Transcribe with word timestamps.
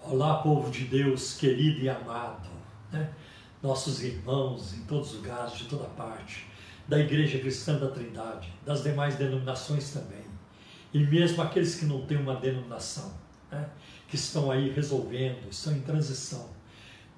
Olá, 0.00 0.38
povo 0.38 0.70
de 0.70 0.84
Deus, 0.84 1.34
querido 1.34 1.80
e 1.80 1.88
amado, 1.88 2.48
né? 2.90 3.12
nossos 3.62 4.02
irmãos 4.02 4.72
em 4.72 4.82
todos 4.84 5.10
os 5.10 5.16
lugares, 5.16 5.58
de 5.58 5.64
toda 5.64 5.84
parte, 5.84 6.46
da 6.86 6.98
Igreja 6.98 7.38
Cristã 7.38 7.78
da 7.78 7.90
Trindade, 7.90 8.50
das 8.64 8.82
demais 8.82 9.16
denominações 9.16 9.90
também, 9.90 10.24
e 10.94 11.00
mesmo 11.00 11.42
aqueles 11.42 11.74
que 11.74 11.84
não 11.84 12.06
têm 12.06 12.16
uma 12.16 12.36
denominação, 12.36 13.12
né? 13.50 13.68
que 14.06 14.14
estão 14.14 14.50
aí 14.50 14.70
resolvendo, 14.70 15.46
estão 15.50 15.74
em 15.74 15.80
transição. 15.80 16.48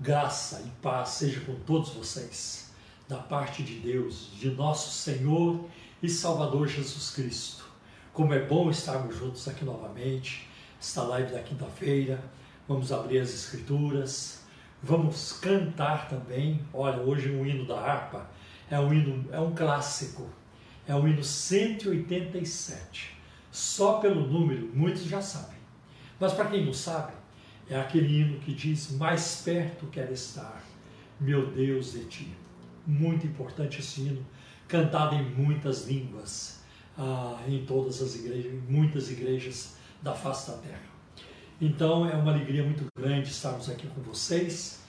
Graça 0.00 0.60
e 0.66 0.70
paz 0.82 1.10
seja 1.10 1.38
com 1.42 1.54
todos 1.60 1.90
vocês, 1.90 2.72
da 3.06 3.18
parte 3.18 3.62
de 3.62 3.74
Deus, 3.74 4.30
de 4.36 4.50
nosso 4.50 4.90
Senhor 4.90 5.64
e 6.02 6.08
Salvador 6.08 6.66
Jesus 6.66 7.10
Cristo. 7.10 7.64
Como 8.12 8.34
é 8.34 8.40
bom 8.40 8.68
estarmos 8.68 9.16
juntos 9.16 9.46
aqui 9.46 9.64
novamente, 9.64 10.48
esta 10.80 11.02
live 11.02 11.30
da 11.30 11.40
quinta-feira 11.40 12.20
vamos 12.70 12.92
abrir 12.92 13.18
as 13.18 13.30
escrituras, 13.30 14.42
vamos 14.80 15.32
cantar 15.32 16.08
também. 16.08 16.64
Olha, 16.72 16.98
hoje 17.02 17.28
um 17.28 17.44
hino 17.44 17.66
da 17.66 17.80
harpa 17.80 18.30
é 18.70 18.78
um 18.78 18.94
hino, 18.94 19.28
é 19.32 19.40
um 19.40 19.52
clássico, 19.52 20.30
é 20.86 20.94
o 20.94 21.08
hino 21.08 21.24
187. 21.24 23.16
Só 23.50 23.94
pelo 23.94 24.24
número, 24.24 24.70
muitos 24.72 25.02
já 25.02 25.20
sabem. 25.20 25.58
Mas 26.20 26.32
para 26.32 26.46
quem 26.46 26.64
não 26.64 26.72
sabe, 26.72 27.12
é 27.68 27.76
aquele 27.76 28.20
hino 28.20 28.38
que 28.38 28.54
diz: 28.54 28.92
Mais 28.92 29.42
perto 29.44 29.88
quero 29.88 30.12
estar, 30.12 30.62
meu 31.18 31.50
Deus 31.50 31.94
de 31.94 32.04
ti. 32.04 32.32
Muito 32.86 33.26
importante 33.26 33.80
esse 33.80 34.02
hino, 34.02 34.24
cantado 34.68 35.16
em 35.16 35.28
muitas 35.28 35.88
línguas, 35.88 36.60
ah, 36.96 37.36
em 37.48 37.64
todas 37.66 38.00
as 38.00 38.14
igrejas, 38.14 38.52
em 38.52 38.62
muitas 38.72 39.10
igrejas 39.10 39.74
da 40.00 40.14
face 40.14 40.52
da 40.52 40.56
terra. 40.58 40.89
Então 41.60 42.08
é 42.08 42.14
uma 42.14 42.32
alegria 42.32 42.64
muito 42.64 42.86
grande 42.96 43.28
estarmos 43.28 43.68
aqui 43.68 43.86
com 43.88 44.00
vocês 44.00 44.80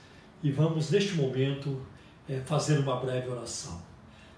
e 0.42 0.50
vamos 0.50 0.90
neste 0.90 1.16
momento 1.16 1.82
é, 2.30 2.40
fazer 2.46 2.80
uma 2.80 2.96
breve 2.96 3.28
oração. 3.28 3.82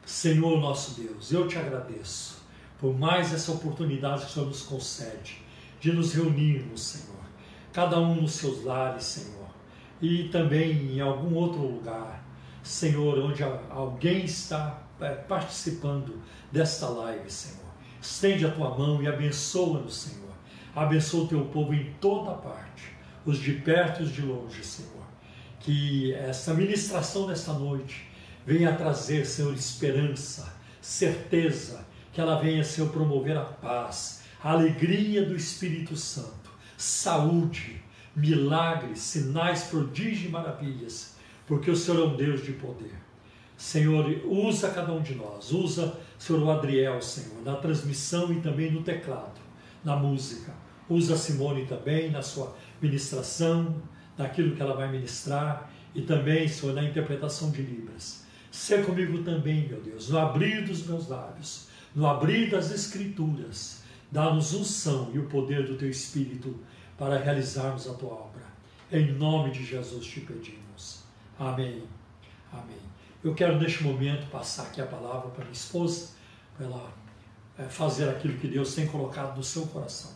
Senhor 0.03 0.59
nosso 0.59 0.99
Deus, 0.99 1.31
eu 1.31 1.47
te 1.47 1.59
agradeço 1.59 2.41
por 2.79 2.97
mais 2.97 3.31
essa 3.31 3.51
oportunidade 3.51 4.21
que 4.21 4.31
o 4.31 4.33
Senhor 4.33 4.47
nos 4.47 4.63
concede 4.63 5.43
de 5.79 5.93
nos 5.93 6.13
reunirmos, 6.13 6.81
Senhor, 6.81 7.21
cada 7.71 7.99
um 7.99 8.15
nos 8.15 8.31
seus 8.31 8.63
lares, 8.63 9.03
Senhor, 9.03 9.49
e 10.01 10.29
também 10.29 10.95
em 10.95 10.99
algum 11.01 11.35
outro 11.35 11.61
lugar, 11.61 12.25
Senhor, 12.63 13.19
onde 13.19 13.43
alguém 13.43 14.25
está 14.25 14.81
é, 14.99 15.09
participando 15.11 16.19
desta 16.51 16.89
live, 16.89 17.29
Senhor. 17.29 17.71
Estende 18.01 18.45
a 18.45 18.51
tua 18.51 18.75
mão 18.75 19.03
e 19.03 19.07
abençoa-nos, 19.07 19.95
Senhor 19.95 20.22
Abençoa 20.75 21.25
o 21.25 21.27
teu 21.27 21.45
povo 21.45 21.73
em 21.73 21.93
toda 22.01 22.31
parte, 22.31 22.93
os 23.25 23.37
de 23.37 23.53
perto 23.53 24.01
e 24.01 24.05
os 24.05 24.11
de 24.11 24.21
longe, 24.21 24.63
Senhor. 24.63 25.03
Que 25.59 26.13
essa 26.13 26.53
ministração 26.53 27.27
desta 27.27 27.53
noite 27.53 28.07
venha 28.45 28.75
trazer, 28.75 29.25
Senhor, 29.25 29.53
esperança, 29.53 30.53
certeza, 30.81 31.85
que 32.11 32.19
ela 32.19 32.39
venha, 32.39 32.63
Senhor, 32.63 32.89
promover 32.89 33.37
a 33.37 33.45
paz, 33.45 34.23
a 34.43 34.51
alegria 34.51 35.25
do 35.25 35.35
Espírito 35.35 35.95
Santo, 35.95 36.51
saúde, 36.77 37.81
milagres, 38.15 38.99
sinais, 38.99 39.63
prodígios 39.63 40.25
e 40.25 40.29
maravilhas, 40.29 41.15
porque 41.47 41.71
o 41.71 41.75
Senhor 41.75 42.01
é 42.01 42.13
um 42.13 42.15
Deus 42.15 42.43
de 42.43 42.53
poder. 42.53 42.93
Senhor, 43.55 44.05
usa 44.25 44.71
cada 44.71 44.91
um 44.91 45.01
de 45.01 45.15
nós, 45.15 45.51
usa, 45.51 45.97
Senhor, 46.17 46.41
o 46.41 46.51
Adriel, 46.51 47.01
Senhor, 47.01 47.41
na 47.43 47.55
transmissão 47.55 48.33
e 48.33 48.41
também 48.41 48.71
no 48.71 48.83
teclado, 48.83 49.39
na 49.83 49.95
música. 49.95 50.62
Usa 50.89 51.15
Simone 51.15 51.65
também 51.65 52.11
na 52.11 52.21
sua 52.21 52.55
ministração, 52.81 53.81
naquilo 54.17 54.55
que 54.55 54.61
ela 54.61 54.75
vai 54.75 54.91
ministrar 54.91 55.71
e 55.95 56.01
também, 56.01 56.47
Senhor, 56.47 56.73
na 56.73 56.83
interpretação 56.83 57.51
de 57.51 57.61
Libras. 57.61 58.23
Ser 58.51 58.85
comigo 58.85 59.23
também, 59.23 59.67
meu 59.67 59.81
Deus, 59.81 60.09
no 60.09 60.19
abrir 60.19 60.65
dos 60.65 60.85
meus 60.85 61.07
lábios, 61.07 61.67
no 61.95 62.05
abrir 62.05 62.49
das 62.49 62.71
Escrituras. 62.71 63.81
Dá-nos 64.11 64.53
unção 64.53 65.09
e 65.13 65.17
o 65.17 65.25
poder 65.25 65.65
do 65.65 65.75
Teu 65.75 65.89
Espírito 65.89 66.59
para 66.97 67.17
realizarmos 67.17 67.87
a 67.87 67.93
Tua 67.93 68.13
obra. 68.13 68.43
Em 68.91 69.11
nome 69.11 69.49
de 69.51 69.65
Jesus 69.65 70.05
te 70.05 70.19
pedimos. 70.19 71.03
Amém. 71.39 71.83
Amém. 72.51 72.77
Eu 73.23 73.33
quero 73.33 73.59
neste 73.59 73.83
momento 73.83 74.29
passar 74.29 74.63
aqui 74.63 74.81
a 74.81 74.85
palavra 74.85 75.29
para 75.29 75.45
minha 75.45 75.53
esposa, 75.53 76.09
para 76.55 76.67
ela 76.67 76.93
eh, 77.57 77.63
fazer 77.63 78.07
aquilo 78.09 78.37
que 78.37 78.47
Deus 78.47 78.75
tem 78.75 78.85
colocado 78.85 79.35
no 79.35 79.43
seu 79.43 79.65
coração. 79.67 80.11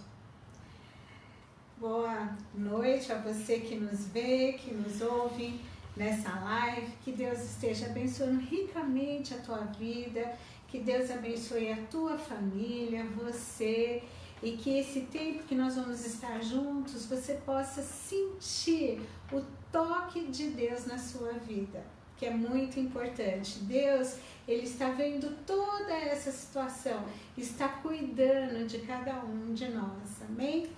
Boa 1.79 2.35
noite 2.55 3.11
a 3.11 3.19
você 3.19 3.59
que 3.59 3.75
nos 3.75 4.07
vê, 4.07 4.53
que 4.53 4.73
nos 4.73 4.99
ouve 4.99 5.61
nessa 5.95 6.31
live. 6.39 6.87
Que 7.03 7.11
Deus 7.11 7.39
esteja 7.39 7.85
abençoando 7.85 8.39
ricamente 8.39 9.35
a 9.35 9.37
tua 9.37 9.59
vida, 9.77 10.33
que 10.67 10.79
Deus 10.79 11.11
abençoe 11.11 11.71
a 11.71 11.77
tua 11.91 12.17
família, 12.17 13.05
você 13.15 14.01
e 14.41 14.53
que 14.53 14.79
esse 14.79 15.01
tempo 15.01 15.43
que 15.43 15.53
nós 15.53 15.75
vamos 15.75 16.03
estar 16.03 16.41
juntos 16.41 17.05
você 17.05 17.35
possa 17.45 17.83
sentir 17.83 18.99
o 19.31 19.43
toque 19.71 20.25
de 20.31 20.47
Deus 20.47 20.87
na 20.87 20.97
sua 20.97 21.33
vida, 21.33 21.83
que 22.17 22.25
é 22.25 22.31
muito 22.31 22.79
importante. 22.79 23.59
Deus, 23.59 24.17
ele 24.47 24.63
está 24.63 24.89
vendo 24.89 25.37
toda 25.45 25.93
essa 25.93 26.31
situação, 26.31 27.05
está 27.37 27.67
cuidando 27.67 28.65
de 28.65 28.79
cada 28.79 29.23
um 29.23 29.53
de 29.53 29.67
nós. 29.67 30.23
Amém? 30.27 30.71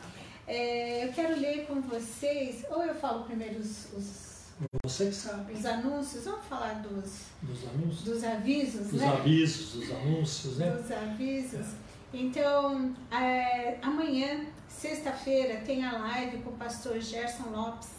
É, 0.49 1.05
eu 1.05 1.13
quero 1.13 1.39
ler 1.39 1.67
com 1.67 1.79
vocês, 1.79 2.65
ou 2.71 2.83
eu 2.83 2.95
falo 2.95 3.23
primeiro 3.23 3.59
os, 3.59 3.93
os 3.93 4.29
você 4.83 5.05
que 5.05 5.15
sabe. 5.15 5.53
Os 5.53 5.63
anúncios, 5.63 6.25
vamos 6.25 6.43
falar 6.45 6.81
dos, 6.81 7.27
dos 7.43 7.67
anúncios? 7.69 8.03
Dos 8.03 8.23
avisos, 8.23 8.87
dos 8.87 8.99
né? 8.99 9.07
avisos, 9.07 9.73
dos 9.73 9.91
anúncios, 9.91 10.57
né? 10.57 10.71
Dos 10.71 10.91
avisos. 10.91 11.67
Então, 12.11 12.95
é, 13.11 13.77
amanhã, 13.83 14.47
sexta-feira, 14.67 15.61
tem 15.61 15.85
a 15.85 15.95
live 15.99 16.39
com 16.39 16.49
o 16.49 16.57
pastor 16.57 16.99
Gerson 16.99 17.51
Lopes. 17.51 17.89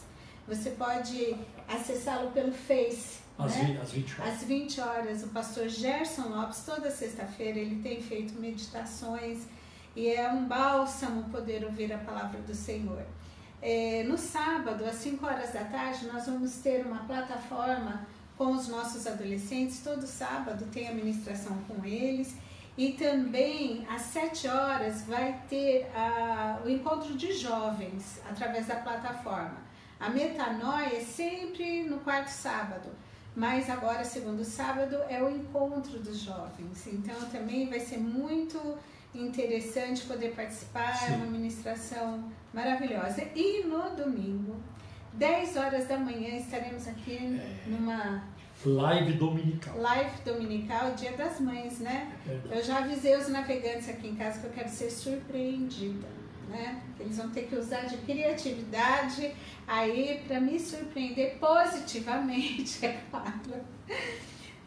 Você 0.48 0.70
pode 0.70 1.36
acessá-lo 1.68 2.32
pelo 2.32 2.52
Face. 2.52 3.20
Às, 3.38 3.54
né? 3.54 3.64
20, 3.64 3.80
às 3.80 3.92
20 3.92 4.20
horas. 4.20 4.34
Às 4.34 4.44
20 4.44 4.80
horas, 4.80 5.22
o 5.22 5.28
pastor 5.28 5.68
Gerson 5.68 6.28
Lopes, 6.28 6.64
toda 6.66 6.90
sexta-feira, 6.90 7.60
ele 7.60 7.80
tem 7.80 8.02
feito 8.02 8.34
meditações 8.40 9.44
e 9.94 10.08
é 10.08 10.28
um 10.30 10.46
bálsamo 10.46 11.24
poder 11.30 11.64
ouvir 11.64 11.92
a 11.92 11.98
palavra 11.98 12.40
do 12.40 12.54
Senhor. 12.54 13.04
É, 13.62 14.04
no 14.04 14.16
sábado, 14.16 14.84
às 14.84 14.96
5 14.96 15.26
horas 15.26 15.52
da 15.52 15.64
tarde, 15.64 16.06
nós 16.06 16.26
vamos 16.26 16.54
ter 16.56 16.86
uma 16.86 17.04
plataforma 17.04 18.06
com 18.38 18.52
os 18.52 18.68
nossos 18.68 19.06
adolescentes. 19.06 19.80
Todo 19.84 20.06
sábado 20.06 20.66
tem 20.72 20.88
a 20.88 20.94
ministração 20.94 21.58
com 21.68 21.84
eles. 21.84 22.34
E 22.78 22.92
também 22.92 23.86
às 23.90 24.02
7 24.02 24.48
horas 24.48 25.02
vai 25.02 25.38
ter 25.50 25.90
a, 25.94 26.60
o 26.64 26.70
encontro 26.70 27.14
de 27.14 27.32
jovens 27.34 28.20
através 28.30 28.66
da 28.66 28.76
plataforma. 28.76 29.58
A 29.98 30.08
metanoia 30.08 30.96
é 30.96 31.00
sempre 31.00 31.82
no 31.82 31.98
quarto 31.98 32.28
sábado, 32.28 32.88
mas 33.36 33.68
agora, 33.68 34.02
segundo 34.02 34.42
sábado, 34.42 34.96
é 35.10 35.22
o 35.22 35.28
encontro 35.28 35.98
dos 35.98 36.20
jovens. 36.20 36.86
Então 36.86 37.16
também 37.28 37.68
vai 37.68 37.80
ser 37.80 37.98
muito 37.98 38.78
interessante 39.14 40.02
poder 40.02 40.34
participar, 40.34 40.94
Sim. 40.96 41.12
é 41.12 41.16
uma 41.16 41.26
ministração 41.26 42.30
maravilhosa. 42.52 43.22
E 43.34 43.64
no 43.64 43.90
domingo, 43.96 44.56
10 45.14 45.56
horas 45.56 45.86
da 45.86 45.98
manhã, 45.98 46.36
estaremos 46.36 46.86
aqui 46.86 47.16
é. 47.16 47.68
numa 47.68 48.24
live 48.64 49.14
dominical. 49.14 49.76
Live 49.78 50.22
dominical, 50.24 50.94
Dia 50.94 51.12
das 51.12 51.40
Mães, 51.40 51.80
né? 51.80 52.12
É 52.28 52.58
eu 52.58 52.62
já 52.62 52.78
avisei 52.78 53.16
os 53.16 53.28
navegantes 53.28 53.88
aqui 53.88 54.08
em 54.08 54.14
casa 54.14 54.40
que 54.40 54.46
eu 54.46 54.52
quero 54.52 54.68
ser 54.68 54.90
surpreendida, 54.90 56.06
né? 56.48 56.82
Eles 56.98 57.16
vão 57.16 57.30
ter 57.30 57.46
que 57.46 57.56
usar 57.56 57.82
de 57.82 57.96
criatividade 57.98 59.34
aí 59.66 60.22
para 60.26 60.40
me 60.40 60.60
surpreender 60.60 61.38
positivamente, 61.38 62.84
é 62.86 63.00
claro. 63.10 63.64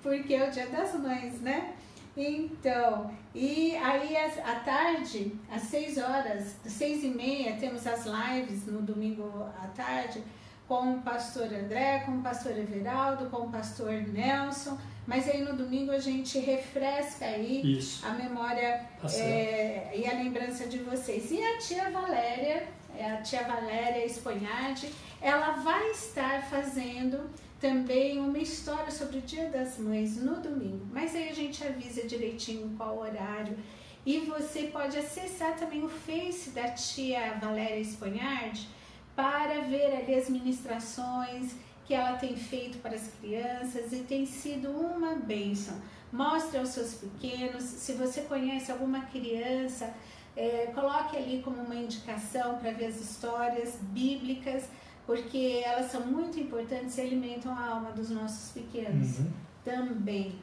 Porque 0.02 0.34
é 0.34 0.48
o 0.48 0.52
Dia 0.52 0.68
das 0.68 0.94
Mães, 0.96 1.40
né? 1.40 1.74
Então, 2.16 3.12
e 3.34 3.76
aí 3.76 4.16
à 4.18 4.56
tarde, 4.60 5.34
às 5.52 5.64
6 5.64 5.98
horas, 5.98 6.56
seis 6.66 7.04
e 7.04 7.08
meia, 7.08 7.58
temos 7.58 7.88
as 7.88 8.06
lives 8.06 8.68
no 8.68 8.82
domingo 8.82 9.52
à 9.62 9.68
tarde 9.68 10.24
com 10.68 10.94
o 10.94 11.02
pastor 11.02 11.46
André, 11.46 12.04
com 12.06 12.14
o 12.14 12.22
pastor 12.22 12.58
Everaldo, 12.58 13.30
com 13.30 13.48
o 13.48 13.52
pastor 13.52 13.92
Nelson, 13.92 14.78
mas 15.06 15.28
aí 15.28 15.42
no 15.42 15.56
domingo 15.56 15.92
a 15.92 16.00
gente 16.00 16.40
refresca 16.40 17.26
aí 17.26 17.78
Isso. 17.78 18.06
a 18.06 18.12
memória 18.12 18.86
tá 19.02 19.08
é, 19.12 19.92
e 19.94 20.08
a 20.08 20.14
lembrança 20.14 20.66
de 20.68 20.78
vocês. 20.80 21.30
E 21.32 21.44
a 21.44 21.58
tia 21.58 21.90
Valéria, 21.90 22.68
é 22.98 23.12
a 23.12 23.22
tia 23.22 23.44
Valéria 23.44 24.06
Esponhardi, 24.06 24.90
ela 25.22 25.52
vai 25.52 25.92
estar 25.92 26.44
fazendo 26.44 27.30
também 27.64 28.20
uma 28.20 28.40
história 28.40 28.92
sobre 28.92 29.20
o 29.20 29.22
Dia 29.22 29.50
das 29.50 29.78
Mães 29.78 30.18
no 30.18 30.42
domingo. 30.42 30.86
Mas 30.92 31.16
aí 31.16 31.30
a 31.30 31.34
gente 31.34 31.64
avisa 31.64 32.06
direitinho 32.06 32.76
qual 32.76 32.98
horário. 32.98 33.58
E 34.06 34.20
você 34.20 34.64
pode 34.64 34.98
acessar 34.98 35.56
também 35.56 35.82
o 35.82 35.88
Face 35.88 36.50
da 36.50 36.72
tia 36.72 37.40
Valéria 37.40 37.80
Esponhardi 37.80 38.68
para 39.16 39.62
ver 39.62 39.96
ali 39.96 40.14
as 40.14 40.30
ministrações 40.30 41.56
que 41.86 41.94
ela 41.94 42.18
tem 42.18 42.36
feito 42.36 42.80
para 42.80 42.96
as 42.96 43.08
crianças 43.22 43.94
e 43.94 44.00
tem 44.00 44.26
sido 44.26 44.70
uma 44.70 45.16
bênção. 45.16 45.82
Mostre 46.12 46.58
aos 46.58 46.70
seus 46.70 46.96
pequenos, 46.96 47.64
se 47.64 47.94
você 47.94 48.24
conhece 48.24 48.74
alguma 48.74 49.06
criança, 49.06 49.94
é, 50.36 50.70
coloque 50.76 51.16
ali 51.16 51.42
como 51.42 51.62
uma 51.62 51.76
indicação 51.76 52.58
para 52.58 52.72
ver 52.72 52.88
as 52.88 53.00
histórias 53.00 53.78
bíblicas, 53.80 54.66
porque 55.06 55.62
elas 55.66 55.92
são 55.92 56.06
muito 56.06 56.40
importantes 56.40 56.98
e 56.98 57.02
alimentam 57.02 57.52
a 57.52 57.68
alma 57.68 57.92
dos 57.92 58.10
nossos 58.10 58.52
pequenos 58.52 59.20
uhum. 59.20 59.32
também. 59.64 60.36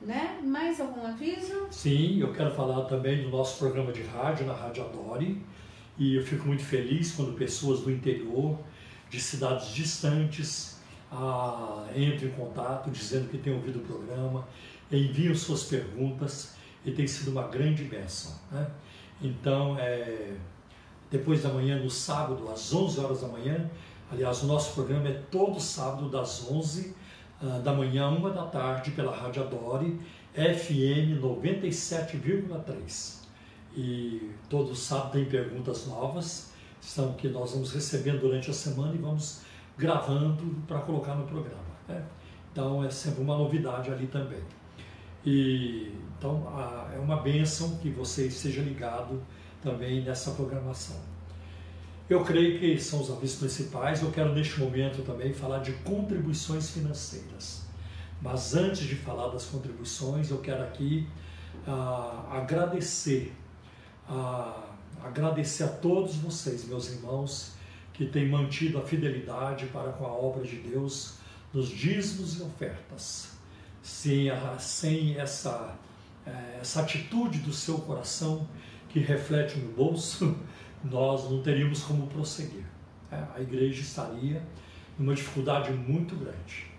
Né? 0.00 0.40
Mais 0.42 0.80
algum 0.80 1.06
aviso? 1.06 1.66
Sim, 1.70 2.20
eu 2.20 2.32
quero 2.32 2.50
falar 2.52 2.86
também 2.86 3.22
do 3.22 3.28
nosso 3.28 3.58
programa 3.58 3.92
de 3.92 4.02
rádio, 4.02 4.46
na 4.46 4.54
Rádio 4.54 4.84
Adore. 4.84 5.40
E 5.98 6.16
eu 6.16 6.24
fico 6.24 6.46
muito 6.46 6.64
feliz 6.64 7.12
quando 7.12 7.36
pessoas 7.36 7.80
do 7.80 7.90
interior, 7.90 8.58
de 9.10 9.20
cidades 9.20 9.68
distantes, 9.68 10.80
ah, 11.12 11.86
entram 11.94 12.28
em 12.28 12.32
contato 12.32 12.90
dizendo 12.90 13.28
que 13.28 13.36
têm 13.36 13.52
ouvido 13.52 13.80
o 13.80 13.82
programa, 13.82 14.48
enviam 14.90 15.34
suas 15.34 15.64
perguntas 15.64 16.54
e 16.84 16.90
tem 16.92 17.06
sido 17.06 17.30
uma 17.30 17.48
grande 17.48 17.84
bênção. 17.84 18.34
Né? 18.50 18.66
Então, 19.20 19.78
é, 19.78 20.32
depois 21.10 21.42
da 21.42 21.50
manhã, 21.50 21.78
no 21.78 21.90
sábado, 21.90 22.48
às 22.50 22.72
11 22.72 23.00
horas 23.00 23.20
da 23.20 23.28
manhã, 23.28 23.68
aliás, 24.10 24.42
o 24.42 24.46
nosso 24.46 24.74
programa 24.74 25.08
é 25.08 25.22
todo 25.30 25.60
sábado, 25.60 26.08
das 26.08 26.50
11 26.50 26.94
ah, 27.42 27.58
da 27.58 27.72
manhã, 27.72 28.10
1 28.10 28.32
da 28.32 28.46
tarde, 28.46 28.90
pela 28.90 29.16
Rádio 29.16 29.42
Adore, 29.42 29.98
FM 30.34 31.18
97,3. 31.20 33.20
E 33.74 34.30
todo 34.48 34.74
sábado 34.74 35.12
tem 35.12 35.24
perguntas 35.24 35.86
novas, 35.86 36.52
são 36.80 37.14
que 37.14 37.28
nós 37.28 37.52
vamos 37.52 37.72
recebendo 37.72 38.20
durante 38.20 38.50
a 38.50 38.52
semana 38.52 38.94
e 38.94 38.98
vamos 38.98 39.40
gravando 39.78 40.56
para 40.66 40.80
colocar 40.80 41.14
no 41.14 41.24
programa. 41.24 41.62
Né? 41.88 42.04
Então 42.52 42.84
é 42.84 42.90
sempre 42.90 43.22
uma 43.22 43.38
novidade 43.38 43.90
ali 43.90 44.06
também. 44.06 44.42
E, 45.24 45.94
então 46.18 46.46
é 46.94 46.98
uma 46.98 47.16
benção 47.16 47.78
que 47.78 47.88
você 47.90 48.26
esteja 48.26 48.60
ligado 48.62 49.22
também 49.62 50.02
nessa 50.02 50.32
programação. 50.32 50.96
Eu 52.10 52.24
creio 52.24 52.58
que 52.58 52.76
são 52.80 53.00
os 53.00 53.08
avisos 53.08 53.38
principais. 53.38 54.02
Eu 54.02 54.10
quero 54.10 54.34
neste 54.34 54.58
momento 54.58 55.02
também 55.02 55.32
falar 55.32 55.60
de 55.60 55.72
contribuições 55.84 56.68
financeiras. 56.70 57.62
Mas 58.20 58.52
antes 58.54 58.82
de 58.82 58.96
falar 58.96 59.28
das 59.28 59.44
contribuições, 59.44 60.28
eu 60.28 60.38
quero 60.38 60.62
aqui 60.64 61.06
ah, 61.66 62.26
agradecer, 62.32 63.32
ah, 64.08 64.70
agradecer 65.04 65.62
a 65.62 65.68
todos 65.68 66.16
vocês, 66.16 66.64
meus 66.64 66.90
irmãos, 66.90 67.52
que 67.94 68.04
têm 68.06 68.28
mantido 68.28 68.78
a 68.78 68.82
fidelidade 68.82 69.66
para 69.66 69.92
com 69.92 70.04
a 70.04 70.12
obra 70.12 70.42
de 70.42 70.56
Deus 70.56 71.14
nos 71.54 71.68
dízimos 71.68 72.40
e 72.40 72.42
ofertas 72.42 73.28
sem, 73.82 74.30
a, 74.30 74.58
sem 74.58 75.16
essa, 75.16 75.76
é, 76.26 76.58
essa 76.60 76.80
atitude 76.80 77.38
do 77.38 77.52
seu 77.52 77.78
coração 77.78 78.48
que 78.88 78.98
reflete 78.98 79.58
no 79.58 79.72
bolso, 79.72 80.36
nós 80.84 81.30
não 81.30 81.42
teríamos 81.42 81.82
como 81.82 82.06
prosseguir. 82.06 82.64
É, 83.10 83.22
a 83.34 83.40
igreja 83.40 83.80
estaria 83.80 84.42
numa 84.98 85.14
dificuldade 85.14 85.72
muito 85.72 86.14
grande. 86.16 86.70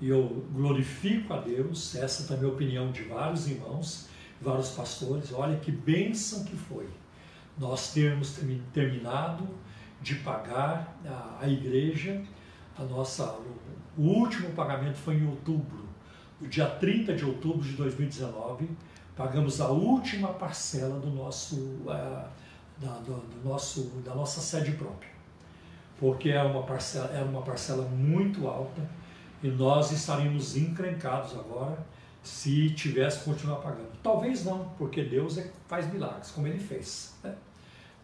E 0.00 0.08
eu 0.08 0.46
glorifico 0.52 1.34
a 1.34 1.38
Deus, 1.38 1.94
essa 1.94 2.26
também 2.26 2.48
é 2.48 2.50
a 2.50 2.54
opinião 2.54 2.90
de 2.90 3.02
vários 3.02 3.48
irmãos, 3.48 4.08
vários 4.40 4.70
pastores. 4.70 5.32
Olha 5.32 5.58
que 5.58 5.70
bênção 5.70 6.44
que 6.44 6.56
foi 6.56 6.88
nós 7.58 7.92
termos 7.92 8.38
terminado 8.72 9.46
de 10.00 10.14
pagar 10.16 10.98
a, 11.04 11.38
a 11.42 11.48
igreja, 11.48 12.22
a 12.78 12.84
nossa, 12.84 13.38
o 13.98 14.02
último 14.02 14.50
pagamento 14.50 14.96
foi 14.96 15.16
em 15.16 15.26
outubro 15.26 15.90
no 16.40 16.48
dia 16.48 16.66
30 16.66 17.14
de 17.14 17.24
outubro 17.24 17.60
de 17.60 17.74
2019, 17.74 18.68
pagamos 19.14 19.60
a 19.60 19.68
última 19.68 20.28
parcela 20.28 20.98
do 20.98 21.10
nosso, 21.10 21.56
uh, 21.56 22.28
da, 22.80 22.92
do, 22.98 23.14
do, 23.14 23.48
nosso, 23.48 23.82
da 24.04 24.14
nossa 24.14 24.40
sede 24.40 24.72
própria. 24.72 25.10
Porque 25.98 26.30
era 26.30 26.48
uma, 26.48 26.62
parcela, 26.62 27.10
era 27.12 27.24
uma 27.24 27.42
parcela 27.42 27.84
muito 27.84 28.48
alta 28.48 28.80
e 29.42 29.48
nós 29.48 29.92
estaríamos 29.92 30.56
encrencados 30.56 31.32
agora 31.32 31.78
se 32.22 32.70
tivesse 32.70 33.20
que 33.20 33.24
continuar 33.26 33.56
pagando. 33.56 33.90
Talvez 34.02 34.44
não, 34.44 34.70
porque 34.78 35.02
Deus 35.02 35.38
é, 35.38 35.50
faz 35.68 35.90
milagres, 35.92 36.30
como 36.30 36.46
ele 36.46 36.58
fez. 36.58 37.14
Né? 37.22 37.34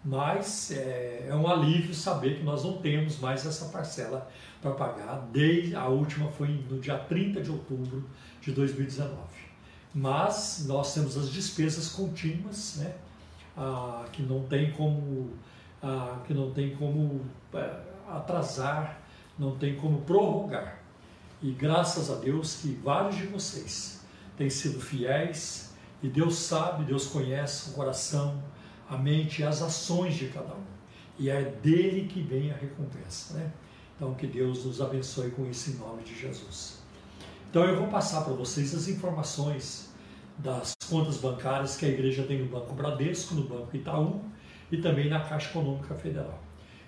Mas 0.05 0.71
é, 0.71 1.27
é, 1.29 1.35
um 1.35 1.49
alívio 1.49 1.95
saber 1.95 2.39
que 2.39 2.45
nós 2.45 2.65
não 2.65 2.79
temos 2.79 3.19
mais 3.19 3.45
essa 3.45 3.67
parcela 3.67 4.31
para 4.63 4.73
pagar. 4.73 5.27
Desde 5.33 5.75
a 5.75 5.87
última 5.87 6.31
foi 6.31 6.49
no 6.49 6.79
dia 6.79 6.99
30 6.99 7.43
de 7.43 7.51
outubro 7.51 8.05
de 8.41 8.53
2019. 8.53 9.17
Mas 9.95 10.65
nós 10.67 10.95
temos 10.95 11.17
as 11.17 11.31
despesas 11.31 11.89
contínuas, 11.89 12.77
né? 12.77 12.95
Ah, 13.57 14.05
que 14.13 14.23
não 14.23 14.43
tem 14.45 14.71
como, 14.73 15.31
ah, 15.83 16.21
que 16.27 16.35
não 16.35 16.53
tem 16.53 16.77
como 16.77 17.25
é, 17.55 17.81
atrasar, 18.09 19.01
não 19.39 19.57
tem 19.57 19.77
como 19.77 20.03
prorrogar. 20.03 20.79
E 21.43 21.51
graças 21.53 22.11
a 22.11 22.17
Deus 22.17 22.57
que 22.57 22.69
vários 22.83 23.17
de 23.17 23.27
vocês 23.27 24.05
têm 24.37 24.51
sido 24.51 24.81
fiéis 24.81 25.73
e 26.03 26.09
Deus 26.09 26.37
sabe, 26.37 26.85
Deus 26.85 27.07
conhece 27.07 27.71
o 27.71 27.73
coração, 27.73 28.43
a 28.89 28.97
mente 28.97 29.43
e 29.43 29.45
as 29.45 29.63
ações 29.63 30.15
de 30.15 30.29
cada 30.29 30.55
um. 30.55 30.65
E 31.19 31.31
é 31.31 31.43
dele 31.43 32.09
que 32.09 32.21
vem 32.21 32.51
a 32.51 32.55
recompensa, 32.55 33.35
né? 33.35 33.51
Então 33.97 34.15
que 34.15 34.27
Deus 34.27 34.65
nos 34.65 34.81
abençoe 34.81 35.31
com 35.31 35.47
isso 35.47 35.71
em 35.71 35.75
nome 35.75 36.03
de 36.03 36.15
Jesus. 36.15 36.79
Então 37.49 37.65
eu 37.65 37.77
vou 37.79 37.89
passar 37.89 38.23
para 38.23 38.35
vocês 38.35 38.75
as 38.75 38.89
informações 38.89 39.86
das 40.39 40.75
contas 40.89 41.19
bancárias 41.19 41.77
que 41.77 41.87
a 41.87 41.89
igreja 41.89 42.25
tem 42.25 42.39
no 42.39 42.47
Banco 42.47 42.75
Bradesco, 42.75 43.35
no 43.35 43.45
Banco 43.45 43.77
Itaú 43.77 44.21
e 44.71 44.77
também 44.79 45.09
na 45.09 45.21
Caixa 45.21 45.51
Econômica 45.51 45.95
Federal. 45.95 46.43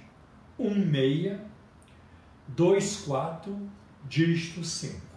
1624 0.60 3.58
dígito 4.08 4.64
5. 4.64 5.13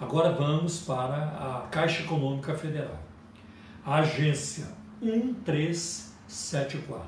Agora 0.00 0.32
vamos 0.32 0.80
para 0.80 1.16
a 1.16 1.68
Caixa 1.70 2.02
Econômica 2.02 2.54
Federal. 2.54 2.98
Agência 3.84 4.68
1374. 5.02 7.06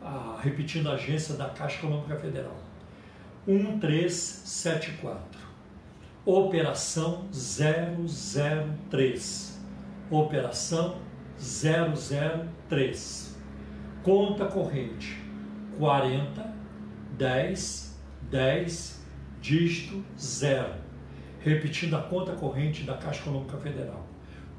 Ah, 0.00 0.38
repetindo 0.40 0.88
a 0.88 0.92
agência 0.92 1.34
da 1.34 1.48
Caixa 1.48 1.78
Econômica 1.78 2.14
Federal. 2.14 2.56
1374. 3.48 5.40
Operação 6.24 7.26
003. 7.32 9.60
Operação 10.08 10.98
003. 11.36 13.36
Conta 14.04 14.46
corrente 14.46 15.20
40 15.78 16.54
10 17.18 17.98
10 18.30 19.02
dígito 19.40 20.04
0. 20.16 20.81
Repetindo 21.44 21.96
a 21.96 22.02
conta 22.02 22.32
corrente 22.32 22.84
da 22.84 22.96
Caixa 22.96 23.20
Econômica 23.20 23.56
Federal. 23.58 24.06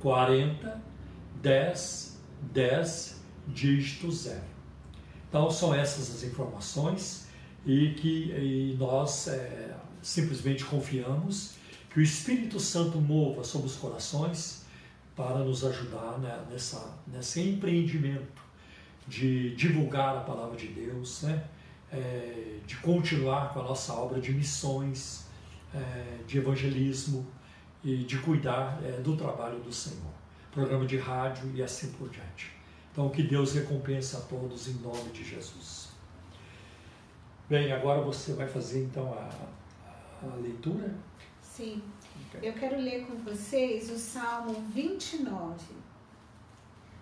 40 0.02 0.82
10 1.42 2.20
10 2.42 3.22
dígito 3.48 4.12
0. 4.12 4.42
Então 5.30 5.50
são 5.50 5.74
essas 5.74 6.14
as 6.14 6.24
informações 6.24 7.28
e 7.66 7.90
que 7.92 8.32
e 8.32 8.76
nós 8.78 9.28
é, 9.28 9.76
simplesmente 10.02 10.66
confiamos 10.66 11.56
que 11.90 12.00
o 12.00 12.02
Espírito 12.02 12.60
Santo 12.60 13.00
mova 13.00 13.44
sobre 13.44 13.68
os 13.68 13.76
corações 13.76 14.66
para 15.16 15.40
nos 15.40 15.64
ajudar 15.64 16.18
né, 16.20 16.44
nessa, 16.50 16.98
nesse 17.08 17.42
empreendimento 17.42 18.42
de 19.08 19.56
divulgar 19.56 20.18
a 20.18 20.22
palavra 20.22 20.58
de 20.58 20.68
Deus, 20.68 21.22
né, 21.22 21.44
é, 21.92 22.58
de 22.66 22.76
continuar 22.78 23.54
com 23.54 23.60
a 23.60 23.64
nossa 23.64 23.94
obra 23.94 24.20
de 24.20 24.32
missões, 24.32 25.23
é, 25.74 26.24
de 26.28 26.38
evangelismo 26.38 27.26
e 27.84 27.98
de 27.98 28.18
cuidar 28.20 28.80
é, 28.84 29.02
do 29.02 29.18
trabalho 29.18 29.60
do 29.60 29.74
Senhor. 29.74 30.14
Programa 30.52 30.86
de 30.86 30.98
rádio 30.98 31.52
e 31.56 31.64
assim 31.64 31.92
por 31.94 32.10
diante. 32.10 32.52
Então, 32.92 33.10
que 33.10 33.24
Deus 33.24 33.54
recompense 33.54 34.16
a 34.16 34.20
todos 34.20 34.68
em 34.68 34.74
nome 34.74 35.10
de 35.12 35.24
Jesus. 35.24 35.90
Bem, 37.50 37.72
agora 37.72 38.02
você 38.02 38.34
vai 38.34 38.48
fazer 38.48 38.84
então 38.84 39.14
a, 39.14 40.28
a 40.28 40.36
leitura? 40.36 40.94
Sim. 41.42 41.82
Okay. 42.28 42.50
Eu 42.50 42.54
quero 42.54 42.80
ler 42.80 43.06
com 43.06 43.18
vocês 43.18 43.90
o 43.90 43.98
Salmo 43.98 44.54
29. 44.74 45.60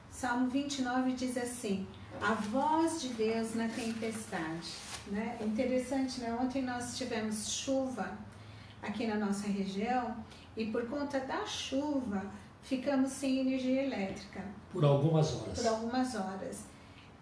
Salmo 0.10 0.50
29 0.50 1.14
diz 1.14 1.38
assim: 1.38 1.86
A 2.22 2.34
voz 2.34 3.02
de 3.02 3.10
Deus 3.10 3.54
na 3.54 3.68
tempestade. 3.68 4.70
Né? 5.08 5.38
Interessante, 5.42 6.22
né? 6.22 6.38
Ontem 6.40 6.62
nós 6.62 6.98
tivemos 6.98 7.50
chuva 7.50 8.18
aqui 8.82 9.08
na 9.08 9.16
nossa 9.16 9.48
região 9.48 10.16
e 10.56 10.66
por 10.68 10.88
conta 10.88 11.20
da 11.20 11.46
chuva 11.46 12.24
ficamos 12.62 13.12
sem 13.12 13.40
energia 13.40 13.84
elétrica. 13.84 14.44
Por 14.72 14.84
algumas 14.84 15.34
horas. 15.36 15.60
Por 15.60 15.68
algumas 15.68 16.16
horas. 16.16 16.64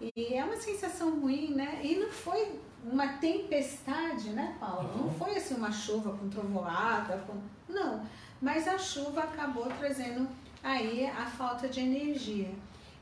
E 0.01 0.33
é 0.33 0.43
uma 0.43 0.55
sensação 0.55 1.19
ruim, 1.19 1.53
né? 1.53 1.81
E 1.83 1.95
não 1.97 2.09
foi 2.09 2.59
uma 2.83 3.07
tempestade, 3.13 4.29
né, 4.29 4.55
Paulo? 4.59 4.89
Uhum. 4.89 5.03
Não 5.05 5.13
foi 5.13 5.35
assim 5.35 5.55
uma 5.55 5.71
chuva 5.71 6.15
com 6.17 6.29
trovoada, 6.29 7.17
com... 7.27 7.35
não. 7.71 8.01
Mas 8.41 8.67
a 8.67 8.77
chuva 8.77 9.23
acabou 9.23 9.65
trazendo 9.77 10.27
aí 10.63 11.05
a 11.05 11.25
falta 11.25 11.67
de 11.67 11.81
energia. 11.81 12.49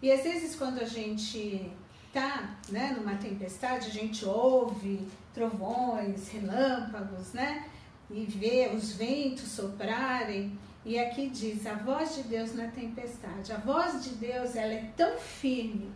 E 0.02 0.12
às 0.12 0.24
vezes 0.24 0.56
quando 0.56 0.80
a 0.80 0.86
gente 0.86 1.72
tá, 2.12 2.56
né, 2.70 2.96
numa 2.98 3.16
tempestade, 3.16 3.88
a 3.88 3.92
gente 3.92 4.26
ouve 4.26 5.08
trovões, 5.34 6.30
relâmpagos, 6.30 7.34
né? 7.34 7.70
E 8.10 8.26
vê 8.26 8.72
os 8.74 8.94
ventos 8.94 9.50
soprarem. 9.50 10.58
E 10.86 10.98
aqui 10.98 11.30
diz 11.30 11.66
a 11.66 11.74
voz 11.74 12.16
de 12.16 12.24
Deus 12.24 12.54
na 12.56 12.68
tempestade. 12.68 13.52
A 13.52 13.58
voz 13.58 14.04
de 14.04 14.12
Deus, 14.12 14.56
ela 14.56 14.74
é 14.74 14.92
tão 14.96 15.18
firme, 15.18 15.92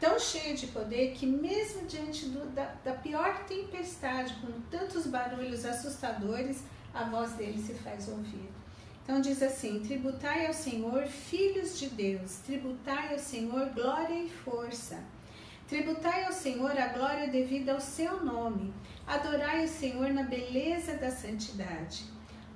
tão 0.00 0.18
cheio 0.18 0.56
de 0.56 0.68
poder 0.68 1.12
que 1.12 1.26
mesmo 1.26 1.86
diante 1.86 2.26
do, 2.26 2.50
da, 2.54 2.74
da 2.82 2.94
pior 2.94 3.44
tempestade, 3.44 4.34
com 4.40 4.60
tantos 4.70 5.06
barulhos 5.06 5.66
assustadores, 5.66 6.62
a 6.94 7.04
voz 7.04 7.32
dele 7.32 7.62
se 7.62 7.74
faz 7.74 8.08
ouvir. 8.08 8.48
Então 9.04 9.20
diz 9.20 9.42
assim: 9.42 9.80
tributai 9.80 10.46
ao 10.46 10.54
Senhor, 10.54 11.06
filhos 11.06 11.78
de 11.78 11.88
Deus, 11.88 12.36
tributai 12.46 13.12
ao 13.12 13.18
Senhor 13.18 13.66
glória 13.70 14.14
e 14.14 14.30
força. 14.30 15.02
Tributai 15.72 16.26
ao 16.26 16.32
Senhor 16.34 16.78
a 16.78 16.88
glória 16.88 17.28
devida 17.28 17.72
ao 17.72 17.80
seu 17.80 18.22
nome. 18.22 18.74
Adorai 19.06 19.64
o 19.64 19.68
Senhor 19.68 20.12
na 20.12 20.22
beleza 20.22 20.98
da 20.98 21.10
santidade. 21.10 22.04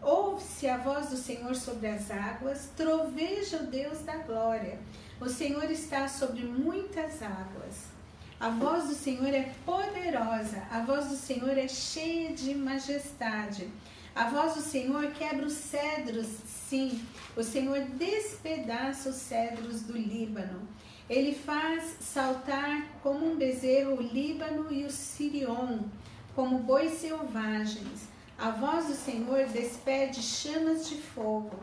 Ouve-se 0.02 0.68
a 0.68 0.76
voz 0.76 1.08
do 1.08 1.16
Senhor 1.16 1.56
sobre 1.56 1.88
as 1.88 2.11
águas, 2.11 2.68
troveja 2.76 3.56
o 3.56 3.66
Deus 3.68 4.00
da 4.00 4.18
glória. 4.18 4.78
O 5.18 5.30
Senhor 5.30 5.64
está 5.70 6.06
sobre 6.08 6.42
muitas 6.42 7.23
águas. 7.23 7.87
A 8.38 8.50
voz 8.50 8.85
do 8.85 8.94
Senhor 8.94 9.32
é 9.32 9.50
poderosa, 9.64 10.62
a 10.70 10.80
voz 10.80 11.06
do 11.06 11.16
Senhor 11.16 11.56
é 11.56 11.68
cheia 11.68 12.35
de 12.35 12.54
majestade. 12.54 13.70
A 14.14 14.28
voz 14.28 14.56
do 14.56 14.61
Senhor 14.61 15.11
quebra 15.12 15.46
os 15.46 15.54
cedros, 15.54 16.26
sim, 16.46 17.02
o 17.35 17.42
Senhor 17.42 17.80
despedaça 17.80 19.08
os 19.08 19.16
cedros 19.16 19.80
do 19.85 19.96
Líbano. 19.96 20.68
Ele 21.09 21.33
faz 21.33 21.99
saltar 22.01 22.99
como 23.01 23.25
um 23.25 23.37
bezerro 23.37 23.97
o 23.97 24.03
Líbano 24.03 24.73
e 24.73 24.85
o 24.85 24.91
Sirion, 24.91 25.79
como 26.35 26.59
bois 26.59 26.95
selvagens. 26.95 28.09
A 28.37 28.51
voz 28.51 28.87
do 28.87 28.95
Senhor 28.95 29.47
despede 29.47 30.21
chamas 30.21 30.89
de 30.89 30.97
fogo. 30.97 31.57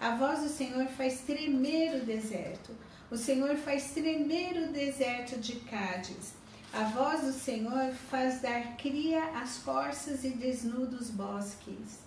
A 0.00 0.16
voz 0.16 0.40
do 0.40 0.48
Senhor 0.48 0.86
faz 0.88 1.20
tremer 1.20 2.02
o 2.02 2.04
deserto. 2.04 2.72
O 3.10 3.16
Senhor 3.16 3.56
faz 3.56 3.92
tremer 3.92 4.68
o 4.68 4.72
deserto 4.72 5.38
de 5.38 5.56
Cádiz. 5.60 6.34
A 6.72 6.82
voz 6.84 7.22
do 7.22 7.32
Senhor 7.32 7.92
faz 8.10 8.42
dar 8.42 8.76
cria 8.76 9.24
às 9.40 9.58
corças 9.58 10.24
e 10.24 10.30
desnuda 10.30 10.96
os 10.96 11.08
bosques. 11.08 12.00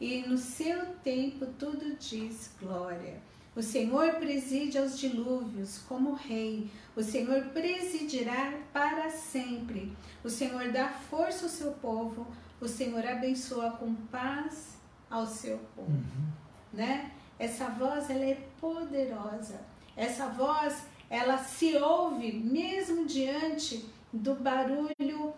E 0.00 0.18
no 0.28 0.36
seu 0.36 0.86
tempo 1.04 1.46
tudo 1.58 1.96
diz 1.96 2.50
glória. 2.60 3.31
O 3.54 3.62
Senhor 3.62 4.14
preside 4.14 4.78
aos 4.78 4.98
dilúvios 4.98 5.78
como 5.86 6.14
rei. 6.14 6.70
O 6.96 7.02
Senhor 7.02 7.44
presidirá 7.48 8.58
para 8.72 9.10
sempre. 9.10 9.92
O 10.24 10.30
Senhor 10.30 10.72
dá 10.72 10.88
força 10.88 11.44
ao 11.44 11.50
seu 11.50 11.72
povo. 11.72 12.26
O 12.60 12.66
Senhor 12.66 13.06
abençoa 13.06 13.72
com 13.72 13.94
paz 13.94 14.78
ao 15.10 15.26
seu 15.26 15.58
povo. 15.76 15.90
Uhum. 15.90 16.32
Né? 16.72 17.12
Essa 17.38 17.66
voz 17.66 18.08
ela 18.08 18.24
é 18.24 18.38
poderosa. 18.58 19.60
Essa 19.94 20.28
voz, 20.28 20.84
ela 21.10 21.36
se 21.36 21.76
ouve 21.76 22.32
mesmo 22.32 23.04
diante 23.04 23.84
do 24.10 24.34
barulho 24.34 25.34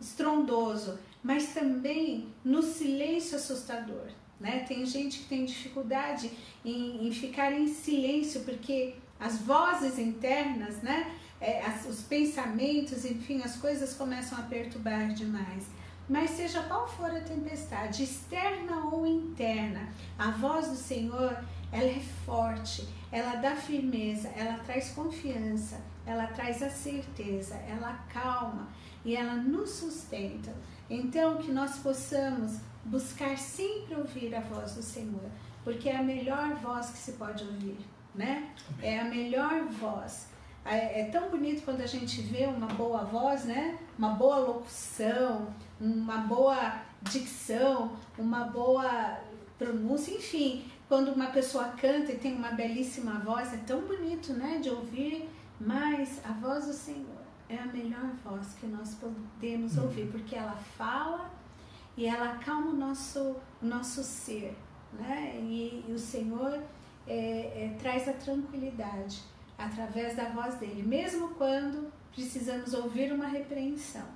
estrondoso, 0.00 0.96
mas 1.22 1.52
também 1.52 2.32
no 2.44 2.62
silêncio 2.62 3.36
assustador. 3.36 4.06
Né? 4.40 4.64
Tem 4.68 4.86
gente 4.86 5.20
que 5.20 5.24
tem 5.24 5.44
dificuldade 5.44 6.30
em, 6.64 7.08
em 7.08 7.12
ficar 7.12 7.52
em 7.52 7.66
silêncio 7.66 8.42
porque 8.42 8.94
as 9.18 9.38
vozes 9.38 9.98
internas, 9.98 10.80
né? 10.80 11.12
É, 11.40 11.62
as, 11.64 11.86
os 11.86 12.02
pensamentos, 12.02 13.04
enfim, 13.04 13.42
as 13.42 13.56
coisas 13.56 13.94
começam 13.94 14.38
a 14.38 14.42
perturbar 14.42 15.12
demais. 15.12 15.66
Mas 16.08 16.30
seja 16.30 16.62
qual 16.62 16.88
for 16.88 17.10
a 17.10 17.20
tempestade, 17.20 18.02
externa 18.02 18.86
ou 18.86 19.06
interna, 19.06 19.88
a 20.18 20.30
voz 20.30 20.68
do 20.68 20.76
Senhor, 20.76 21.36
ela 21.70 21.90
é 21.90 22.00
forte, 22.24 22.88
ela 23.12 23.36
dá 23.36 23.54
firmeza, 23.54 24.28
ela 24.36 24.58
traz 24.60 24.90
confiança, 24.90 25.80
ela 26.06 26.26
traz 26.28 26.62
a 26.62 26.70
certeza, 26.70 27.54
ela 27.68 27.90
acalma 27.90 28.68
e 29.04 29.14
ela 29.14 29.34
nos 29.34 29.70
sustenta. 29.70 30.54
Então, 30.88 31.36
que 31.36 31.52
nós 31.52 31.78
possamos 31.78 32.58
buscar 32.84 33.36
sempre 33.36 33.94
ouvir 33.94 34.34
a 34.34 34.40
voz 34.40 34.74
do 34.74 34.82
Senhor, 34.82 35.30
porque 35.64 35.88
é 35.88 35.96
a 35.96 36.02
melhor 36.02 36.54
voz 36.56 36.90
que 36.90 36.98
se 36.98 37.12
pode 37.12 37.44
ouvir, 37.44 37.78
né? 38.14 38.50
É 38.82 39.00
a 39.00 39.04
melhor 39.04 39.66
voz. 39.66 40.28
É, 40.64 41.00
é 41.00 41.04
tão 41.06 41.30
bonito 41.30 41.62
quando 41.64 41.80
a 41.80 41.86
gente 41.86 42.20
vê 42.20 42.46
uma 42.46 42.66
boa 42.66 43.04
voz, 43.04 43.44
né? 43.44 43.78
uma 43.98 44.10
boa 44.10 44.38
locução, 44.38 45.48
uma 45.80 46.18
boa 46.18 46.80
dicção, 47.02 47.96
uma 48.16 48.44
boa 48.44 49.18
pronúncia, 49.58 50.14
enfim, 50.14 50.64
quando 50.88 51.08
uma 51.08 51.26
pessoa 51.26 51.64
canta 51.70 52.12
e 52.12 52.16
tem 52.16 52.36
uma 52.36 52.52
belíssima 52.52 53.18
voz, 53.18 53.52
é 53.52 53.56
tão 53.58 53.80
bonito, 53.80 54.32
né, 54.32 54.58
de 54.62 54.70
ouvir, 54.70 55.28
mas 55.60 56.24
a 56.24 56.32
voz 56.32 56.66
do 56.66 56.72
Senhor 56.72 57.18
é 57.48 57.56
a 57.58 57.66
melhor 57.66 58.12
voz 58.24 58.54
que 58.54 58.66
nós 58.66 58.94
podemos 58.94 59.76
uhum. 59.76 59.84
ouvir, 59.84 60.06
porque 60.12 60.36
ela 60.36 60.56
fala 60.76 61.28
e 61.98 62.06
ela 62.06 62.34
acalma 62.34 62.68
o 62.68 62.76
nosso, 62.76 63.34
o 63.60 63.66
nosso 63.66 64.04
ser, 64.04 64.56
né? 64.92 65.34
E, 65.40 65.84
e 65.88 65.92
o 65.92 65.98
Senhor 65.98 66.62
é, 67.08 67.16
é, 67.16 67.76
traz 67.80 68.08
a 68.08 68.12
tranquilidade 68.12 69.20
através 69.58 70.14
da 70.14 70.28
voz 70.28 70.54
dele, 70.54 70.84
mesmo 70.84 71.30
quando 71.30 71.92
precisamos 72.14 72.72
ouvir 72.72 73.12
uma 73.12 73.26
repreensão. 73.26 74.06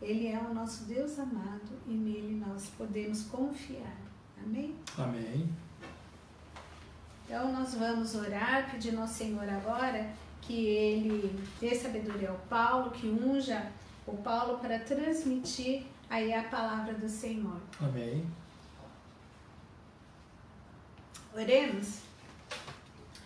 Ele 0.00 0.28
é 0.28 0.38
o 0.38 0.54
nosso 0.54 0.84
Deus 0.84 1.18
amado 1.18 1.78
e 1.86 1.92
nele 1.92 2.42
nós 2.42 2.68
podemos 2.78 3.24
confiar. 3.24 3.98
Amém? 4.42 4.74
Amém. 4.96 5.46
Então 7.26 7.52
nós 7.52 7.74
vamos 7.74 8.14
orar, 8.14 8.70
pedindo 8.70 8.98
ao 8.98 9.08
Senhor 9.08 9.46
agora 9.46 10.10
que 10.40 10.54
ele 10.54 11.38
dê 11.60 11.74
sabedoria 11.74 12.30
ao 12.30 12.38
Paulo, 12.48 12.92
que 12.92 13.06
unja 13.06 13.70
o 14.06 14.16
Paulo 14.16 14.56
para 14.58 14.78
transmitir 14.78 15.84
aí 16.08 16.32
a 16.32 16.44
palavra 16.44 16.94
do 16.94 17.08
Senhor. 17.08 17.60
Amém. 17.80 18.26
Oremos. 21.34 22.00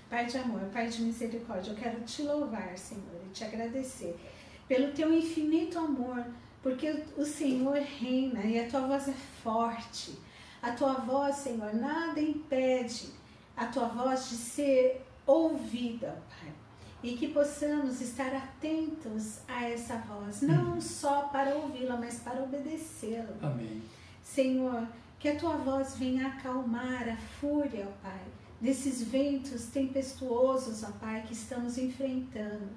Pai 0.08 0.26
de 0.26 0.38
amor, 0.38 0.62
Pai 0.72 0.88
de 0.88 1.02
misericórdia, 1.02 1.70
eu 1.70 1.76
quero 1.76 2.00
te 2.00 2.22
louvar, 2.22 2.76
Senhor, 2.76 3.22
e 3.24 3.28
te 3.32 3.44
agradecer 3.44 4.18
pelo 4.66 4.92
teu 4.92 5.12
infinito 5.12 5.78
amor, 5.78 6.26
porque 6.62 7.04
o 7.16 7.24
Senhor 7.24 7.76
reina 7.76 8.40
e 8.44 8.58
a 8.58 8.68
tua 8.68 8.88
voz 8.88 9.08
é 9.08 9.14
forte. 9.42 10.18
A 10.60 10.72
tua 10.72 10.94
voz, 10.94 11.36
Senhor, 11.36 11.72
nada 11.74 12.20
impede 12.20 13.10
a 13.56 13.66
tua 13.66 13.86
voz 13.86 14.30
de 14.30 14.36
ser 14.36 15.06
ouvida, 15.24 16.20
Pai 16.28 16.59
e 17.02 17.16
que 17.16 17.28
possamos 17.28 18.00
estar 18.00 18.34
atentos 18.34 19.38
a 19.48 19.68
essa 19.68 19.96
voz, 19.96 20.42
não 20.42 20.74
hum. 20.76 20.80
só 20.80 21.22
para 21.22 21.54
ouvi-la, 21.54 21.96
mas 21.96 22.20
para 22.20 22.42
obedecê-la. 22.42 23.34
Amém. 23.42 23.82
Senhor, 24.22 24.86
que 25.18 25.28
a 25.28 25.36
tua 25.36 25.56
voz 25.56 25.96
venha 25.96 26.28
acalmar 26.28 27.08
a 27.08 27.16
fúria, 27.16 27.88
ó 27.88 28.02
Pai, 28.02 28.22
desses 28.60 29.02
ventos 29.02 29.66
tempestuosos, 29.66 30.82
ó 30.84 30.92
Pai, 30.92 31.22
que 31.26 31.32
estamos 31.32 31.78
enfrentando. 31.78 32.68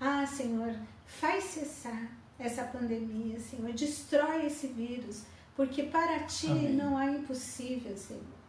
Ah, 0.00 0.26
Senhor, 0.26 0.74
faz 1.06 1.44
cessar 1.44 2.10
essa 2.38 2.64
pandemia, 2.64 3.38
Senhor, 3.40 3.72
destrói 3.72 4.46
esse 4.46 4.66
vírus, 4.66 5.22
porque 5.56 5.84
para 5.84 6.20
ti 6.24 6.48
Amém. 6.48 6.74
não 6.74 6.96
há 6.96 7.06
impossível, 7.06 7.96
Senhor 7.96 8.41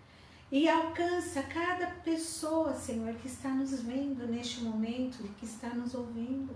e 0.54 0.70
alcança 0.70 1.42
cada 1.42 1.88
pessoa, 1.88 2.76
Senhor, 2.76 3.16
que 3.16 3.26
está 3.26 3.50
nos 3.50 3.82
vendo 3.82 4.28
neste 4.28 4.62
momento, 4.62 5.28
que 5.40 5.46
está 5.46 5.70
nos 5.70 5.96
ouvindo. 5.96 6.56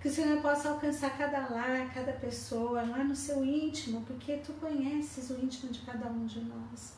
Que 0.00 0.06
o 0.06 0.12
Senhor 0.12 0.40
possa 0.40 0.68
alcançar 0.68 1.18
cada 1.18 1.48
lar, 1.48 1.92
cada 1.92 2.12
pessoa, 2.12 2.82
lá 2.82 3.02
no 3.02 3.16
seu 3.16 3.44
íntimo, 3.44 4.02
porque 4.02 4.36
tu 4.36 4.52
conheces 4.52 5.30
o 5.30 5.44
íntimo 5.44 5.72
de 5.72 5.80
cada 5.80 6.06
um 6.06 6.24
de 6.26 6.42
nós. 6.42 6.92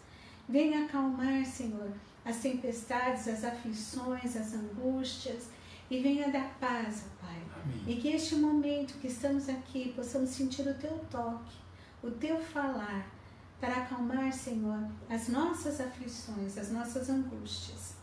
Venha 0.46 0.84
acalmar, 0.84 1.42
Senhor, 1.46 1.90
as 2.22 2.36
tempestades, 2.36 3.26
as 3.28 3.42
aflições, 3.42 4.36
as 4.36 4.52
angústias, 4.52 5.48
e 5.90 6.02
venha 6.02 6.28
dar 6.30 6.54
paz, 6.60 7.06
Pai. 7.18 7.40
Amém. 7.64 7.82
E 7.86 7.96
que 7.96 8.08
este 8.08 8.34
momento 8.34 9.00
que 9.00 9.06
estamos 9.06 9.48
aqui 9.48 9.94
possamos 9.96 10.28
sentir 10.28 10.68
o 10.68 10.74
teu 10.74 10.98
toque, 11.10 11.56
o 12.02 12.10
teu 12.10 12.38
falar, 12.42 13.15
para 13.60 13.82
acalmar, 13.82 14.32
Senhor, 14.32 14.86
as 15.08 15.28
nossas 15.28 15.80
aflições, 15.80 16.58
as 16.58 16.70
nossas 16.70 17.08
angústias. 17.08 17.94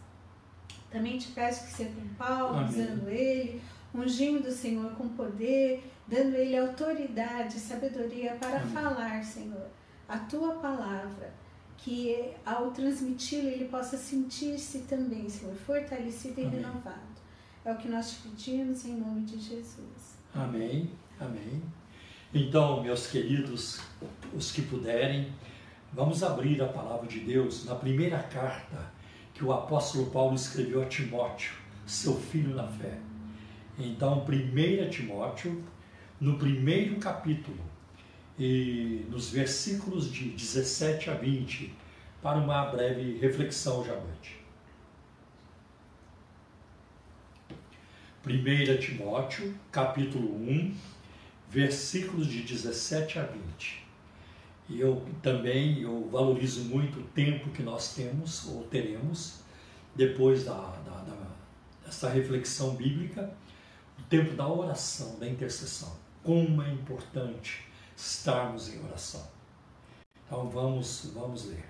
Também 0.90 1.18
te 1.18 1.32
peço 1.32 1.66
que 1.66 1.72
seja 1.72 1.92
com 1.92 2.08
Paulo, 2.16 2.66
usando 2.66 3.08
ele, 3.10 3.62
ungindo 3.94 4.48
o 4.48 4.52
Senhor 4.52 4.92
com 4.92 5.10
poder, 5.10 5.92
dando 6.08 6.36
ele 6.36 6.58
autoridade, 6.58 7.60
sabedoria 7.60 8.36
para 8.36 8.60
Amém. 8.60 8.74
falar, 8.74 9.24
Senhor, 9.24 9.68
a 10.08 10.18
tua 10.18 10.56
palavra, 10.56 11.34
que 11.78 12.32
ao 12.46 12.72
transmiti-la 12.72 13.50
ele 13.50 13.66
possa 13.66 13.98
sentir-se 13.98 14.80
também, 14.80 15.30
Senhor, 15.30 15.56
fortalecido 15.56 16.40
e 16.40 16.46
Amém. 16.46 16.62
renovado. 16.62 17.14
É 17.66 17.72
o 17.72 17.78
que 17.78 17.88
nós 17.88 18.12
te 18.12 18.28
pedimos 18.28 18.86
em 18.86 18.96
nome 18.96 19.22
de 19.22 19.40
Jesus. 19.40 20.18
Amém. 20.34 20.92
Amém. 21.20 21.62
Então, 22.34 22.82
meus 22.82 23.08
queridos, 23.08 23.80
os 24.34 24.52
que 24.52 24.64
puderem, 24.64 25.32
vamos 25.94 26.24
abrir 26.24 26.62
a 26.62 26.68
palavra 26.68 27.08
de 27.08 27.20
Deus 27.20 27.66
na 27.66 27.76
primeira 27.76 28.18
carta 28.18 28.92
que 29.34 29.44
o 29.44 29.54
apóstolo 29.54 30.08
Paulo 30.08 30.36
escreveu 30.36 30.82
a 30.82 30.86
Timóteo, 30.86 31.54
seu 31.86 32.20
filho 32.20 32.56
na 32.56 32.68
fé. 32.68 32.98
Então, 33.78 34.24
1 34.24 34.90
Timóteo, 34.90 35.64
no 36.20 36.38
primeiro 36.38 36.98
capítulo, 36.98 37.60
e 38.38 39.06
nos 39.10 39.30
versículos 39.30 40.12
de 40.12 40.30
17 40.30 41.12
a 41.12 41.14
20, 41.14 41.74
para 42.22 42.40
uma 42.40 42.66
breve 42.66 43.18
reflexão 43.20 43.82
à 43.84 43.96
noite. 43.96 44.42
1 48.26 48.78
Timóteo, 48.80 49.54
capítulo 49.72 50.36
1, 50.38 50.76
versículos 51.50 52.28
de 52.28 52.42
17 52.42 53.20
a 53.20 53.24
20. 53.24 53.83
E 54.70 54.80
eu 54.80 55.06
também 55.22 55.82
eu 55.82 56.10
valorizo 56.10 56.64
muito 56.66 57.00
o 57.00 57.04
tempo 57.04 57.50
que 57.50 57.62
nós 57.62 57.94
temos 57.94 58.48
ou 58.48 58.64
teremos 58.64 59.42
depois 59.96 60.46
da, 60.46 60.54
da, 60.54 61.02
da, 61.02 61.28
dessa 61.86 62.10
reflexão 62.10 62.76
bíblica, 62.76 63.34
o 64.00 64.04
tempo 64.04 64.36
da 64.36 64.48
oração, 64.48 65.20
da 65.20 65.28
intercessão. 65.28 65.94
Como 66.24 66.62
é 66.62 66.72
importante 66.72 67.68
estarmos 67.96 68.74
em 68.74 68.84
oração. 68.86 69.26
Então 70.26 70.50
vamos, 70.50 71.12
vamos 71.14 71.46
ler. 71.46 71.66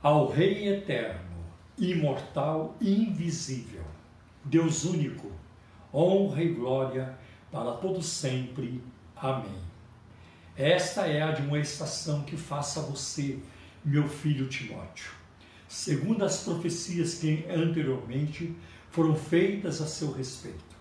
Ao 0.00 0.28
Rei 0.28 0.68
eterno, 0.68 1.44
imortal 1.76 2.76
e 2.80 3.02
invisível, 3.02 3.84
Deus 4.44 4.84
único, 4.84 5.30
honra 5.92 6.42
e 6.42 6.54
glória 6.54 7.18
para 7.50 7.72
todo 7.72 8.00
sempre. 8.00 8.82
Amém. 9.16 9.67
Esta 10.58 11.06
é 11.06 11.22
a 11.22 11.28
admoestação 11.28 12.22
que 12.22 12.36
faça 12.36 12.80
você, 12.80 13.38
meu 13.84 14.08
filho 14.08 14.48
Timóteo, 14.48 15.12
segundo 15.68 16.24
as 16.24 16.42
profecias 16.42 17.14
que 17.14 17.46
anteriormente 17.48 18.56
foram 18.90 19.14
feitas 19.14 19.80
a 19.80 19.86
seu 19.86 20.10
respeito. 20.10 20.76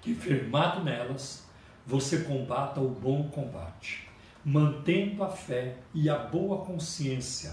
Que 0.00 0.14
firmado 0.14 0.84
nelas, 0.84 1.42
você 1.84 2.20
combata 2.20 2.78
o 2.78 2.88
bom 2.88 3.28
combate, 3.30 4.08
mantendo 4.44 5.24
a 5.24 5.28
fé 5.28 5.78
e 5.92 6.08
a 6.08 6.16
boa 6.16 6.64
consciência, 6.64 7.52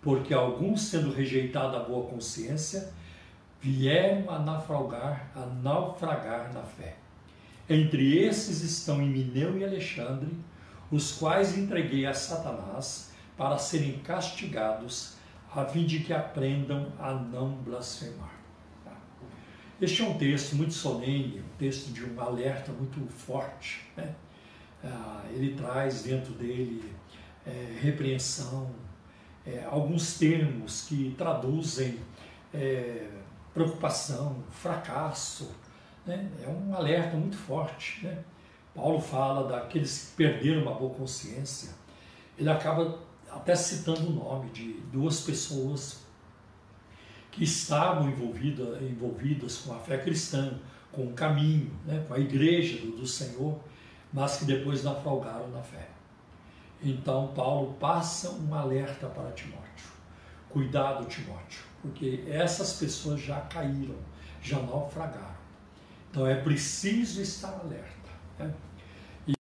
porque 0.00 0.32
alguns, 0.32 0.84
sendo 0.88 1.12
rejeitados 1.12 1.76
a 1.76 1.84
boa 1.84 2.08
consciência, 2.08 2.94
vieram 3.60 4.30
a 4.30 4.38
naufragar, 4.38 5.30
a 5.36 5.44
naufragar 5.44 6.50
na 6.54 6.62
fé. 6.62 6.96
Entre 7.70 8.18
esses 8.18 8.62
estão 8.62 9.00
Emineu 9.00 9.56
e 9.56 9.64
Alexandre, 9.64 10.28
os 10.90 11.12
quais 11.12 11.56
entreguei 11.56 12.04
a 12.04 12.12
Satanás 12.12 13.12
para 13.36 13.56
serem 13.58 14.00
castigados, 14.00 15.14
a 15.54 15.64
fim 15.64 15.86
de 15.86 16.00
que 16.00 16.12
aprendam 16.12 16.92
a 16.98 17.14
não 17.14 17.50
blasfemar. 17.58 18.34
Este 19.80 20.02
é 20.02 20.04
um 20.04 20.18
texto 20.18 20.56
muito 20.56 20.74
solene, 20.74 21.38
um 21.38 21.56
texto 21.58 21.92
de 21.92 22.04
um 22.04 22.20
alerta 22.20 22.72
muito 22.72 23.06
forte. 23.06 23.86
Né? 23.96 24.16
Ah, 24.82 25.22
ele 25.32 25.54
traz 25.54 26.02
dentro 26.02 26.32
dele 26.32 26.92
é, 27.46 27.78
repreensão, 27.80 28.68
é, 29.46 29.64
alguns 29.70 30.18
termos 30.18 30.86
que 30.88 31.14
traduzem 31.16 32.00
é, 32.52 33.08
preocupação, 33.54 34.42
fracasso, 34.50 35.54
né? 36.10 36.28
É 36.42 36.48
um 36.48 36.74
alerta 36.74 37.16
muito 37.16 37.36
forte. 37.36 38.04
Né? 38.04 38.18
Paulo 38.74 39.00
fala 39.00 39.48
daqueles 39.48 40.08
que 40.10 40.16
perderam 40.16 40.62
uma 40.62 40.74
boa 40.74 40.92
consciência. 40.92 41.70
Ele 42.36 42.50
acaba 42.50 42.98
até 43.30 43.54
citando 43.54 44.08
o 44.08 44.12
nome 44.12 44.50
de 44.50 44.72
duas 44.92 45.20
pessoas 45.20 46.00
que 47.30 47.44
estavam 47.44 48.10
envolvidas, 48.10 48.82
envolvidas 48.82 49.58
com 49.58 49.72
a 49.72 49.78
fé 49.78 49.98
cristã, 49.98 50.58
com 50.90 51.06
o 51.06 51.12
caminho, 51.12 51.70
né? 51.86 52.04
com 52.08 52.14
a 52.14 52.18
igreja 52.18 52.78
do, 52.78 52.96
do 52.96 53.06
Senhor, 53.06 53.58
mas 54.12 54.38
que 54.38 54.44
depois 54.44 54.82
naufragaram 54.82 55.48
na 55.48 55.62
fé. 55.62 55.88
Então 56.82 57.28
Paulo 57.28 57.74
passa 57.74 58.30
um 58.30 58.52
alerta 58.52 59.06
para 59.06 59.30
Timóteo. 59.30 59.60
Cuidado, 60.48 61.04
Timóteo, 61.04 61.62
porque 61.80 62.24
essas 62.28 62.72
pessoas 62.72 63.20
já 63.20 63.40
caíram, 63.42 63.94
já 64.42 64.58
naufragaram. 64.58 65.39
Então 66.10 66.26
é 66.26 66.34
preciso 66.34 67.20
estar 67.22 67.52
alerta. 67.60 68.10
Né? 68.38 68.52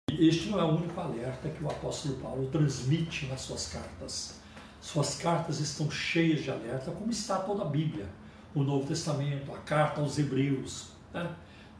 este 0.10 0.50
não 0.50 0.60
é 0.60 0.64
o 0.64 0.70
único 0.70 1.00
alerta 1.00 1.50
que 1.50 1.64
o 1.64 1.68
apóstolo 1.68 2.16
Paulo 2.16 2.48
transmite 2.48 3.28
nas 3.28 3.42
suas 3.42 3.68
cartas. 3.68 4.40
Suas 4.82 5.16
cartas 5.16 5.60
estão 5.60 5.90
cheias 5.92 6.44
de 6.44 6.50
alerta, 6.50 6.92
como 6.92 7.12
está 7.12 7.40
toda 7.40 7.64
a 7.64 7.66
Bíblia, 7.66 8.08
o 8.56 8.64
Novo 8.64 8.88
Testamento, 8.88 9.52
a 9.52 9.58
carta 9.60 10.02
aos 10.02 10.18
Hebreus, 10.18 10.90
né? 11.14 11.30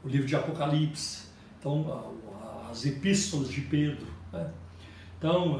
o 0.04 0.08
livro 0.08 0.26
de 0.26 0.36
Apocalipse, 0.36 1.28
então 1.58 2.14
as 2.70 2.84
epístolas 2.84 3.48
de 3.48 3.62
Pedro. 3.62 4.06
Né? 4.32 4.50
Então, 5.18 5.58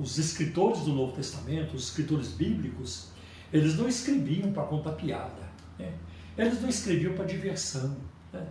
os 0.00 0.16
escritores 0.18 0.82
do 0.82 0.92
Novo 0.92 1.12
Testamento, 1.12 1.76
os 1.76 1.88
escritores 1.88 2.28
bíblicos, 2.28 3.08
eles 3.52 3.76
não 3.76 3.88
escreviam 3.88 4.52
para 4.52 4.62
contar 4.64 4.92
piada, 4.92 5.48
né? 5.78 5.92
eles 6.36 6.62
não 6.62 6.68
escreviam 6.68 7.14
para 7.14 7.24
diversão, 7.24 7.96
né? 8.32 8.46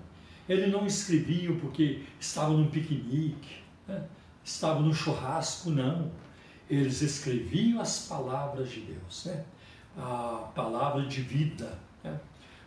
eles 0.48 0.72
não 0.72 0.86
escreviam 0.86 1.58
porque 1.58 2.04
estavam 2.20 2.58
num 2.58 2.70
piquenique, 2.70 3.62
né? 3.88 4.06
estavam 4.44 4.84
num 4.84 4.94
churrasco, 4.94 5.70
não. 5.70 6.12
Eles 6.70 7.02
escreviam 7.02 7.80
as 7.80 8.08
palavras 8.08 8.70
de 8.70 8.82
Deus, 8.82 9.26
né? 9.26 9.44
a 9.98 10.52
palavra 10.54 11.06
de 11.06 11.22
vida. 11.22 11.78
Né? 12.04 12.20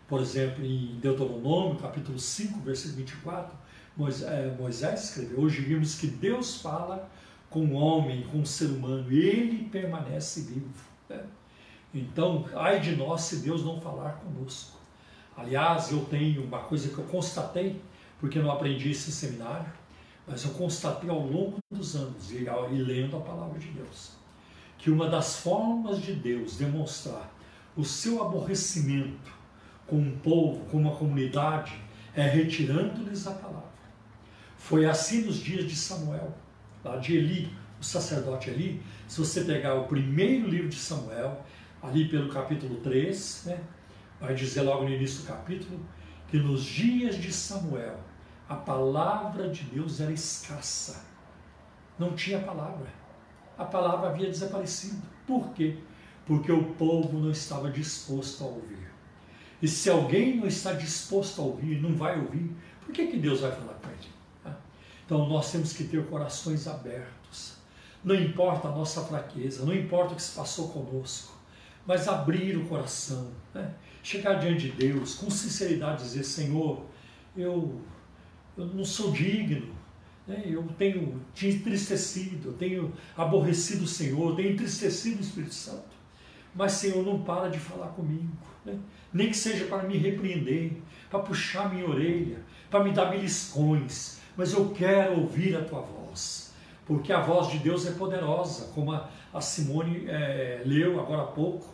Por 0.08 0.20
exemplo, 0.20 0.64
em 0.64 0.98
Deuteronômio, 1.00 1.76
capítulo 1.76 2.18
5, 2.18 2.60
versículo 2.60 2.96
24, 2.96 3.56
Moisés, 3.96 4.58
Moisés 4.58 5.04
escreveu: 5.04 5.40
Hoje 5.40 5.60
vimos 5.60 5.94
que 5.96 6.06
Deus 6.06 6.60
fala 6.60 7.08
com 7.48 7.66
o 7.66 7.72
homem, 7.72 8.22
com 8.22 8.40
o 8.40 8.46
ser 8.46 8.66
humano, 8.66 9.10
ele 9.12 9.68
permanece 9.68 10.42
vivo. 10.42 10.84
Né? 11.08 11.22
Então, 11.92 12.44
ai 12.54 12.80
de 12.80 12.96
nós 12.96 13.22
se 13.22 13.36
Deus 13.36 13.64
não 13.64 13.80
falar 13.80 14.12
conosco. 14.12 14.79
Aliás, 15.40 15.90
eu 15.90 16.05
tenho 16.05 16.44
uma 16.44 16.59
coisa 16.59 16.90
que 16.90 16.98
eu 16.98 17.05
constatei, 17.05 17.81
porque 18.18 18.38
não 18.38 18.50
aprendi 18.50 18.90
isso 18.90 19.09
em 19.09 19.12
seminário, 19.12 19.72
mas 20.26 20.44
eu 20.44 20.50
constatei 20.50 21.09
ao 21.09 21.18
longo 21.18 21.57
dos 21.70 21.96
anos, 21.96 22.31
e 22.31 22.44
lendo 22.44 23.16
a 23.16 23.20
palavra 23.20 23.59
de 23.59 23.68
Deus, 23.68 24.12
que 24.76 24.90
uma 24.90 25.09
das 25.09 25.37
formas 25.37 26.03
de 26.03 26.12
Deus 26.12 26.59
demonstrar 26.59 27.33
o 27.74 27.83
seu 27.85 28.22
aborrecimento 28.22 29.33
com 29.87 29.96
um 29.96 30.18
povo, 30.18 30.66
com 30.66 30.76
uma 30.76 30.94
comunidade, 30.94 31.72
é 32.14 32.22
retirando-lhes 32.22 33.26
a 33.26 33.33
palavra. 33.33 33.70
Foi 34.59 34.85
assim 34.85 35.22
nos 35.22 35.37
dias 35.37 35.64
de 35.64 35.74
Samuel, 35.74 36.35
lá 36.85 36.98
de 36.98 37.16
Eli, 37.16 37.50
o 37.81 37.85
sacerdote 37.85 38.50
Eli. 38.50 38.83
Se 39.09 39.18
você 39.18 39.42
pegar 39.42 39.74
o 39.74 39.87
primeiro 39.87 40.48
livro 40.48 40.68
de 40.68 40.76
Samuel, 40.76 41.42
ali 41.83 42.07
pelo 42.09 42.29
capítulo 42.29 42.76
3, 42.81 43.44
né, 43.46 43.59
vai 44.20 44.35
dizer 44.35 44.62
logo 44.62 44.85
no 44.85 44.90
início 44.90 45.22
do 45.22 45.28
capítulo, 45.28 45.80
que 46.28 46.38
nos 46.38 46.64
dias 46.64 47.16
de 47.16 47.33
Samuel, 47.33 47.98
a 48.48 48.54
palavra 48.54 49.48
de 49.48 49.64
Deus 49.64 50.00
era 50.00 50.12
escassa. 50.12 51.04
Não 51.98 52.14
tinha 52.14 52.40
palavra. 52.40 52.88
A 53.56 53.64
palavra 53.64 54.11
havia 54.11 54.28
desaparecido. 54.28 55.02
Por 55.26 55.50
quê? 55.50 55.78
Porque 56.26 56.50
o 56.52 56.74
povo 56.74 57.18
não 57.18 57.30
estava 57.30 57.70
disposto 57.70 58.44
a 58.44 58.46
ouvir. 58.46 58.90
E 59.61 59.68
se 59.68 59.90
alguém 59.90 60.37
não 60.37 60.46
está 60.46 60.72
disposto 60.72 61.40
a 61.40 61.44
ouvir, 61.44 61.80
não 61.80 61.94
vai 61.94 62.18
ouvir, 62.18 62.54
por 62.85 62.92
que, 62.92 63.09
que 63.09 63.18
Deus 63.18 63.40
vai 63.40 63.52
falar 63.52 63.74
com 63.74 63.88
ele? 63.88 64.11
Então 65.04 65.28
nós 65.28 65.50
temos 65.50 65.72
que 65.72 65.85
ter 65.85 66.06
corações 66.06 66.68
abertos. 66.68 67.54
Não 68.02 68.14
importa 68.14 68.68
a 68.68 68.70
nossa 68.70 69.02
fraqueza, 69.02 69.64
não 69.64 69.74
importa 69.74 70.12
o 70.12 70.16
que 70.16 70.22
se 70.22 70.35
passou 70.35 70.68
conosco, 70.68 71.37
mas 71.85 72.09
abrir 72.09 72.56
o 72.56 72.66
coração, 72.66 73.30
né? 73.52 73.74
Chegar 74.02 74.34
diante 74.34 74.70
de 74.70 74.72
Deus 74.72 75.14
com 75.14 75.30
sinceridade, 75.30 76.02
dizer: 76.02 76.24
Senhor, 76.24 76.84
eu, 77.36 77.80
eu 78.56 78.66
não 78.66 78.84
sou 78.84 79.12
digno, 79.12 79.74
né? 80.26 80.42
eu 80.46 80.62
tenho 80.78 81.20
te 81.34 81.48
entristecido, 81.48 82.50
eu 82.50 82.52
tenho 82.54 82.92
aborrecido 83.16 83.84
o 83.84 83.88
Senhor, 83.88 84.30
eu 84.30 84.36
tenho 84.36 84.52
entristecido 84.52 85.18
o 85.18 85.22
Espírito 85.22 85.54
Santo, 85.54 85.90
mas 86.54 86.72
Senhor, 86.72 87.04
não 87.04 87.22
para 87.22 87.48
de 87.48 87.58
falar 87.58 87.88
comigo, 87.88 88.36
né? 88.64 88.78
nem 89.12 89.28
que 89.28 89.36
seja 89.36 89.66
para 89.66 89.82
me 89.82 89.96
repreender, 89.96 90.72
para 91.08 91.20
puxar 91.20 91.72
minha 91.72 91.88
orelha, 91.88 92.38
para 92.70 92.84
me 92.84 92.92
dar 92.92 93.06
beliscões 93.06 94.20
mas 94.40 94.54
eu 94.54 94.70
quero 94.70 95.20
ouvir 95.20 95.54
a 95.54 95.62
tua 95.62 95.80
voz, 95.82 96.52
porque 96.86 97.12
a 97.12 97.20
voz 97.20 97.48
de 97.48 97.58
Deus 97.58 97.86
é 97.86 97.90
poderosa, 97.90 98.72
como 98.74 98.90
a, 98.90 99.06
a 99.34 99.40
Simone 99.40 100.06
é, 100.08 100.62
leu 100.64 100.98
agora 100.98 101.22
há 101.22 101.26
pouco, 101.26 101.66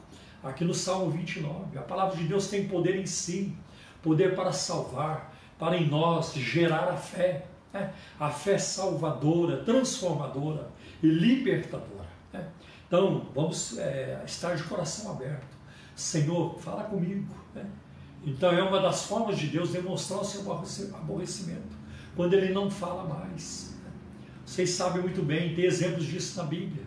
aqui 0.48 0.64
no 0.64 0.74
Salmo 0.74 1.10
29. 1.10 1.78
A 1.78 1.82
palavra 1.82 2.16
de 2.16 2.24
Deus 2.24 2.48
tem 2.48 2.66
poder 2.66 2.96
em 2.96 3.06
si, 3.06 3.56
poder 4.02 4.34
para 4.34 4.52
salvar, 4.52 5.34
para 5.58 5.76
em 5.76 5.88
nós 5.88 6.34
gerar 6.34 6.88
a 6.88 6.96
fé, 6.96 7.46
né? 7.72 7.92
a 8.18 8.30
fé 8.30 8.58
salvadora, 8.58 9.64
transformadora 9.64 10.68
e 11.02 11.06
libertadora. 11.06 12.06
Né? 12.32 12.46
Então, 12.86 13.26
vamos 13.34 13.78
é, 13.78 14.22
estar 14.24 14.54
de 14.54 14.62
coração 14.64 15.12
aberto. 15.12 15.56
Senhor, 15.94 16.58
fala 16.58 16.84
comigo. 16.84 17.26
Né? 17.54 17.64
Então, 18.24 18.52
é 18.52 18.62
uma 18.62 18.80
das 18.80 19.04
formas 19.06 19.38
de 19.38 19.48
Deus 19.48 19.70
demonstrar 19.70 20.20
o 20.20 20.24
seu 20.24 20.42
aborrecimento 20.52 21.76
quando 22.14 22.34
ele 22.34 22.52
não 22.52 22.70
fala 22.70 23.04
mais. 23.04 23.74
Vocês 24.44 24.70
sabem 24.70 25.02
muito 25.02 25.22
bem, 25.22 25.54
tem 25.54 25.64
exemplos 25.64 26.04
disso 26.04 26.38
na 26.38 26.44
Bíblia. 26.44 26.84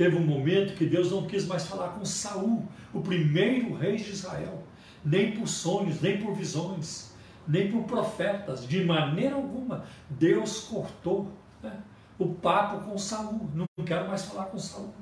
Teve 0.00 0.16
um 0.16 0.24
momento 0.24 0.78
que 0.78 0.86
Deus 0.86 1.10
não 1.10 1.26
quis 1.26 1.46
mais 1.46 1.66
falar 1.66 1.88
com 1.88 2.06
Saul, 2.06 2.66
o 2.90 3.02
primeiro 3.02 3.74
rei 3.74 3.96
de 3.96 4.08
Israel, 4.08 4.64
nem 5.04 5.32
por 5.32 5.46
sonhos, 5.46 6.00
nem 6.00 6.16
por 6.16 6.34
visões, 6.34 7.12
nem 7.46 7.70
por 7.70 7.82
profetas, 7.82 8.66
de 8.66 8.82
maneira 8.82 9.34
alguma. 9.34 9.84
Deus 10.08 10.60
cortou 10.60 11.30
né, 11.62 11.82
o 12.18 12.28
papo 12.28 12.82
com 12.88 12.96
Saul. 12.96 13.50
Não 13.54 13.66
quero 13.84 14.08
mais 14.08 14.24
falar 14.24 14.46
com 14.46 14.58
Saul. 14.58 14.94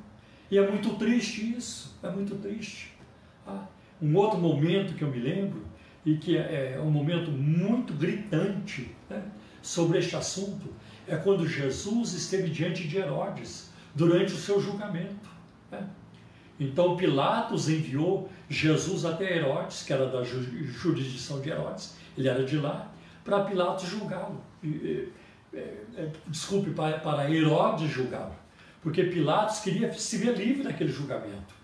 E 0.50 0.58
é 0.58 0.68
muito 0.68 0.92
triste 0.96 1.56
isso, 1.56 1.96
é 2.02 2.10
muito 2.10 2.34
triste. 2.34 2.92
Ah, 3.46 3.66
um 4.02 4.16
outro 4.16 4.40
momento 4.40 4.96
que 4.96 5.02
eu 5.02 5.12
me 5.12 5.20
lembro, 5.20 5.64
e 6.04 6.16
que 6.16 6.36
é, 6.36 6.72
é 6.74 6.80
um 6.80 6.90
momento 6.90 7.30
muito 7.30 7.94
gritante, 7.94 8.90
né, 9.08 9.22
sobre 9.62 10.00
este 10.00 10.16
assunto 10.16 10.74
é 11.06 11.14
quando 11.14 11.46
Jesus 11.46 12.14
esteve 12.14 12.50
diante 12.50 12.88
de 12.88 12.98
Herodes 12.98 13.67
durante 13.94 14.32
o 14.32 14.36
seu 14.36 14.60
julgamento. 14.60 15.28
Né? 15.70 15.88
Então 16.58 16.96
Pilatos 16.96 17.68
enviou 17.68 18.30
Jesus 18.48 19.04
até 19.04 19.36
Herodes, 19.36 19.82
que 19.82 19.92
era 19.92 20.06
da 20.06 20.22
jurisdição 20.24 21.40
de 21.40 21.50
Herodes, 21.50 21.96
ele 22.16 22.28
era 22.28 22.44
de 22.44 22.56
lá, 22.56 22.90
para 23.24 23.44
Pilatos 23.44 23.88
julgá-lo. 23.88 24.40
É, 25.52 26.08
desculpe, 26.26 26.70
para 26.70 27.30
Herodes 27.30 27.90
julgá-lo. 27.90 28.34
Porque 28.82 29.04
Pilatos 29.04 29.60
queria 29.60 29.92
se 29.92 30.16
ver 30.18 30.36
livre 30.36 30.62
daquele 30.62 30.90
julgamento. 30.90 31.54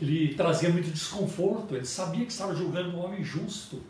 Ele 0.00 0.34
trazia 0.34 0.68
muito 0.68 0.90
desconforto, 0.90 1.76
ele 1.76 1.84
sabia 1.84 2.24
que 2.24 2.32
estava 2.32 2.54
julgando 2.54 2.96
um 2.96 3.04
homem 3.04 3.22
justo, 3.22 3.82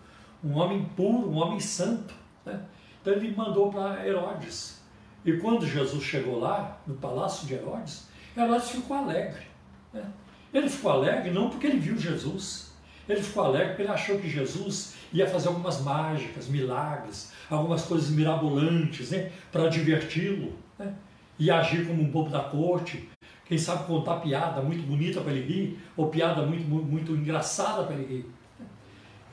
um 0.45 0.55
homem 0.55 0.85
puro, 0.97 1.31
um 1.31 1.37
homem 1.37 1.59
santo. 1.59 2.13
Né? 2.45 2.61
Então 3.01 3.15
ele 3.15 3.35
mandou 3.35 3.71
para 3.71 4.07
Herodes. 4.07 4.82
E 5.25 5.35
quando 5.35 5.67
Jesus 5.67 6.03
chegou 6.03 6.41
lá, 6.41 6.79
no 6.87 6.95
palácio 6.95 7.47
de 7.47 7.55
Herodes, 7.55 8.09
Herodes 8.37 8.71
ficou 8.71 8.97
alegre. 8.97 9.47
Né? 9.93 10.05
Ele 10.53 10.69
ficou 10.69 10.93
alegre 10.93 11.31
não 11.31 11.49
porque 11.49 11.67
ele 11.67 11.79
viu 11.79 11.97
Jesus, 11.97 12.73
ele 13.09 13.23
ficou 13.23 13.45
alegre 13.45 13.69
porque 13.69 13.83
ele 13.83 13.91
achou 13.91 14.19
que 14.19 14.29
Jesus 14.29 14.95
ia 15.13 15.27
fazer 15.27 15.49
algumas 15.49 15.81
mágicas, 15.81 16.49
milagres, 16.49 17.33
algumas 17.49 17.85
coisas 17.85 18.11
mirabolantes 18.11 19.11
né? 19.11 19.31
para 19.51 19.69
diverti-lo. 19.69 20.53
Né? 20.79 20.95
E 21.39 21.51
agir 21.51 21.87
como 21.87 22.03
um 22.03 22.11
bobo 22.11 22.31
da 22.31 22.41
corte, 22.41 23.09
quem 23.45 23.59
sabe 23.59 23.87
contar 23.87 24.17
piada 24.17 24.61
muito 24.61 24.83
bonita 24.87 25.21
para 25.21 25.33
ele 25.33 25.47
rir, 25.47 25.79
ou 25.97 26.09
piada 26.09 26.43
muito, 26.43 26.65
muito, 26.69 26.87
muito 26.87 27.13
engraçada 27.13 27.85
para 27.85 27.95
ele 27.97 28.07
rir. 28.07 28.27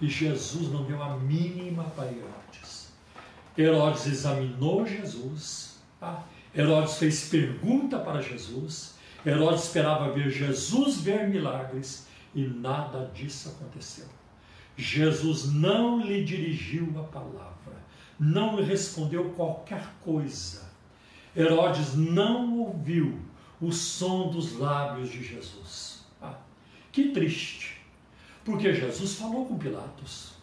E 0.02 0.08
Jesus 0.08 0.72
não 0.72 0.84
deu 0.84 1.02
a 1.02 1.18
mínima 1.18 1.84
para 1.96 2.06
Herodes. 2.06 2.92
Herodes 3.58 4.06
examinou 4.08 4.86
Jesus? 4.86 5.69
Herodes 6.56 6.98
fez 6.98 7.30
pergunta 7.30 8.00
para 8.00 8.22
Jesus, 8.22 8.96
Herodes 9.26 9.66
esperava 9.66 10.12
ver 10.12 10.30
Jesus 10.30 11.02
ver 11.02 11.28
milagres 11.28 12.08
e 12.34 12.48
nada 12.48 13.12
disso 13.14 13.50
aconteceu. 13.50 14.08
Jesus 14.78 15.52
não 15.52 16.00
lhe 16.00 16.24
dirigiu 16.24 16.94
a 16.98 17.04
palavra, 17.04 17.84
não 18.20 18.56
lhe 18.56 18.64
respondeu 18.64 19.32
qualquer 19.32 19.86
coisa. 20.02 20.70
Herodes 21.36 21.96
não 21.96 22.60
ouviu 22.60 23.20
o 23.62 23.72
som 23.72 24.30
dos 24.30 24.58
lábios 24.58 25.10
de 25.10 25.22
Jesus. 25.22 26.06
Ah, 26.22 26.38
que 26.92 27.10
triste, 27.10 27.82
porque 28.46 28.74
Jesus 28.74 29.16
falou 29.16 29.46
com 29.46 29.58
Pilatos, 29.58 30.34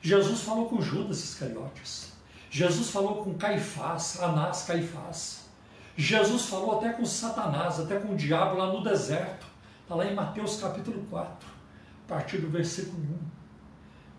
Jesus 0.00 0.40
falou 0.40 0.68
com 0.68 0.80
Judas 0.80 1.22
Iscariotes. 1.22 2.11
Jesus 2.52 2.90
falou 2.90 3.24
com 3.24 3.32
Caifás, 3.32 4.22
Anás 4.22 4.64
Caifás. 4.64 5.48
Jesus 5.96 6.44
falou 6.44 6.76
até 6.76 6.92
com 6.92 7.02
Satanás, 7.02 7.80
até 7.80 7.98
com 7.98 8.12
o 8.12 8.16
diabo 8.16 8.58
lá 8.58 8.70
no 8.70 8.84
deserto. 8.84 9.46
Está 9.80 9.94
lá 9.94 10.04
em 10.04 10.14
Mateus 10.14 10.60
capítulo 10.60 11.02
4, 11.08 11.48
a 11.48 12.08
partir 12.08 12.42
do 12.42 12.50
versículo 12.50 13.02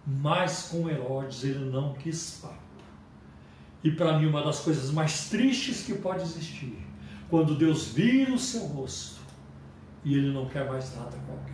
1. 0.08 0.14
Mas 0.20 0.64
com 0.64 0.90
Herodes 0.90 1.44
ele 1.44 1.70
não 1.70 1.94
quis 1.94 2.40
papo. 2.42 2.58
E 3.84 3.92
para 3.92 4.18
mim, 4.18 4.26
uma 4.26 4.44
das 4.44 4.62
coisas 4.62 4.90
mais 4.90 5.30
tristes 5.30 5.84
que 5.84 5.94
pode 5.94 6.24
existir, 6.24 6.84
quando 7.30 7.54
Deus 7.54 7.90
vira 7.90 8.34
o 8.34 8.40
seu 8.40 8.66
rosto 8.66 9.22
e 10.04 10.16
Ele 10.16 10.34
não 10.34 10.48
quer 10.48 10.68
mais 10.68 10.96
nada 10.96 11.16
com 11.28 11.34
alguém. 11.34 11.54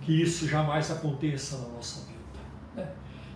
Que 0.00 0.22
isso 0.22 0.48
jamais 0.48 0.90
aconteça 0.90 1.58
na 1.58 1.68
nossa 1.68 2.06
vida. 2.06 2.18
Né? 2.74 2.90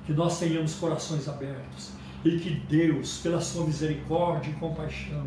Que 0.07 0.15
nós 0.15 0.39
tenhamos 0.39 0.75
corações 0.77 1.29
abertos 1.29 2.01
e 2.25 2.39
que 2.39 2.51
Deus, 2.51 3.19
pela 3.19 3.41
sua 3.41 3.67
misericórdia 3.67 4.51
e 4.51 4.55
compaixão, 4.55 5.27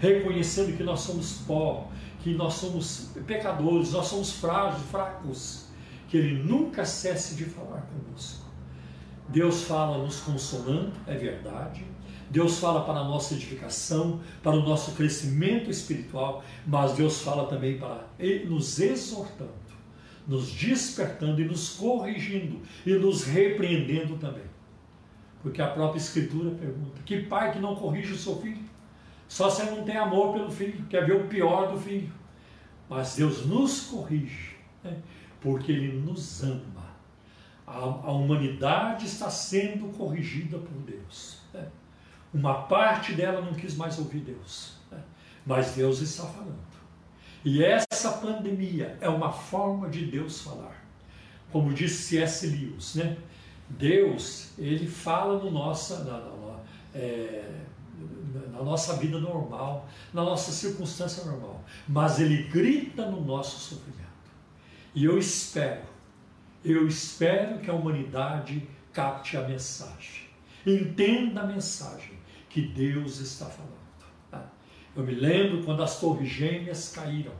reconhecendo 0.00 0.76
que 0.76 0.82
nós 0.82 1.00
somos 1.00 1.42
pó, 1.46 1.88
que 2.20 2.34
nós 2.34 2.54
somos 2.54 3.12
pecadores, 3.26 3.92
nós 3.92 4.06
somos 4.06 4.32
frágeis, 4.32 4.82
fracos, 4.90 5.66
que 6.08 6.16
Ele 6.16 6.42
nunca 6.42 6.84
cesse 6.84 7.34
de 7.34 7.44
falar 7.44 7.82
conosco. 7.82 8.46
Deus 9.28 9.62
fala 9.62 9.98
nos 9.98 10.20
consolando, 10.20 10.92
é 11.06 11.14
verdade. 11.14 11.84
Deus 12.30 12.58
fala 12.58 12.84
para 12.84 13.00
a 13.00 13.04
nossa 13.04 13.34
edificação, 13.34 14.20
para 14.42 14.52
o 14.52 14.62
nosso 14.62 14.92
crescimento 14.92 15.70
espiritual, 15.70 16.44
mas 16.66 16.92
Deus 16.92 17.22
fala 17.22 17.46
também 17.46 17.78
para 17.78 18.06
nos 18.46 18.78
exortando, 18.78 19.50
nos 20.26 20.50
despertando 20.50 21.40
e 21.40 21.44
nos 21.44 21.70
corrigindo 21.70 22.60
e 22.86 22.94
nos 22.94 23.24
repreendendo 23.24 24.16
também. 24.16 24.44
Porque 25.42 25.62
a 25.62 25.68
própria 25.68 25.98
Escritura 25.98 26.50
pergunta: 26.50 27.00
que 27.04 27.22
pai 27.22 27.52
que 27.52 27.58
não 27.58 27.74
corrige 27.74 28.12
o 28.12 28.18
seu 28.18 28.36
filho? 28.40 28.62
Só 29.28 29.48
se 29.48 29.62
não 29.64 29.84
tem 29.84 29.96
amor 29.96 30.32
pelo 30.32 30.50
filho, 30.50 30.84
quer 30.86 31.06
ver 31.06 31.16
o 31.16 31.28
pior 31.28 31.72
do 31.72 31.78
filho. 31.78 32.12
Mas 32.88 33.14
Deus 33.14 33.46
nos 33.46 33.82
corrige, 33.82 34.56
né? 34.82 34.96
porque 35.40 35.70
Ele 35.70 36.00
nos 36.00 36.42
ama. 36.42 36.90
A, 37.64 37.78
a, 37.78 38.10
humanidade 38.10 39.06
está 39.06 39.30
sendo 39.30 39.96
corrigida 39.96 40.58
por 40.58 40.76
Deus. 40.82 41.38
Né? 41.54 41.68
Uma 42.34 42.62
parte 42.62 43.12
dela 43.12 43.40
não 43.40 43.54
quis 43.54 43.76
mais 43.76 43.96
ouvir 44.00 44.18
Deus, 44.18 44.76
né? 44.90 45.00
mas 45.46 45.76
Deus 45.76 46.00
está 46.00 46.24
falando. 46.24 46.58
E 47.44 47.62
essa 47.62 48.10
pandemia 48.18 48.98
é 49.00 49.08
uma 49.08 49.30
forma 49.30 49.88
de 49.88 50.04
Deus 50.06 50.42
falar. 50.42 50.84
Como 51.52 51.72
disse 51.72 52.02
C.S. 52.02 52.46
Lewis, 52.48 52.96
né? 52.96 53.16
Deus, 53.70 54.52
ele 54.58 54.86
fala 54.86 55.38
no 55.42 55.50
nossa, 55.50 56.04
na, 56.04 56.18
na, 56.18 56.60
é, 56.94 57.48
na 58.52 58.62
nossa 58.62 58.96
vida 58.96 59.18
normal, 59.18 59.88
na 60.12 60.22
nossa 60.22 60.50
circunstância 60.50 61.24
normal, 61.24 61.64
mas 61.88 62.18
ele 62.20 62.44
grita 62.44 63.06
no 63.06 63.20
nosso 63.20 63.58
sofrimento. 63.58 64.00
E 64.94 65.04
eu 65.04 65.18
espero, 65.18 65.82
eu 66.64 66.86
espero 66.86 67.60
que 67.60 67.70
a 67.70 67.74
humanidade 67.74 68.68
capte 68.92 69.36
a 69.36 69.46
mensagem, 69.46 70.28
entenda 70.66 71.42
a 71.42 71.46
mensagem 71.46 72.18
que 72.48 72.60
Deus 72.60 73.20
está 73.20 73.46
falando. 73.46 73.70
Tá? 74.30 74.44
Eu 74.96 75.04
me 75.04 75.14
lembro 75.14 75.62
quando 75.64 75.82
as 75.82 76.00
Torres 76.00 76.28
Gêmeas 76.28 76.90
caíram, 76.92 77.32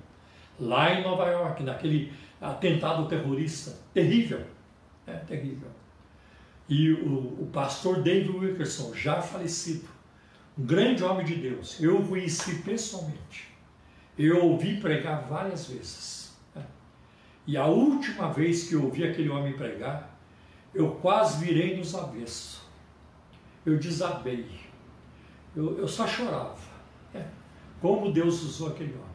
lá 0.58 0.94
em 0.94 1.02
Nova 1.02 1.26
York, 1.26 1.62
naquele 1.64 2.12
atentado 2.40 3.08
terrorista 3.08 3.76
terrível, 3.92 4.46
é 5.06 5.16
terrível. 5.16 5.68
E 6.70 6.92
o, 6.92 7.42
o 7.42 7.50
pastor 7.52 8.00
David 8.00 8.30
Wilkerson, 8.30 8.94
já 8.94 9.20
falecido, 9.20 9.88
um 10.56 10.64
grande 10.64 11.02
homem 11.02 11.26
de 11.26 11.34
Deus, 11.34 11.80
eu 11.80 11.98
o 11.98 12.06
conheci 12.06 12.62
pessoalmente. 12.62 13.48
Eu 14.16 14.44
ouvi 14.44 14.80
pregar 14.80 15.26
várias 15.28 15.66
vezes. 15.66 16.32
Né? 16.54 16.64
E 17.44 17.56
a 17.56 17.66
última 17.66 18.32
vez 18.32 18.68
que 18.68 18.74
eu 18.74 18.84
ouvi 18.84 19.02
aquele 19.02 19.28
homem 19.28 19.54
pregar, 19.54 20.16
eu 20.72 20.92
quase 20.96 21.44
virei 21.44 21.76
nos 21.76 21.92
avessos. 21.92 22.60
Eu 23.66 23.76
desabei. 23.76 24.46
Eu, 25.56 25.76
eu 25.76 25.88
só 25.88 26.06
chorava. 26.06 26.56
Né? 27.12 27.26
Como 27.80 28.12
Deus 28.12 28.42
usou 28.44 28.68
aquele 28.68 28.92
homem. 28.92 29.10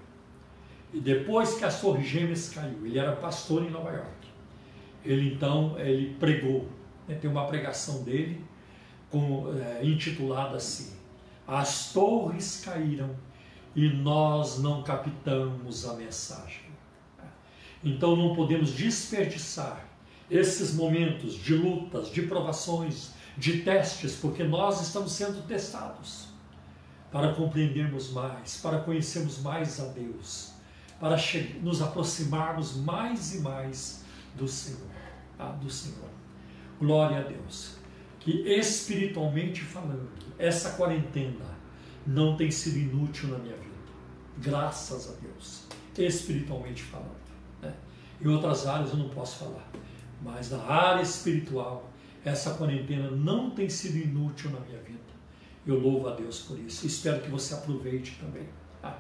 E 0.93 0.99
depois 0.99 1.55
que 1.55 1.63
as 1.63 1.79
Torres 1.79 2.05
Gêmeas 2.05 2.49
caiu, 2.49 2.85
ele 2.85 2.99
era 2.99 3.15
pastor 3.15 3.63
em 3.63 3.69
Nova 3.69 3.91
York. 3.91 4.27
Ele 5.05 5.33
então 5.33 5.79
ele 5.79 6.15
pregou. 6.19 6.67
Né? 7.07 7.15
Tem 7.15 7.29
uma 7.29 7.45
pregação 7.47 8.03
dele 8.03 8.43
com, 9.09 9.53
é, 9.57 9.85
intitulada 9.85 10.57
assim: 10.57 10.93
as 11.47 11.91
torres 11.91 12.61
caíram 12.63 13.15
e 13.75 13.89
nós 13.89 14.59
não 14.59 14.83
captamos 14.83 15.85
a 15.87 15.93
mensagem. 15.95 16.65
Então 17.83 18.15
não 18.15 18.35
podemos 18.35 18.71
desperdiçar 18.71 19.85
esses 20.29 20.73
momentos 20.73 21.35
de 21.35 21.53
lutas, 21.53 22.09
de 22.09 22.23
provações, 22.23 23.11
de 23.37 23.61
testes, 23.61 24.15
porque 24.15 24.43
nós 24.43 24.81
estamos 24.81 25.11
sendo 25.11 25.45
testados 25.45 26.29
para 27.11 27.33
compreendermos 27.33 28.11
mais, 28.11 28.57
para 28.57 28.79
conhecermos 28.79 29.39
mais 29.39 29.79
a 29.79 29.85
Deus, 29.85 30.53
para 30.99 31.15
nos 31.61 31.81
aproximarmos 31.81 32.75
mais 32.77 33.35
e 33.35 33.39
mais 33.41 34.03
do 34.35 34.47
Senhor, 34.47 34.89
ah, 35.37 35.51
do 35.51 35.69
Senhor. 35.69 36.14
Glória 36.79 37.19
a 37.19 37.23
Deus. 37.23 37.75
Que 38.19 38.31
espiritualmente 38.49 39.61
falando, 39.61 40.09
essa 40.37 40.71
quarentena 40.71 41.45
não 42.05 42.35
tem 42.35 42.51
sido 42.51 42.77
inútil 42.77 43.29
na 43.29 43.37
minha 43.37 43.55
vida. 43.55 43.75
Graças 44.37 45.09
a 45.09 45.13
Deus. 45.21 45.67
Espiritualmente 45.97 46.83
falando. 46.83 47.15
Né? 47.61 47.73
Em 48.21 48.27
outras 48.27 48.67
áreas 48.67 48.91
eu 48.91 48.97
não 48.97 49.09
posso 49.09 49.45
falar. 49.45 49.71
Mas 50.21 50.51
na 50.51 50.63
área 50.63 51.01
espiritual, 51.01 51.91
essa 52.23 52.55
quarentena 52.55 53.11
não 53.11 53.51
tem 53.51 53.69
sido 53.69 53.97
inútil 53.97 54.49
na 54.51 54.59
minha 54.59 54.79
vida. 54.79 54.99
Eu 55.65 55.79
louvo 55.79 56.09
a 56.09 56.15
Deus 56.15 56.39
por 56.41 56.59
isso. 56.59 56.85
Espero 56.85 57.21
que 57.21 57.29
você 57.29 57.53
aproveite 57.53 58.17
também. 58.19 58.47
Tá? 58.81 58.99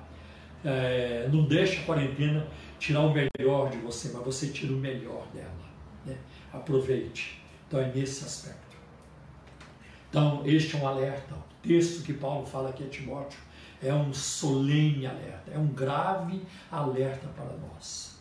É, 0.63 1.29
não 1.31 1.45
deixe 1.45 1.81
a 1.81 1.83
quarentena 1.83 2.47
tirar 2.79 3.01
o 3.01 3.13
melhor 3.13 3.69
de 3.69 3.77
você, 3.77 4.09
mas 4.13 4.23
você 4.23 4.47
tira 4.47 4.73
o 4.73 4.77
melhor 4.77 5.27
dela. 5.33 5.51
Né? 6.05 6.17
Aproveite. 6.53 7.43
Então 7.75 7.83
é 7.83 7.91
nesse 7.93 8.23
aspecto. 8.23 8.77
Então, 10.09 10.41
este 10.45 10.77
é 10.77 10.79
um 10.79 10.87
alerta. 10.87 11.35
O 11.35 11.67
texto 11.67 12.03
que 12.03 12.13
Paulo 12.13 12.45
fala 12.45 12.69
aqui 12.69 12.85
a 12.85 12.87
Timóteo 12.87 13.37
é 13.83 13.93
um 13.93 14.13
solene 14.13 15.05
alerta, 15.05 15.51
é 15.51 15.59
um 15.59 15.67
grave 15.67 16.41
alerta 16.71 17.27
para 17.35 17.51
nós. 17.57 18.15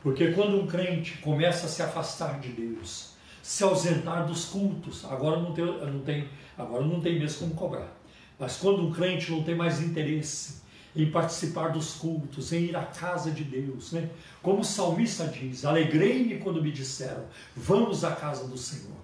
Porque 0.00 0.30
quando 0.30 0.60
um 0.60 0.66
crente 0.66 1.18
começa 1.18 1.66
a 1.66 1.68
se 1.68 1.82
afastar 1.82 2.38
de 2.38 2.50
Deus, 2.50 3.14
se 3.42 3.64
ausentar 3.64 4.28
dos 4.28 4.44
cultos, 4.44 5.04
agora 5.04 5.40
não 5.40 5.52
tem, 5.52 5.64
não 5.64 6.00
tem, 6.02 6.28
agora 6.56 6.84
não 6.84 7.00
tem 7.00 7.18
mesmo 7.18 7.40
como 7.40 7.54
cobrar. 7.54 7.92
Mas 8.38 8.58
quando 8.58 8.86
um 8.86 8.92
crente 8.92 9.32
não 9.32 9.42
tem 9.42 9.56
mais 9.56 9.82
interesse 9.82 10.60
em 10.94 11.10
participar 11.10 11.72
dos 11.72 11.94
cultos, 11.94 12.52
em 12.52 12.66
ir 12.66 12.76
à 12.76 12.84
casa 12.84 13.32
de 13.32 13.42
Deus, 13.42 13.90
né? 13.90 14.08
Como 14.40 14.60
o 14.60 14.64
salmista 14.64 15.26
diz: 15.26 15.64
"Alegrei-me 15.64 16.38
quando 16.38 16.62
me 16.62 16.70
disseram: 16.70 17.24
vamos 17.56 18.04
à 18.04 18.12
casa 18.12 18.46
do 18.46 18.56
Senhor". 18.56 18.99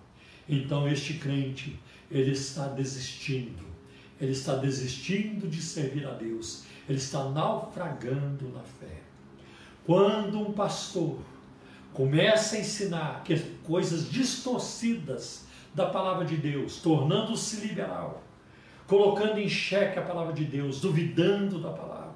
Então 0.48 0.88
este 0.88 1.14
crente 1.14 1.78
ele 2.10 2.32
está 2.32 2.68
desistindo. 2.68 3.64
Ele 4.20 4.32
está 4.32 4.54
desistindo 4.56 5.48
de 5.48 5.60
servir 5.60 6.06
a 6.06 6.12
Deus. 6.12 6.64
Ele 6.88 6.98
está 6.98 7.24
naufragando 7.28 8.48
na 8.50 8.62
fé. 8.62 9.02
Quando 9.84 10.40
um 10.40 10.52
pastor 10.52 11.18
começa 11.92 12.56
a 12.56 12.60
ensinar 12.60 13.24
coisas 13.64 14.10
distorcidas 14.10 15.46
da 15.74 15.86
palavra 15.86 16.24
de 16.24 16.36
Deus, 16.36 16.80
tornando-se 16.80 17.66
liberal, 17.66 18.22
colocando 18.86 19.38
em 19.38 19.48
xeque 19.48 19.98
a 19.98 20.02
palavra 20.02 20.32
de 20.32 20.44
Deus, 20.44 20.80
duvidando 20.80 21.60
da 21.60 21.70
palavra. 21.70 22.14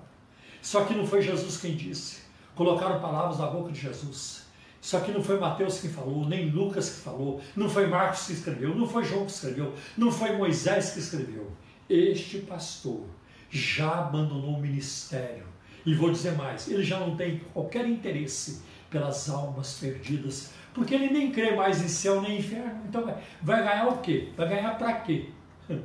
Só 0.62 0.84
que 0.84 0.94
não 0.94 1.06
foi 1.06 1.22
Jesus 1.22 1.58
quem 1.58 1.74
disse. 1.74 2.22
Colocaram 2.54 3.00
palavras 3.00 3.38
na 3.38 3.46
boca 3.46 3.72
de 3.72 3.80
Jesus. 3.80 4.39
Isso 4.80 4.96
aqui 4.96 5.12
não 5.12 5.22
foi 5.22 5.38
Mateus 5.38 5.78
que 5.80 5.88
falou, 5.88 6.26
nem 6.26 6.48
Lucas 6.48 6.88
que 6.90 7.00
falou, 7.02 7.40
não 7.54 7.68
foi 7.68 7.86
Marcos 7.86 8.26
que 8.26 8.32
escreveu, 8.32 8.74
não 8.74 8.88
foi 8.88 9.04
João 9.04 9.26
que 9.26 9.32
escreveu, 9.32 9.74
não 9.96 10.10
foi 10.10 10.36
Moisés 10.36 10.92
que 10.92 11.00
escreveu. 11.00 11.52
Este 11.88 12.38
pastor 12.38 13.04
já 13.50 13.98
abandonou 13.98 14.54
o 14.56 14.60
ministério. 14.60 15.44
E 15.84 15.94
vou 15.94 16.10
dizer 16.10 16.32
mais, 16.32 16.68
ele 16.68 16.82
já 16.82 16.98
não 16.98 17.16
tem 17.16 17.40
qualquer 17.52 17.86
interesse 17.86 18.62
pelas 18.90 19.28
almas 19.28 19.78
perdidas, 19.78 20.52
porque 20.74 20.94
ele 20.94 21.10
nem 21.10 21.30
crê 21.30 21.54
mais 21.54 21.82
em 21.82 21.88
céu 21.88 22.20
nem 22.20 22.36
em 22.36 22.38
inferno. 22.38 22.80
Então 22.88 23.04
vai, 23.04 23.16
vai 23.42 23.62
ganhar 23.62 23.88
o 23.88 23.98
quê? 23.98 24.28
Vai 24.36 24.48
ganhar 24.48 24.78
para 24.78 24.94
quê? 25.00 25.28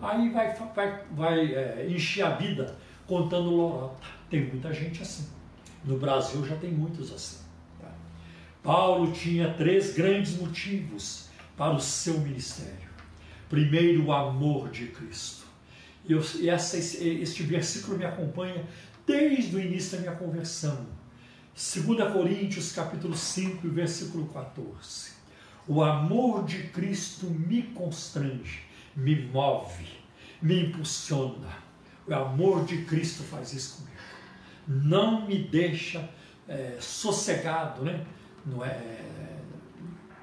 Aí 0.00 0.30
vai, 0.30 0.54
vai, 0.74 1.02
vai 1.12 1.54
é, 1.54 1.86
encher 1.88 2.22
a 2.22 2.30
vida 2.30 2.76
contando 3.06 3.50
lorota. 3.50 4.06
Tem 4.30 4.46
muita 4.46 4.72
gente 4.72 5.02
assim. 5.02 5.28
No 5.84 5.98
Brasil 5.98 6.44
já 6.46 6.56
tem 6.56 6.70
muitos 6.70 7.12
assim. 7.12 7.43
Paulo 8.64 9.12
tinha 9.12 9.52
três 9.52 9.92
grandes 9.92 10.38
motivos 10.38 11.26
para 11.54 11.74
o 11.74 11.80
seu 11.80 12.18
ministério. 12.18 12.88
Primeiro, 13.46 14.06
o 14.06 14.12
amor 14.12 14.70
de 14.70 14.86
Cristo. 14.86 15.44
Eu, 16.08 16.20
essa, 16.48 16.78
este 16.78 17.42
versículo 17.42 17.98
me 17.98 18.06
acompanha 18.06 18.64
desde 19.06 19.54
o 19.54 19.60
início 19.60 19.92
da 19.92 20.02
minha 20.02 20.16
conversão. 20.16 20.86
2 21.54 22.12
Coríntios 22.12 22.72
capítulo 22.72 23.14
5, 23.14 23.68
versículo 23.68 24.26
14. 24.28 25.12
O 25.68 25.82
amor 25.82 26.44
de 26.44 26.64
Cristo 26.68 27.26
me 27.26 27.62
constrange, 27.62 28.62
me 28.96 29.26
move, 29.26 29.88
me 30.40 30.64
impulsiona. 30.64 31.48
O 32.08 32.14
amor 32.14 32.64
de 32.64 32.78
Cristo 32.84 33.22
faz 33.24 33.52
isso 33.52 33.76
comigo. 33.76 33.94
Não 34.66 35.26
me 35.26 35.38
deixa 35.38 36.08
é, 36.48 36.78
sossegado, 36.80 37.84
né? 37.84 38.04
Não 38.46 38.64
é, 38.64 38.80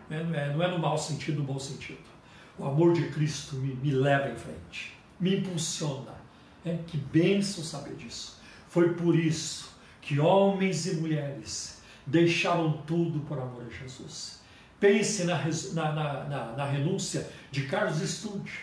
não 0.10 0.36
é, 0.36 0.54
não 0.54 0.64
é 0.64 0.68
no 0.68 0.80
mau 0.80 0.98
sentido, 0.98 1.40
no 1.40 1.46
bom 1.46 1.60
sentido. 1.60 2.12
O 2.58 2.66
amor 2.66 2.94
de 2.94 3.08
Cristo 3.10 3.56
me, 3.56 3.74
me 3.76 3.92
leva 3.92 4.30
em 4.30 4.36
frente, 4.36 4.98
me 5.20 5.38
impulsiona. 5.38 6.22
É, 6.64 6.78
que 6.86 6.98
bênção 6.98 7.64
saber 7.64 7.96
disso. 7.96 8.40
Foi 8.68 8.94
por 8.94 9.16
isso 9.16 9.72
que 10.00 10.20
homens 10.20 10.86
e 10.86 10.96
mulheres 10.98 11.82
deixaram 12.06 12.74
tudo 12.86 13.20
por 13.22 13.40
amor 13.40 13.66
a 13.66 13.70
Jesus. 13.70 14.42
Pense 14.80 15.24
na, 15.24 15.38
na, 15.74 16.24
na, 16.26 16.52
na 16.54 16.66
renúncia 16.66 17.30
de 17.52 17.64
Carlos 17.68 17.98
Stude, 17.98 18.60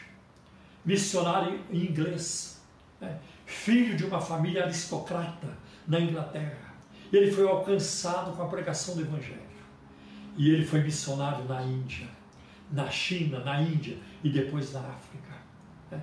missionário 0.84 1.60
em 1.70 1.86
inglês, 1.86 2.60
né? 3.00 3.18
filho 3.46 3.96
de 3.96 4.04
uma 4.04 4.20
família 4.20 4.64
aristocrata 4.64 5.56
na 5.86 6.00
Inglaterra. 6.00 6.74
Ele 7.12 7.30
foi 7.30 7.48
alcançado 7.48 8.36
com 8.36 8.42
a 8.42 8.48
pregação 8.48 8.94
do 8.94 9.02
Evangelho. 9.02 9.47
E 10.38 10.50
ele 10.50 10.64
foi 10.64 10.82
missionário 10.82 11.44
na 11.46 11.60
Índia, 11.62 12.06
na 12.70 12.88
China, 12.88 13.40
na 13.40 13.60
Índia 13.60 13.98
e 14.22 14.30
depois 14.30 14.72
na 14.72 14.80
África. 14.80 15.34
Né? 15.90 16.00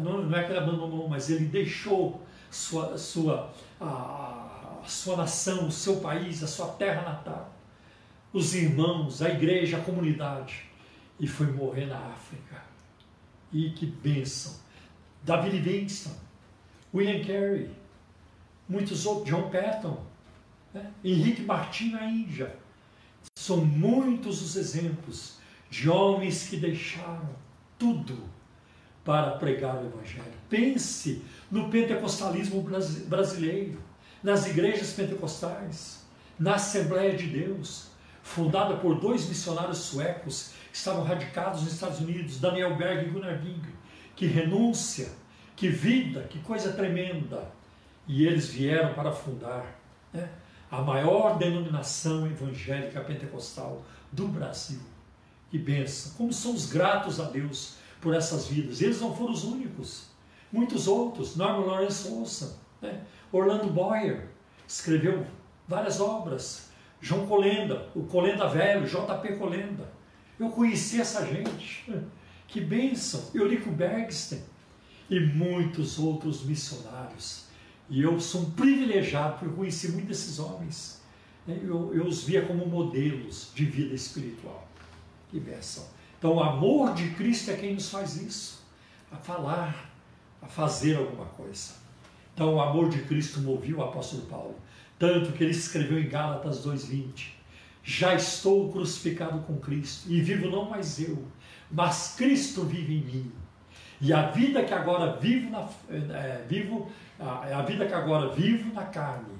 Não 0.00 0.34
é 0.34 0.42
que 0.42 0.52
ele 0.52 0.58
abandonou, 0.58 1.06
mas 1.06 1.28
ele 1.28 1.44
deixou 1.44 2.26
sua, 2.50 2.96
sua, 2.96 3.52
a, 3.78 4.80
sua 4.86 5.18
nação, 5.18 5.68
o 5.68 5.70
seu 5.70 5.96
país, 6.00 6.42
a 6.42 6.46
sua 6.46 6.68
terra 6.68 7.02
natal, 7.02 7.52
os 8.32 8.54
irmãos, 8.54 9.20
a 9.20 9.28
igreja, 9.28 9.76
a 9.76 9.80
comunidade, 9.82 10.64
e 11.20 11.26
foi 11.26 11.46
morrer 11.52 11.86
na 11.86 11.98
África. 11.98 12.62
E 13.52 13.70
que 13.70 13.84
bênção! 13.84 14.54
David 15.22 15.58
Livingstone, 15.58 16.16
William 16.94 17.22
Carey, 17.22 17.70
muitos 18.66 19.04
outros, 19.04 19.28
John 19.28 19.50
Patton, 19.50 20.02
né? 20.72 20.90
Henrique 21.04 21.42
Martin 21.42 21.90
na 21.90 22.04
Índia. 22.06 22.56
São 23.34 23.58
muitos 23.58 24.42
os 24.42 24.56
exemplos 24.56 25.36
de 25.70 25.88
homens 25.88 26.48
que 26.48 26.56
deixaram 26.56 27.28
tudo 27.78 28.18
para 29.04 29.32
pregar 29.32 29.76
o 29.76 29.86
Evangelho. 29.86 30.24
Pense 30.48 31.22
no 31.50 31.70
pentecostalismo 31.70 32.60
brasileiro, 33.06 33.78
nas 34.22 34.46
igrejas 34.46 34.92
pentecostais, 34.92 36.04
na 36.38 36.56
Assembleia 36.56 37.16
de 37.16 37.28
Deus, 37.28 37.88
fundada 38.22 38.76
por 38.76 38.98
dois 38.98 39.28
missionários 39.28 39.78
suecos 39.78 40.50
que 40.72 40.76
estavam 40.76 41.04
radicados 41.04 41.62
nos 41.62 41.72
Estados 41.72 42.00
Unidos, 42.00 42.40
Daniel 42.40 42.76
Berg 42.76 43.06
e 43.06 43.10
Gunnar 43.10 43.40
Ging. 43.40 43.62
Que 44.16 44.26
renúncia, 44.26 45.08
que 45.54 45.68
vida, 45.68 46.22
que 46.22 46.40
coisa 46.40 46.72
tremenda. 46.72 47.48
E 48.08 48.26
eles 48.26 48.48
vieram 48.48 48.94
para 48.94 49.12
fundar 49.12 49.78
né, 50.12 50.28
a 50.70 50.82
maior 50.82 51.38
denominação 51.38 52.26
evangélica 52.26 53.00
pentecostal 53.00 53.82
do 54.10 54.26
Brasil. 54.28 54.80
Que 55.50 55.58
benção! 55.58 56.12
Como 56.16 56.32
somos 56.32 56.66
gratos 56.66 57.20
a 57.20 57.24
Deus 57.24 57.76
por 58.00 58.14
essas 58.14 58.46
vidas. 58.46 58.80
Eles 58.80 59.00
não 59.00 59.14
foram 59.14 59.32
os 59.32 59.44
únicos. 59.44 60.06
Muitos 60.52 60.86
outros. 60.86 61.36
Norman 61.36 61.66
Lawrence 61.66 62.08
Olson, 62.08 62.56
né? 62.80 63.02
Orlando 63.32 63.68
Boyer, 63.68 64.28
escreveu 64.66 65.26
várias 65.66 66.00
obras. 66.00 66.70
João 67.00 67.26
Colenda, 67.26 67.88
o 67.94 68.04
Colenda 68.04 68.48
Velho, 68.48 68.86
JP 68.86 69.36
Colenda. 69.36 69.92
Eu 70.38 70.50
conheci 70.50 71.00
essa 71.00 71.26
gente. 71.26 71.84
Que 72.48 72.60
bênção! 72.60 73.30
Eurico 73.34 73.70
Bergsten 73.70 74.42
e 75.10 75.20
muitos 75.20 75.98
outros 75.98 76.44
missionários. 76.44 77.45
E 77.88 78.02
eu 78.02 78.18
sou 78.20 78.42
um 78.42 78.50
privilegiado 78.50 79.38
porque 79.38 79.54
conheci 79.54 79.92
muitos 79.92 80.08
desses 80.08 80.38
homens. 80.38 81.00
Eu, 81.46 81.94
eu 81.94 82.06
os 82.06 82.24
via 82.24 82.44
como 82.44 82.66
modelos 82.66 83.52
de 83.54 83.64
vida 83.64 83.94
espiritual. 83.94 84.66
Que 85.30 85.38
bênção! 85.38 85.86
Então, 86.18 86.34
o 86.34 86.42
amor 86.42 86.94
de 86.94 87.10
Cristo 87.10 87.50
é 87.50 87.56
quem 87.56 87.74
nos 87.74 87.90
faz 87.90 88.16
isso, 88.16 88.64
a 89.12 89.16
falar, 89.16 89.90
a 90.42 90.46
fazer 90.46 90.96
alguma 90.96 91.26
coisa. 91.26 91.74
Então, 92.34 92.54
o 92.54 92.60
amor 92.60 92.88
de 92.88 93.02
Cristo 93.02 93.40
moveu 93.40 93.78
o 93.78 93.84
apóstolo 93.84 94.22
Paulo, 94.22 94.56
tanto 94.98 95.32
que 95.32 95.44
ele 95.44 95.52
escreveu 95.52 96.00
em 96.00 96.08
Gálatas 96.08 96.64
2:20: 96.64 97.34
Já 97.84 98.14
estou 98.14 98.72
crucificado 98.72 99.38
com 99.40 99.58
Cristo 99.58 100.10
e 100.10 100.20
vivo 100.20 100.50
não 100.50 100.68
mais 100.68 100.98
eu, 100.98 101.22
mas 101.70 102.14
Cristo 102.16 102.64
vive 102.64 102.94
em 102.94 103.04
mim. 103.04 103.32
E 104.00 104.12
a 104.12 104.28
vida 104.28 104.62
que 104.64 104.74
agora 104.74 105.16
vivo 105.16 105.50
na 105.50 105.68
é, 105.90 106.44
vivo 106.48 106.90
a, 107.18 107.58
a 107.58 107.62
vida 107.62 107.86
que 107.86 107.94
agora 107.94 108.28
vivo 108.34 108.72
na 108.74 108.84
carne, 108.84 109.34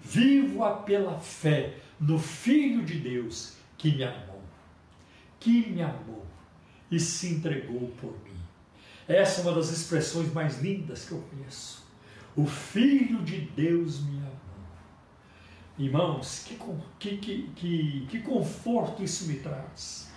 vivo-a 0.00 0.72
pela 0.72 1.18
fé 1.18 1.74
no 2.00 2.18
Filho 2.18 2.82
de 2.82 2.98
Deus 2.98 3.56
que 3.76 3.94
me 3.94 4.04
amou 4.04 4.30
que 5.40 5.70
me 5.70 5.82
amou 5.82 6.26
e 6.90 7.00
se 7.00 7.34
entregou 7.34 7.88
por 8.00 8.12
mim. 8.22 8.38
Essa 9.08 9.40
é 9.40 9.44
uma 9.44 9.54
das 9.54 9.70
expressões 9.70 10.32
mais 10.32 10.60
lindas 10.60 11.06
que 11.06 11.12
eu 11.12 11.22
conheço. 11.22 11.82
O 12.36 12.46
Filho 12.46 13.22
de 13.22 13.40
Deus 13.40 14.00
me 14.04 14.18
amou. 14.18 14.30
Irmãos, 15.78 16.44
que, 16.46 16.58
que, 16.98 17.16
que, 17.16 17.50
que, 17.56 18.06
que 18.08 18.18
conforto 18.20 19.02
isso 19.02 19.26
me 19.26 19.38
traz. 19.38 20.12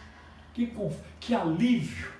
Que, 0.54 0.72
que 1.20 1.34
alívio. 1.34 2.12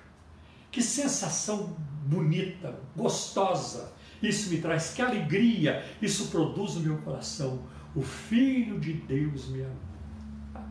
Que 0.74 0.82
sensação 0.82 1.76
bonita, 2.06 2.78
gostosa 2.96 3.94
isso 4.20 4.50
me 4.50 4.60
traz. 4.60 4.92
Que 4.92 5.02
alegria 5.02 5.84
isso 6.00 6.28
produz 6.28 6.74
no 6.74 6.80
meu 6.80 6.98
coração. 6.98 7.62
O 7.94 8.02
Filho 8.02 8.80
de 8.80 8.94
Deus 8.94 9.48
me 9.48 9.62
amou. 9.62 10.64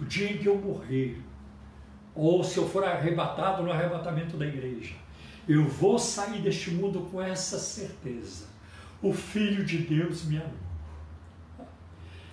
O 0.00 0.04
dia 0.04 0.32
em 0.32 0.38
que 0.38 0.46
eu 0.46 0.56
morrer, 0.56 1.20
ou 2.14 2.42
se 2.42 2.56
eu 2.56 2.68
for 2.68 2.84
arrebatado 2.84 3.62
no 3.62 3.70
arrebatamento 3.70 4.36
da 4.36 4.46
igreja, 4.46 4.94
eu 5.46 5.64
vou 5.68 5.98
sair 5.98 6.40
deste 6.40 6.70
mundo 6.70 7.08
com 7.10 7.20
essa 7.20 7.58
certeza. 7.58 8.46
O 9.02 9.12
Filho 9.12 9.64
de 9.64 9.78
Deus 9.78 10.24
me 10.24 10.38
amou. 10.38 11.68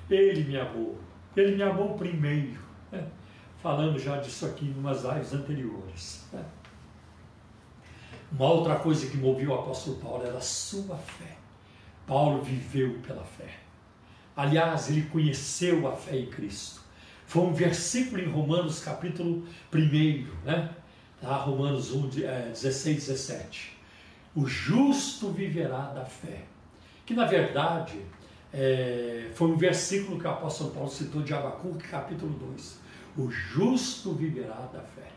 Ele 0.10 0.44
me 0.44 0.58
amou. 0.58 1.00
Ele 1.36 1.56
me 1.56 1.64
amou 1.64 1.96
primeiro. 1.96 2.60
Né? 2.92 3.06
Falando 3.62 4.00
já 4.00 4.18
disso 4.18 4.46
aqui 4.46 4.66
em 4.66 4.80
umas 4.80 5.04
lives 5.04 5.34
anteriores. 5.34 6.28
Né? 6.32 6.44
Uma 8.32 8.50
outra 8.50 8.76
coisa 8.78 9.08
que 9.08 9.18
moveu 9.18 9.52
o 9.52 9.56
apóstolo 9.56 9.98
Paulo 9.98 10.26
era 10.26 10.38
a 10.38 10.42
sua 10.42 10.96
fé. 10.98 11.36
Paulo 12.08 12.42
viveu 12.42 13.00
pela 13.06 13.24
fé. 13.24 13.50
Aliás, 14.36 14.90
ele 14.90 15.04
conheceu 15.04 15.88
a 15.88 15.96
fé 15.96 16.18
em 16.18 16.28
Cristo. 16.28 16.82
Foi 17.28 17.44
um 17.44 17.54
versículo 17.54 18.22
em 18.22 18.30
Romanos 18.30 18.82
capítulo 18.82 19.46
1, 19.74 20.46
né? 20.46 20.70
Tá? 21.20 21.36
Romanos 21.36 21.92
1, 21.92 22.10
16, 22.10 23.08
17. 23.08 23.78
O 24.36 24.46
justo 24.46 25.30
viverá 25.30 25.94
da 25.94 26.06
fé. 26.06 26.44
Que 27.06 27.14
na 27.14 27.26
verdade 27.26 28.00
é, 28.54 29.30
foi 29.34 29.50
um 29.50 29.58
versículo 29.58 30.20
que 30.20 30.26
o 30.26 30.30
apóstolo 30.30 30.72
Paulo 30.72 30.90
citou 30.90 31.22
de 31.22 31.34
Abacuque, 31.34 31.88
capítulo 31.88 32.34
2. 32.34 32.80
O 33.18 33.30
justo 33.30 34.14
viverá 34.14 34.70
da 34.74 34.82
fé. 34.82 35.10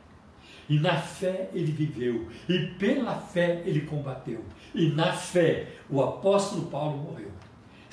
E 0.69 0.79
na 0.79 0.97
fé 0.97 1.51
ele 1.53 1.73
viveu, 1.73 2.29
e 2.49 2.67
pela 2.79 3.17
fé 3.17 3.63
ele 3.67 3.83
combateu, 3.83 4.45
e 4.75 4.89
na 4.89 5.13
fé 5.13 5.69
o 5.91 6.03
apóstolo 6.03 6.67
Paulo 6.67 6.97
morreu 6.97 7.31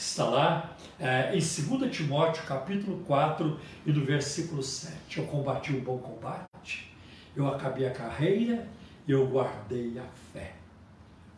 está 0.02 0.26
lá 0.26 0.76
é, 1.00 1.36
em 1.36 1.40
2 1.40 1.96
Timóteo 1.96 2.44
capítulo 2.44 3.04
4 3.06 3.60
e 3.86 3.92
no 3.92 4.04
versículo 4.04 4.64
7. 4.64 5.20
Eu 5.20 5.26
combati 5.26 5.74
o 5.74 5.82
bom 5.82 6.00
combate, 6.00 6.92
eu 7.36 7.48
acabei 7.48 7.88
a 7.88 7.92
carreira, 7.92 8.68
eu 9.08 9.28
guardei 9.28 10.00
a 10.00 10.06
fé. 10.34 10.54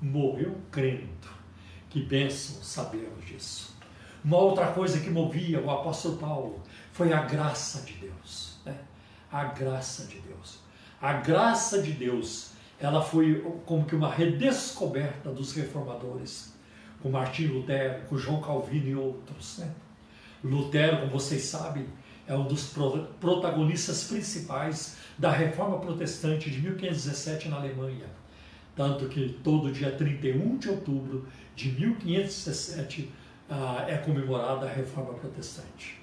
Morreu 0.01 0.55
crendo. 0.71 1.43
Que 1.89 2.01
bênção 2.01 2.61
sabermos 2.63 3.23
disso. 3.25 3.77
Uma 4.23 4.37
outra 4.37 4.67
coisa 4.67 4.99
que 4.99 5.09
movia 5.09 5.61
o 5.61 5.69
apóstolo 5.69 6.17
Paulo 6.17 6.63
foi 6.91 7.13
a 7.13 7.21
graça 7.21 7.81
de 7.81 7.93
Deus. 7.93 8.57
Né? 8.65 8.75
A 9.31 9.45
graça 9.45 10.07
de 10.07 10.19
Deus. 10.19 10.62
A 11.03 11.11
graça 11.11 11.81
de 11.81 11.91
Deus, 11.91 12.51
ela 12.79 13.01
foi 13.01 13.41
como 13.65 13.83
que 13.83 13.93
uma 13.93 14.09
redescoberta 14.09 15.33
dos 15.33 15.51
reformadores 15.51 16.53
com 17.01 17.09
Martinho 17.09 17.55
Lutero, 17.55 18.05
com 18.05 18.17
João 18.17 18.39
Calvino 18.39 18.87
e 18.87 18.95
outros. 18.95 19.57
Né? 19.57 19.69
Lutero, 20.41 20.99
como 20.99 21.11
vocês 21.11 21.43
sabem, 21.43 21.85
é 22.25 22.33
um 22.33 22.47
dos 22.47 22.73
protagonistas 23.19 24.05
principais 24.05 24.95
da 25.17 25.29
reforma 25.29 25.77
protestante 25.77 26.49
de 26.49 26.61
1517 26.61 27.49
na 27.49 27.57
Alemanha. 27.57 28.05
Tanto 28.73 29.09
que 29.09 29.37
todo 29.43 29.73
dia 29.73 29.91
31 29.91 30.57
de 30.57 30.69
outubro 30.69 31.27
de 31.53 31.69
1517 31.69 33.11
ah, 33.49 33.83
é 33.89 33.97
comemorada 33.97 34.67
a 34.67 34.69
reforma 34.69 35.13
protestante. 35.15 36.01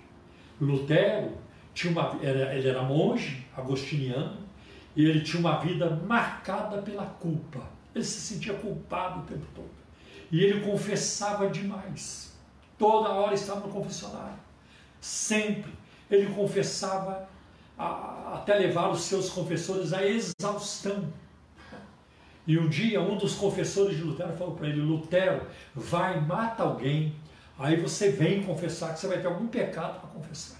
Lutero 0.61 1.39
tinha 1.73 1.91
uma, 1.91 2.19
era, 2.23 2.55
ele 2.55 2.69
era 2.69 2.83
monge 2.83 3.47
agostiniano 3.57 4.40
e 4.95 5.05
ele 5.05 5.21
tinha 5.21 5.41
uma 5.41 5.59
vida 5.59 5.89
marcada 6.07 6.83
pela 6.83 7.07
culpa 7.07 7.61
Ele 7.95 8.05
se 8.05 8.21
sentia 8.21 8.55
culpado 8.55 9.21
o 9.21 9.23
tempo 9.23 9.47
todo. 9.55 9.71
E 10.31 10.43
ele 10.45 10.61
confessava 10.61 11.49
demais. 11.49 12.33
Toda 12.79 13.09
hora 13.11 13.35
estava 13.35 13.61
no 13.61 13.73
confessionário. 13.73 14.39
Sempre. 15.01 15.73
Ele 16.09 16.33
confessava 16.33 17.29
a, 17.77 18.35
até 18.35 18.55
levar 18.55 18.89
os 18.91 19.03
seus 19.03 19.31
confessores 19.31 19.93
à 19.93 20.05
exaustão. 20.07 21.13
E 22.47 22.59
um 22.59 22.69
dia 22.69 23.01
um 23.01 23.17
dos 23.17 23.35
confessores 23.35 23.97
de 23.97 24.03
Lutero 24.03 24.33
falou 24.37 24.55
para 24.55 24.69
ele: 24.69 24.81
Lutero, 24.81 25.47
vai, 25.75 26.21
mata 26.21 26.63
alguém, 26.63 27.15
aí 27.59 27.77
você 27.77 28.11
vem 28.11 28.43
confessar 28.43 28.95
que 28.95 29.01
você 29.01 29.09
vai 29.09 29.21
ter 29.21 29.27
algum 29.27 29.47
pecado 29.47 30.01
para 30.01 30.11
confessar. 30.11 30.59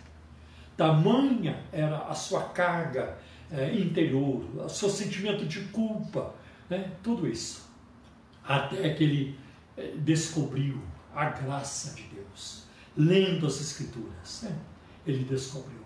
Tamanha 0.77 1.63
era 1.73 1.99
a 1.99 2.15
sua 2.15 2.43
carga 2.45 3.19
é, 3.53 3.75
interior, 3.75 4.45
seu 4.69 4.89
sentimento 4.89 5.45
de 5.45 5.61
culpa, 5.67 6.35
né? 6.69 6.93
tudo 7.03 7.27
isso. 7.27 7.69
Até 8.45 8.91
que 8.95 9.05
ele 9.05 9.39
é, 9.77 9.93
descobriu 9.97 10.81
a 11.15 11.27
graça 11.27 11.95
de 11.95 12.03
Deus, 12.05 12.65
lendo 12.97 13.47
as 13.47 13.61
Escrituras, 13.61 14.43
né? 14.43 14.57
ele 15.07 15.25
descobriu. 15.25 15.81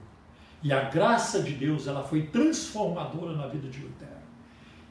E 0.62 0.72
a 0.72 0.88
graça 0.88 1.42
de 1.42 1.52
Deus 1.54 1.86
ela 1.86 2.02
foi 2.02 2.26
transformadora 2.26 3.34
na 3.34 3.46
vida 3.46 3.68
de 3.68 3.80
Lutero. 3.80 4.10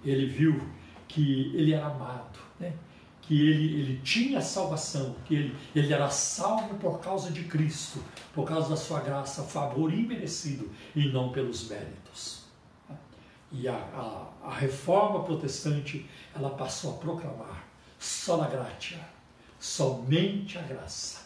Ele 0.04 0.28
viu 0.28 0.62
que 1.08 1.52
ele 1.56 1.74
era 1.74 1.88
amado, 1.88 2.40
né? 2.60 2.74
que 3.22 3.50
ele, 3.50 3.80
ele 3.80 4.02
tinha 4.04 4.42
salvação, 4.42 5.16
que 5.26 5.34
ele, 5.34 5.56
ele 5.76 5.94
era 5.94 6.10
salvo 6.10 6.76
por 6.76 7.00
causa 7.00 7.32
de 7.32 7.44
Cristo, 7.46 8.04
por 8.34 8.46
causa 8.46 8.70
da 8.70 8.76
sua 8.76 9.00
graça, 9.00 9.44
favor 9.44 9.92
imerecido 9.94 10.70
e 10.96 11.08
não 11.08 11.32
pelos 11.32 11.70
méritos. 11.70 12.43
E 13.54 13.68
a, 13.68 13.76
a, 13.76 14.48
a 14.50 14.54
reforma 14.54 15.24
protestante 15.24 16.10
ela 16.36 16.50
passou 16.50 16.96
a 16.96 16.98
proclamar 16.98 17.64
sola 18.04 18.48
gratia, 18.48 19.00
somente 19.60 20.58
a 20.58 20.62
graça, 20.62 21.22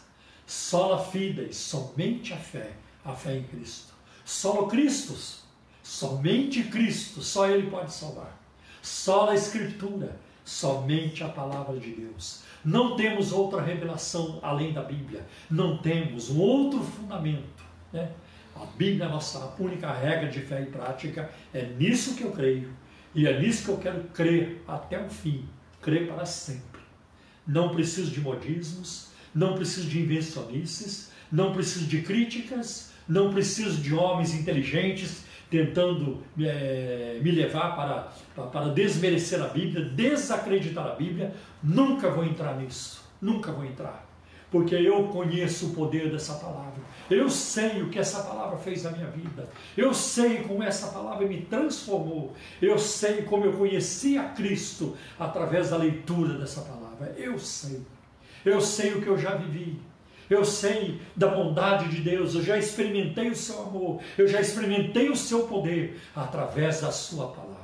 sola 0.46 1.02
fide, 1.04 1.52
somente 1.52 2.32
a 2.32 2.36
fé, 2.36 2.72
a 3.04 3.12
fé 3.12 3.36
em 3.36 3.42
Cristo, 3.44 3.92
solo 4.24 4.68
Christus, 4.68 5.42
somente 5.82 6.62
Cristo, 6.64 7.20
só 7.20 7.48
Ele 7.48 7.68
pode 7.68 7.92
salvar, 7.92 8.38
sola 8.80 9.34
Escritura, 9.34 10.20
somente 10.44 11.24
a 11.24 11.28
palavra 11.28 11.80
de 11.80 11.92
Deus. 11.92 12.42
Não 12.64 12.96
temos 12.96 13.32
outra 13.32 13.60
revelação 13.60 14.38
além 14.42 14.72
da 14.72 14.82
Bíblia, 14.82 15.26
não 15.50 15.78
temos 15.78 16.30
um 16.30 16.38
outro 16.38 16.80
fundamento. 16.80 17.64
Né? 17.92 18.12
A 18.60 18.66
Bíblia 18.76 19.04
é 19.04 19.08
a 19.08 19.10
nossa 19.10 19.54
única 19.58 19.92
regra 19.92 20.28
de 20.28 20.40
fé 20.40 20.62
e 20.62 20.66
prática, 20.66 21.30
é 21.54 21.64
nisso 21.78 22.14
que 22.14 22.24
eu 22.24 22.32
creio. 22.32 22.70
E 23.14 23.26
é 23.26 23.40
nisso 23.40 23.64
que 23.64 23.68
eu 23.70 23.78
quero 23.78 24.04
crer 24.14 24.62
até 24.66 25.00
o 25.00 25.08
fim, 25.08 25.48
crer 25.80 26.08
para 26.08 26.26
sempre. 26.26 26.80
Não 27.46 27.70
preciso 27.70 28.10
de 28.10 28.20
modismos, 28.20 29.10
não 29.34 29.54
preciso 29.54 29.88
de 29.88 30.00
invencionices, 30.00 31.10
não 31.30 31.52
preciso 31.52 31.86
de 31.86 32.02
críticas, 32.02 32.92
não 33.08 33.32
preciso 33.32 33.80
de 33.80 33.94
homens 33.94 34.34
inteligentes 34.34 35.24
tentando 35.50 36.22
é, 36.38 37.18
me 37.22 37.30
levar 37.30 37.74
para, 37.74 38.46
para 38.48 38.68
desmerecer 38.68 39.40
a 39.42 39.48
Bíblia, 39.48 39.84
desacreditar 39.86 40.86
a 40.86 40.94
Bíblia. 40.94 41.34
Nunca 41.62 42.10
vou 42.10 42.24
entrar 42.24 42.56
nisso, 42.56 43.02
nunca 43.20 43.50
vou 43.50 43.64
entrar, 43.64 44.06
porque 44.50 44.74
eu 44.74 45.08
conheço 45.08 45.66
o 45.66 45.74
poder 45.74 46.10
dessa 46.10 46.34
palavra. 46.34 46.78
Eu 47.10 47.30
sei 47.30 47.82
o 47.82 47.88
que 47.88 47.98
essa 47.98 48.22
palavra 48.22 48.58
fez 48.58 48.84
na 48.84 48.90
minha 48.90 49.06
vida. 49.06 49.48
Eu 49.76 49.94
sei 49.94 50.42
como 50.42 50.62
essa 50.62 50.88
palavra 50.88 51.26
me 51.26 51.42
transformou. 51.42 52.34
Eu 52.60 52.78
sei 52.78 53.22
como 53.22 53.44
eu 53.44 53.52
conheci 53.52 54.18
a 54.18 54.24
Cristo 54.24 54.96
através 55.18 55.70
da 55.70 55.76
leitura 55.76 56.34
dessa 56.34 56.60
palavra. 56.62 57.14
Eu 57.16 57.38
sei. 57.38 57.82
Eu 58.44 58.60
sei 58.60 58.92
o 58.92 59.02
que 59.02 59.08
eu 59.08 59.18
já 59.18 59.34
vivi. 59.36 59.80
Eu 60.28 60.44
sei 60.44 61.00
da 61.16 61.28
bondade 61.28 61.88
de 61.88 62.02
Deus, 62.02 62.34
eu 62.34 62.42
já 62.42 62.58
experimentei 62.58 63.30
o 63.30 63.34
seu 63.34 63.62
amor, 63.62 63.98
eu 64.18 64.28
já 64.28 64.40
experimentei 64.40 65.08
o 65.08 65.16
seu 65.16 65.46
poder 65.46 65.98
através 66.14 66.82
da 66.82 66.92
sua 66.92 67.28
palavra. 67.28 67.56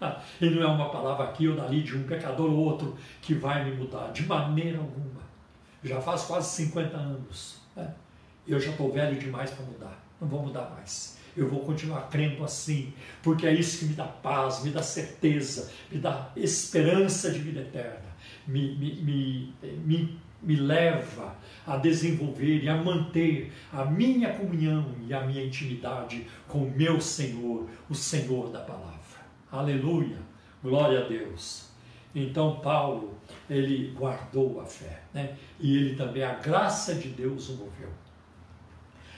Ah, 0.00 0.20
e 0.40 0.48
não 0.48 0.62
é 0.62 0.66
uma 0.66 0.90
palavra 0.90 1.26
aqui 1.26 1.46
ou 1.46 1.56
dali 1.56 1.82
de 1.82 1.94
um 1.94 2.04
pecador 2.04 2.50
ou 2.50 2.58
outro 2.58 2.96
que 3.20 3.34
vai 3.34 3.64
me 3.64 3.76
mudar, 3.76 4.12
de 4.12 4.24
maneira 4.24 4.78
alguma. 4.78 5.25
Já 5.86 6.00
faz 6.00 6.22
quase 6.22 6.48
50 6.64 6.96
anos. 6.96 7.60
Né? 7.74 7.94
Eu 8.46 8.60
já 8.60 8.70
estou 8.70 8.92
velho 8.92 9.18
demais 9.18 9.50
para 9.50 9.64
mudar, 9.64 10.04
não 10.20 10.28
vou 10.28 10.42
mudar 10.42 10.70
mais. 10.70 11.16
Eu 11.36 11.48
vou 11.48 11.60
continuar 11.60 12.08
crendo 12.08 12.42
assim, 12.42 12.94
porque 13.22 13.46
é 13.46 13.52
isso 13.52 13.80
que 13.80 13.84
me 13.86 13.94
dá 13.94 14.04
paz, 14.04 14.64
me 14.64 14.70
dá 14.70 14.82
certeza, 14.82 15.70
me 15.90 15.98
dá 15.98 16.30
esperança 16.34 17.30
de 17.30 17.38
vida 17.40 17.60
eterna, 17.60 18.06
me, 18.46 18.74
me, 18.76 18.94
me, 19.02 19.54
me 19.84 20.18
me 20.42 20.54
leva 20.54 21.34
a 21.66 21.76
desenvolver 21.76 22.62
e 22.62 22.68
a 22.68 22.76
manter 22.76 23.52
a 23.72 23.84
minha 23.84 24.32
comunhão 24.32 24.94
e 25.06 25.12
a 25.12 25.26
minha 25.26 25.44
intimidade 25.44 26.26
com 26.46 26.58
o 26.58 26.70
meu 26.70 27.00
Senhor, 27.00 27.68
o 27.90 27.94
Senhor 27.94 28.50
da 28.50 28.60
palavra. 28.60 28.96
Aleluia! 29.50 30.18
Glória 30.62 31.04
a 31.04 31.08
Deus. 31.08 31.68
Então 32.14 32.60
Paulo, 32.60 33.15
ele 33.48 33.94
guardou 33.96 34.60
a 34.60 34.64
fé, 34.64 35.02
né? 35.12 35.36
E 35.60 35.76
ele 35.76 35.94
também 35.94 36.22
a 36.22 36.34
graça 36.34 36.94
de 36.94 37.08
Deus 37.08 37.48
o 37.48 37.52
moveu. 37.56 37.90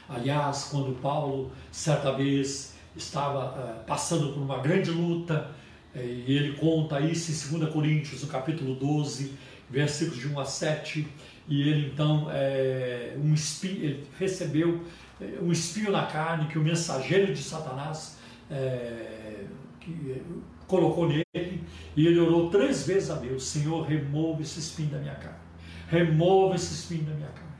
Aliás, 0.08 0.64
quando 0.70 1.00
Paulo 1.00 1.50
certa 1.70 2.12
vez 2.12 2.74
estava 2.96 3.80
uh, 3.80 3.84
passando 3.84 4.32
por 4.32 4.40
uma 4.40 4.58
grande 4.58 4.90
luta, 4.90 5.50
uh, 5.94 5.98
e 5.98 6.36
ele 6.36 6.56
conta 6.56 7.00
isso 7.00 7.54
em 7.54 7.58
2 7.58 7.72
Coríntios, 7.72 8.22
no 8.22 8.28
capítulo 8.28 8.74
12, 8.74 9.34
versículos 9.70 10.18
de 10.18 10.28
1 10.28 10.40
a 10.40 10.44
7, 10.44 11.06
e 11.48 11.68
ele 11.68 11.88
então 11.88 12.28
é, 12.30 13.14
um 13.16 13.32
espinho, 13.32 13.82
ele 13.82 14.06
recebeu 14.18 14.84
é, 15.20 15.38
um 15.40 15.50
espinho 15.50 15.90
na 15.90 16.06
carne 16.06 16.46
que 16.46 16.58
o 16.58 16.62
mensageiro 16.62 17.32
de 17.32 17.42
Satanás 17.42 18.18
é, 18.50 19.44
que 19.80 20.22
colocou 20.68 21.08
nele, 21.08 21.64
e 21.96 22.06
ele 22.06 22.20
orou 22.20 22.48
três 22.50 22.86
vezes 22.86 23.10
a 23.10 23.16
Deus: 23.16 23.44
Senhor, 23.48 23.84
remova 23.84 24.42
esse 24.42 24.60
espinho 24.60 24.90
da 24.90 24.98
minha 24.98 25.16
carne, 25.16 25.40
remova 25.88 26.54
esse 26.54 26.72
espinho 26.72 27.04
da 27.04 27.14
minha 27.14 27.30
carne, 27.30 27.56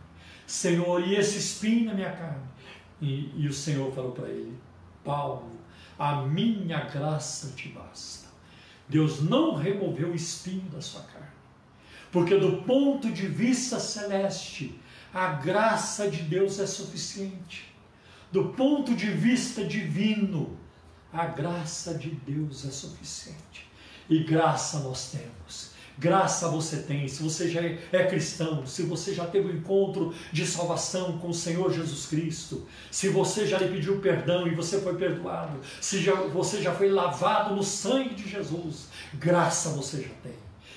Senhor, 0.46 1.04
e 1.04 1.16
esse 1.16 1.38
espinho 1.38 1.86
na 1.86 1.94
minha 1.94 2.12
carne. 2.12 2.46
E, 3.00 3.32
e 3.36 3.48
o 3.48 3.52
Senhor 3.52 3.92
falou 3.92 4.12
para 4.12 4.28
ele: 4.28 4.56
Paulo, 5.02 5.50
a 5.98 6.22
minha 6.22 6.84
graça 6.84 7.52
te 7.56 7.68
basta. 7.70 8.28
Deus 8.88 9.20
não 9.20 9.56
removeu 9.56 10.11
o 10.11 10.14
espinho 10.14 10.70
da 10.70 10.80
sua 10.80 11.02
carne 11.02 11.38
porque 12.11 12.36
do 12.36 12.62
ponto 12.62 13.11
de 13.11 13.26
vista 13.26 13.78
celeste, 13.78 14.78
a 15.12 15.28
graça 15.28 16.11
de 16.11 16.22
Deus 16.22 16.59
é 16.59 16.66
suficiente. 16.66 17.74
Do 18.32 18.46
ponto 18.50 18.94
de 18.94 19.11
vista 19.11 19.64
divino, 19.64 20.57
a 21.12 21.26
graça 21.26 21.94
de 21.94 22.11
Deus 22.11 22.64
é 22.64 22.70
suficiente. 22.70 23.68
E 24.09 24.24
graça 24.24 24.80
nós 24.80 25.11
temos. 25.11 25.70
Graça 25.98 26.48
você 26.48 26.76
tem, 26.76 27.09
se 27.09 27.20
você 27.20 27.50
já 27.50 27.61
é 27.61 28.06
cristão, 28.06 28.64
se 28.64 28.84
você 28.84 29.12
já 29.12 29.26
teve 29.26 29.48
um 29.48 29.56
encontro 29.56 30.14
de 30.32 30.46
salvação 30.46 31.18
com 31.18 31.30
o 31.30 31.34
Senhor 31.34 31.72
Jesus 31.72 32.06
Cristo, 32.06 32.68
se 32.88 33.09
você 33.09 33.44
já 33.44 33.59
lhe 33.59 33.68
pediu 33.68 34.00
perdão 34.00 34.46
e 34.46 34.54
você 34.54 34.80
foi 34.80 34.94
perdoado, 34.96 35.59
se 35.80 36.00
já, 36.00 36.14
você 36.14 36.62
já 36.62 36.72
foi 36.72 36.88
lavado 36.88 37.56
no 37.56 37.64
sangue 37.64 38.14
de 38.14 38.28
Jesus, 38.28 38.86
graça 39.14 39.70
você 39.70 40.02
já 40.02 40.14
tem. 40.22 40.36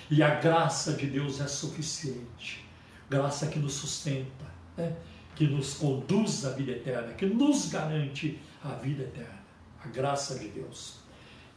E 0.09 0.23
a 0.23 0.36
graça 0.36 0.93
de 0.93 1.05
Deus 1.05 1.39
é 1.39 1.47
suficiente. 1.47 2.65
Graça 3.07 3.45
que 3.45 3.59
nos 3.59 3.73
sustenta, 3.73 4.45
né? 4.75 4.95
que 5.36 5.45
nos 5.45 5.75
conduz 5.75 6.45
à 6.45 6.49
vida 6.49 6.71
eterna, 6.71 7.13
que 7.13 7.27
nos 7.27 7.69
garante 7.69 8.39
a 8.63 8.69
vida 8.69 9.03
eterna. 9.03 9.40
A 9.84 9.88
graça 9.88 10.38
de 10.38 10.47
Deus. 10.47 10.99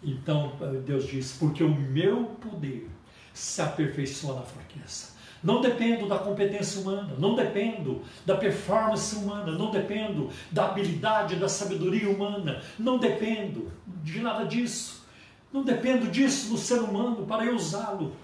Então 0.03 0.53
Deus 0.85 1.07
diz: 1.07 1.33
porque 1.33 1.62
o 1.62 1.75
meu 1.75 2.25
poder 2.41 2.89
se 3.33 3.61
aperfeiçoa 3.61 4.37
na 4.37 4.43
fraqueza. 4.43 5.14
Não 5.43 5.61
dependo 5.61 6.09
da 6.09 6.18
competência 6.18 6.81
humana, 6.81 7.14
não 7.18 7.35
dependo 7.35 8.01
da 8.25 8.35
performance 8.35 9.14
humana, 9.14 9.53
não 9.53 9.70
dependo 9.70 10.31
da 10.51 10.70
habilidade, 10.70 11.37
da 11.37 11.49
sabedoria 11.49 12.09
humana, 12.09 12.62
não 12.79 12.99
dependo 12.99 13.70
de 14.03 14.20
nada 14.20 14.45
disso. 14.47 15.05
Não 15.53 15.62
dependo 15.62 16.11
disso 16.11 16.51
no 16.51 16.59
ser 16.59 16.81
humano 16.81 17.27
para 17.27 17.45
eu 17.45 17.55
usá-lo 17.55 18.16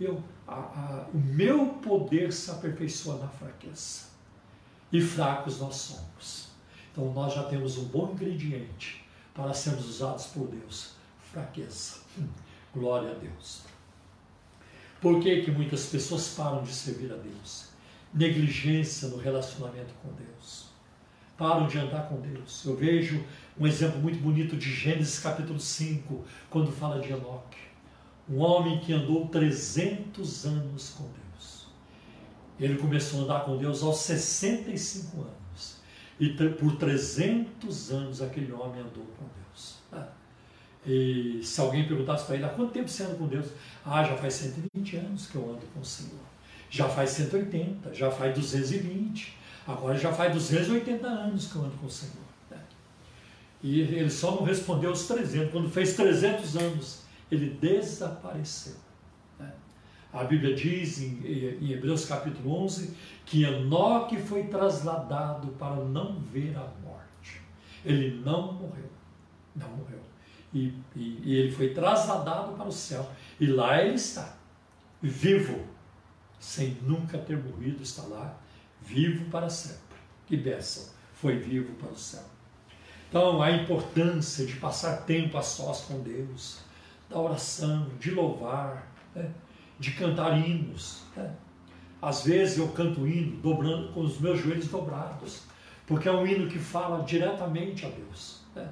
eu, 0.00 0.22
a, 0.46 0.54
a, 0.54 1.06
o 1.12 1.18
meu 1.18 1.66
poder 1.66 2.32
se 2.32 2.50
aperfeiçoa 2.50 3.18
na 3.18 3.28
fraqueza. 3.28 4.06
E 4.92 5.00
fracos 5.00 5.60
nós 5.60 5.76
somos. 5.76 6.48
Então 6.92 7.12
nós 7.12 7.34
já 7.34 7.44
temos 7.44 7.78
um 7.78 7.84
bom 7.84 8.12
ingrediente 8.12 9.03
para 9.34 9.52
sermos 9.52 9.86
usados 9.88 10.26
por 10.26 10.46
Deus: 10.48 10.92
fraqueza. 11.32 11.98
Glória 12.74 13.10
a 13.10 13.14
Deus. 13.14 13.62
Por 15.00 15.20
que, 15.20 15.42
que 15.42 15.50
muitas 15.50 15.86
pessoas 15.86 16.28
param 16.28 16.62
de 16.62 16.72
servir 16.72 17.12
a 17.12 17.16
Deus? 17.16 17.68
Negligência 18.12 19.08
no 19.08 19.16
relacionamento 19.16 19.92
com 20.02 20.08
Deus. 20.14 20.68
Param 21.36 21.66
de 21.66 21.78
andar 21.78 22.08
com 22.08 22.20
Deus. 22.20 22.64
Eu 22.64 22.76
vejo 22.76 23.22
um 23.58 23.66
exemplo 23.66 24.00
muito 24.00 24.18
bonito 24.18 24.56
de 24.56 24.72
Gênesis 24.72 25.18
capítulo 25.18 25.60
5, 25.60 26.24
quando 26.48 26.72
fala 26.72 27.00
de 27.00 27.12
Enoque 27.12 27.58
Um 28.28 28.38
homem 28.38 28.80
que 28.80 28.92
andou 28.92 29.28
300 29.28 30.46
anos 30.46 30.90
com 30.90 31.04
Deus. 31.04 31.66
Ele 32.58 32.78
começou 32.78 33.20
a 33.20 33.24
andar 33.24 33.44
com 33.44 33.56
Deus 33.56 33.82
aos 33.82 33.98
65 33.98 35.20
anos. 35.20 35.43
E 36.18 36.28
por 36.30 36.76
300 36.76 37.90
anos 37.90 38.22
aquele 38.22 38.52
homem 38.52 38.80
andou 38.80 39.04
com 39.18 39.24
Deus. 39.24 39.76
Né? 39.90 40.06
E 40.86 41.40
se 41.42 41.60
alguém 41.60 41.86
perguntasse 41.88 42.24
para 42.26 42.36
ele, 42.36 42.44
há 42.44 42.50
quanto 42.50 42.72
tempo 42.72 42.88
você 42.88 43.02
anda 43.02 43.14
com 43.16 43.26
Deus? 43.26 43.46
Ah, 43.84 44.04
já 44.04 44.16
faz 44.16 44.34
120 44.34 44.96
anos 44.96 45.26
que 45.26 45.34
eu 45.34 45.50
ando 45.50 45.66
com 45.72 45.80
o 45.80 45.84
Senhor. 45.84 46.20
Já 46.70 46.88
faz 46.88 47.10
180, 47.10 47.94
já 47.94 48.10
faz 48.10 48.34
220. 48.34 49.36
Agora 49.66 49.96
já 49.96 50.12
faz 50.12 50.32
280 50.32 51.06
anos 51.06 51.50
que 51.50 51.56
eu 51.56 51.62
ando 51.64 51.76
com 51.78 51.86
o 51.86 51.90
Senhor. 51.90 52.14
Né? 52.50 52.58
E 53.62 53.80
ele 53.80 54.10
só 54.10 54.32
não 54.32 54.44
respondeu 54.44 54.92
os 54.92 55.06
300. 55.06 55.50
Quando 55.50 55.70
fez 55.70 55.94
300 55.94 56.56
anos, 56.56 57.02
ele 57.30 57.50
desapareceu. 57.50 58.83
A 60.14 60.22
Bíblia 60.22 60.54
diz 60.54 61.02
em, 61.02 61.20
em 61.60 61.72
Hebreus 61.72 62.06
capítulo 62.06 62.62
11 62.62 62.96
que 63.26 63.42
Enoque 63.42 64.16
foi 64.16 64.44
trasladado 64.44 65.48
para 65.58 65.74
não 65.74 66.20
ver 66.20 66.56
a 66.56 66.68
morte. 66.84 67.42
Ele 67.84 68.22
não 68.24 68.52
morreu. 68.52 68.90
Não 69.56 69.68
morreu. 69.70 69.98
E, 70.52 70.72
e, 70.94 71.20
e 71.24 71.34
ele 71.34 71.50
foi 71.50 71.74
trasladado 71.74 72.52
para 72.52 72.68
o 72.68 72.72
céu. 72.72 73.10
E 73.40 73.46
lá 73.46 73.82
ele 73.82 73.96
está, 73.96 74.36
vivo, 75.02 75.64
sem 76.38 76.76
nunca 76.82 77.18
ter 77.18 77.36
morrido, 77.36 77.82
está 77.82 78.02
lá, 78.02 78.38
vivo 78.80 79.28
para 79.30 79.50
sempre. 79.50 79.98
Que 80.26 80.36
bênção! 80.36 80.94
Foi 81.14 81.38
vivo 81.38 81.74
para 81.74 81.90
o 81.90 81.98
céu. 81.98 82.22
Então, 83.08 83.42
a 83.42 83.50
importância 83.50 84.46
de 84.46 84.54
passar 84.56 84.98
tempo 85.02 85.36
a 85.36 85.42
sós 85.42 85.82
com 85.82 86.00
Deus, 86.02 86.60
da 87.08 87.18
oração, 87.18 87.90
de 87.98 88.12
louvar, 88.12 88.92
né? 89.14 89.32
De 89.78 89.92
cantar 89.92 90.38
hinos. 90.38 91.02
Né? 91.16 91.32
Às 92.00 92.24
vezes 92.24 92.58
eu 92.58 92.68
canto 92.68 93.06
hino 93.06 93.40
dobrando 93.40 93.92
com 93.92 94.00
os 94.00 94.18
meus 94.20 94.40
joelhos 94.40 94.68
dobrados, 94.68 95.42
porque 95.86 96.08
é 96.08 96.12
um 96.12 96.26
hino 96.26 96.48
que 96.48 96.58
fala 96.58 97.02
diretamente 97.04 97.86
a 97.86 97.88
Deus. 97.88 98.40
Né? 98.54 98.68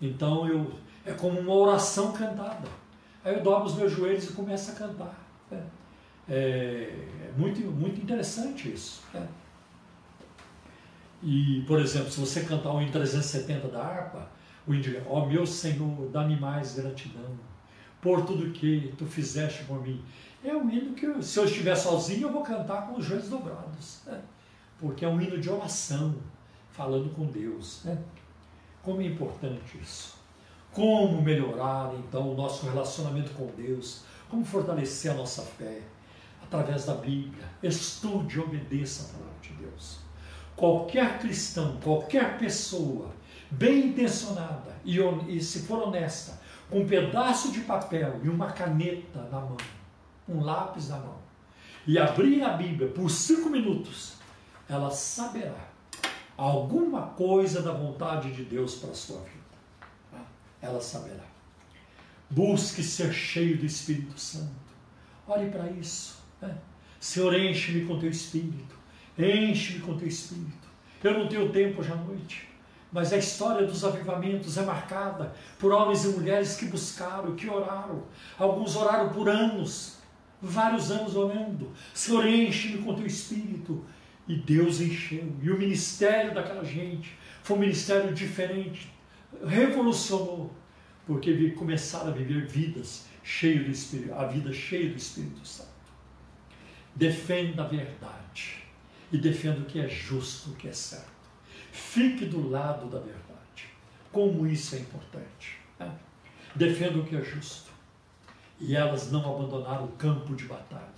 Então 0.00 0.46
eu 0.46 0.70
é 1.04 1.12
como 1.12 1.40
uma 1.40 1.54
oração 1.54 2.12
cantada. 2.12 2.68
Aí 3.24 3.34
eu 3.34 3.42
dobro 3.42 3.66
os 3.66 3.74
meus 3.74 3.92
joelhos 3.92 4.28
e 4.28 4.32
começo 4.32 4.70
a 4.70 4.74
cantar. 4.74 5.18
Né? 5.50 5.62
É, 6.28 6.34
é, 6.34 7.32
muito, 7.36 7.60
muito 7.62 8.00
interessante 8.00 8.70
isso. 8.70 9.02
Né? 9.14 9.26
E, 11.22 11.64
por 11.66 11.80
exemplo, 11.80 12.10
se 12.10 12.20
você 12.20 12.44
cantar 12.44 12.72
o 12.72 12.80
hino 12.80 12.92
370 12.92 13.68
da 13.68 13.82
harpa, 13.82 14.28
o 14.66 14.74
hino 14.74 15.02
ó 15.06 15.22
oh, 15.22 15.26
meu 15.26 15.46
Senhor, 15.46 16.10
dá-me 16.10 16.38
mais 16.38 16.74
gratidão 16.74 17.38
por 18.00 18.24
tudo 18.24 18.52
que 18.52 18.94
tu 18.96 19.06
fizeste 19.06 19.64
por 19.64 19.82
mim. 19.82 20.02
É 20.48 20.56
um 20.56 20.70
hino 20.70 20.94
que, 20.94 21.22
se 21.22 21.38
eu 21.38 21.44
estiver 21.44 21.76
sozinho, 21.76 22.28
eu 22.28 22.32
vou 22.32 22.42
cantar 22.42 22.86
com 22.86 22.98
os 22.98 23.04
joelhos 23.04 23.28
dobrados, 23.28 24.00
né? 24.06 24.18
porque 24.78 25.04
é 25.04 25.08
um 25.08 25.20
hino 25.20 25.38
de 25.38 25.50
oração, 25.50 26.14
falando 26.70 27.14
com 27.14 27.26
Deus. 27.26 27.82
Né? 27.84 27.98
Como 28.82 29.02
é 29.02 29.04
importante 29.04 29.78
isso. 29.78 30.16
Como 30.72 31.20
melhorar, 31.20 31.92
então, 31.96 32.32
o 32.32 32.34
nosso 32.34 32.64
relacionamento 32.64 33.30
com 33.32 33.46
Deus, 33.58 34.04
como 34.30 34.42
fortalecer 34.42 35.10
a 35.10 35.14
nossa 35.14 35.42
fé 35.42 35.82
através 36.42 36.86
da 36.86 36.94
Bíblia. 36.94 37.44
Estude 37.62 38.40
obedeça 38.40 39.04
a 39.04 39.18
palavra 39.18 39.40
de 39.42 39.52
Deus. 39.52 39.98
Qualquer 40.56 41.18
cristão, 41.18 41.76
qualquer 41.84 42.38
pessoa 42.38 43.10
bem 43.50 43.88
intencionada 43.88 44.74
e, 44.82 44.98
e 45.28 45.42
se 45.42 45.60
for 45.60 45.82
honesta, 45.82 46.40
com 46.70 46.80
um 46.80 46.86
pedaço 46.86 47.52
de 47.52 47.60
papel 47.60 48.18
e 48.24 48.30
uma 48.30 48.50
caneta 48.50 49.20
na 49.30 49.40
mão, 49.40 49.56
um 50.28 50.40
lápis 50.40 50.88
na 50.88 50.98
mão, 50.98 51.18
e 51.86 51.98
abrir 51.98 52.42
a 52.42 52.50
Bíblia 52.50 52.88
por 52.90 53.10
cinco 53.10 53.48
minutos, 53.48 54.14
ela 54.68 54.90
saberá 54.90 55.68
alguma 56.36 57.02
coisa 57.02 57.62
da 57.62 57.72
vontade 57.72 58.32
de 58.32 58.44
Deus 58.44 58.74
para 58.76 58.90
a 58.90 58.94
sua 58.94 59.20
vida. 59.20 60.22
Ela 60.60 60.80
saberá. 60.80 61.24
Busque 62.28 62.82
ser 62.82 63.12
cheio 63.12 63.56
do 63.58 63.64
Espírito 63.64 64.18
Santo. 64.20 64.52
Olhe 65.26 65.50
para 65.50 65.70
isso. 65.70 66.18
Né? 66.40 66.54
Senhor, 67.00 67.34
enche-me 67.34 67.86
com 67.86 67.98
teu 67.98 68.10
Espírito. 68.10 68.76
Enche-me 69.18 69.80
com 69.80 69.96
teu 69.96 70.08
Espírito. 70.08 70.68
Eu 71.02 71.18
não 71.18 71.28
tenho 71.28 71.50
tempo 71.50 71.80
hoje 71.80 71.92
à 71.92 71.96
noite 71.96 72.48
mas 72.90 73.12
a 73.12 73.18
história 73.18 73.66
dos 73.66 73.84
avivamentos 73.84 74.56
é 74.56 74.62
marcada 74.62 75.32
por 75.58 75.72
homens 75.72 76.04
e 76.04 76.08
mulheres 76.08 76.56
que 76.56 76.66
buscaram, 76.66 77.36
que 77.36 77.48
oraram. 77.48 78.04
Alguns 78.38 78.76
oraram 78.76 79.10
por 79.10 79.28
anos, 79.28 79.97
vários 80.40 80.90
anos 80.90 81.16
orando. 81.16 81.72
Senhor, 81.94 82.26
enche-me 82.26 82.82
com 82.82 82.94
teu 82.94 83.06
espírito. 83.06 83.84
E 84.26 84.36
Deus 84.36 84.80
encheu. 84.80 85.34
E 85.42 85.50
o 85.50 85.58
ministério 85.58 86.34
daquela 86.34 86.62
gente 86.62 87.16
foi 87.42 87.56
um 87.56 87.60
ministério 87.60 88.12
diferente, 88.12 88.92
revolucionou, 89.46 90.52
porque 91.06 91.50
começaram 91.52 92.08
a 92.08 92.10
viver 92.10 92.46
vidas 92.46 93.06
cheias 93.24 93.64
do 93.64 93.70
Espírito, 93.70 94.14
a 94.14 94.26
vida 94.26 94.52
cheia 94.52 94.90
do 94.90 94.96
Espírito 94.96 95.46
Santo. 95.46 95.68
Defenda 96.94 97.64
a 97.64 97.66
verdade 97.66 98.64
e 99.10 99.18
defenda 99.18 99.60
o 99.60 99.64
que 99.64 99.80
é 99.80 99.88
justo, 99.88 100.50
o 100.50 100.54
que 100.56 100.68
é 100.68 100.72
certo. 100.72 101.08
Fique 101.72 102.26
do 102.26 102.48
lado 102.48 102.88
da 102.88 102.98
verdade. 102.98 103.68
Como 104.12 104.46
isso 104.46 104.74
é 104.74 104.80
importante. 104.80 105.58
Né? 105.78 105.90
Defenda 106.54 106.98
o 106.98 107.04
que 107.04 107.16
é 107.16 107.22
justo. 107.22 107.67
E 108.60 108.74
elas 108.74 109.10
não 109.10 109.20
abandonaram 109.20 109.84
o 109.84 109.92
campo 109.92 110.34
de 110.34 110.44
batalha. 110.44 110.88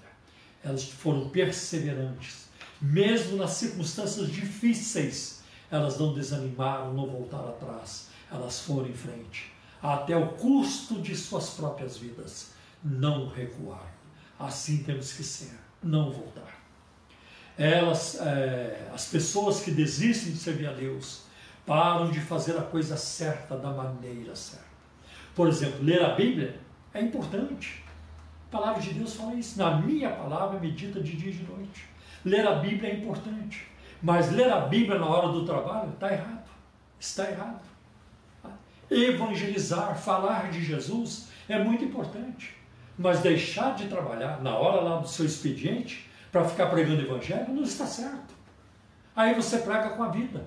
Elas 0.65 0.85
foram 0.85 1.29
perseverantes. 1.29 2.49
Mesmo 2.81 3.37
nas 3.37 3.51
circunstâncias 3.53 4.29
difíceis, 4.29 5.43
elas 5.71 5.99
não 5.99 6.15
desanimaram, 6.15 6.95
não 6.95 7.07
voltaram 7.07 7.51
atrás. 7.51 8.09
Elas 8.31 8.61
foram 8.61 8.89
em 8.89 8.95
frente. 8.95 9.53
Até 9.83 10.17
o 10.17 10.29
custo 10.29 11.01
de 11.01 11.15
suas 11.15 11.51
próprias 11.51 11.97
vidas. 11.97 12.53
Não 12.83 13.29
recuar. 13.29 13.87
Assim 14.39 14.83
temos 14.83 15.13
que 15.13 15.23
ser. 15.23 15.59
Não 15.83 16.11
voltar 16.11 16.61
elas, 17.61 18.19
é, 18.19 18.91
as 18.95 19.05
pessoas 19.05 19.61
que 19.61 19.71
desistem 19.71 20.33
de 20.33 20.39
servir 20.39 20.67
a 20.67 20.73
Deus, 20.73 21.25
param 21.67 22.11
de 22.11 22.19
fazer 22.19 22.57
a 22.57 22.63
coisa 22.63 22.97
certa 22.97 23.55
da 23.55 23.71
maneira 23.71 24.35
certa. 24.35 24.65
Por 25.35 25.47
exemplo, 25.47 25.85
ler 25.85 26.03
a 26.03 26.15
Bíblia 26.15 26.59
é 26.93 27.01
importante. 27.01 27.83
A 28.49 28.57
palavra 28.57 28.83
de 28.83 28.95
Deus 28.95 29.15
fala 29.15 29.35
isso. 29.35 29.59
Na 29.59 29.77
minha 29.81 30.11
palavra, 30.11 30.59
medita 30.59 31.01
de 31.01 31.17
dia 31.17 31.31
e 31.31 31.35
de 31.35 31.45
noite. 31.45 31.89
Ler 32.25 32.47
a 32.47 32.57
Bíblia 32.57 32.91
é 32.91 32.97
importante. 32.97 33.67
Mas 34.03 34.31
ler 34.33 34.51
a 34.51 34.61
Bíblia 34.61 34.99
na 34.99 35.07
hora 35.07 35.29
do 35.29 35.45
trabalho 35.45 35.91
está 35.91 36.13
errado. 36.13 36.49
Está 36.99 37.31
errado. 37.31 37.61
Evangelizar, 38.91 39.97
falar 39.97 40.51
de 40.51 40.65
Jesus 40.65 41.29
é 41.49 41.63
muito 41.63 41.85
importante. 41.85 42.57
Mas 42.99 43.21
deixar 43.21 43.77
de 43.77 43.87
trabalhar 43.87 44.43
na 44.43 44.57
hora 44.57 44.81
lá 44.81 44.99
do 44.99 45.09
seu 45.09 45.25
expediente 45.25 46.11
para 46.33 46.45
ficar 46.45 46.67
pregando 46.67 47.03
o 47.03 47.05
evangelho, 47.05 47.53
não 47.53 47.63
está 47.63 47.87
certo. 47.87 48.35
Aí 49.15 49.35
você 49.35 49.59
prega 49.59 49.91
com 49.91 50.03
a 50.03 50.09
vida. 50.09 50.47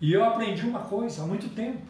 E 0.00 0.12
eu 0.12 0.24
aprendi 0.24 0.66
uma 0.66 0.80
coisa 0.80 1.22
há 1.22 1.26
muito 1.26 1.48
tempo. 1.50 1.86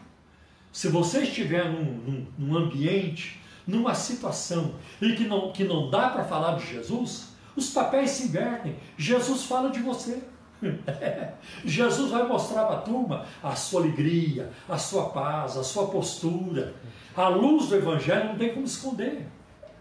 Se 0.71 0.87
você 0.87 1.23
estiver 1.23 1.65
num, 1.65 1.83
num, 1.83 2.27
num 2.37 2.57
ambiente, 2.57 3.38
numa 3.69 3.93
situação 3.93 4.75
e 5.01 5.13
que 5.13 5.25
não, 5.25 5.51
que 5.51 5.63
não 5.63 5.89
dá 5.89 6.09
para 6.09 6.23
falar 6.23 6.57
de 6.57 6.65
Jesus, 6.65 7.29
os 7.55 7.69
papéis 7.69 8.11
se 8.11 8.27
invertem. 8.27 8.75
Jesus 8.97 9.43
fala 9.43 9.69
de 9.69 9.79
você. 9.79 10.23
Jesus 11.63 12.11
vai 12.11 12.27
mostrar 12.27 12.65
para 12.65 12.77
a 12.77 12.81
turma 12.81 13.25
a 13.41 13.55
sua 13.55 13.81
alegria, 13.81 14.51
a 14.67 14.77
sua 14.77 15.09
paz, 15.09 15.55
a 15.55 15.63
sua 15.63 15.87
postura. 15.87 16.73
A 17.15 17.27
luz 17.27 17.67
do 17.67 17.75
Evangelho 17.75 18.29
não 18.29 18.37
tem 18.37 18.53
como 18.53 18.65
esconder. 18.65 19.27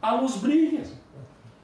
A 0.00 0.12
luz 0.14 0.36
brilha. 0.36 0.84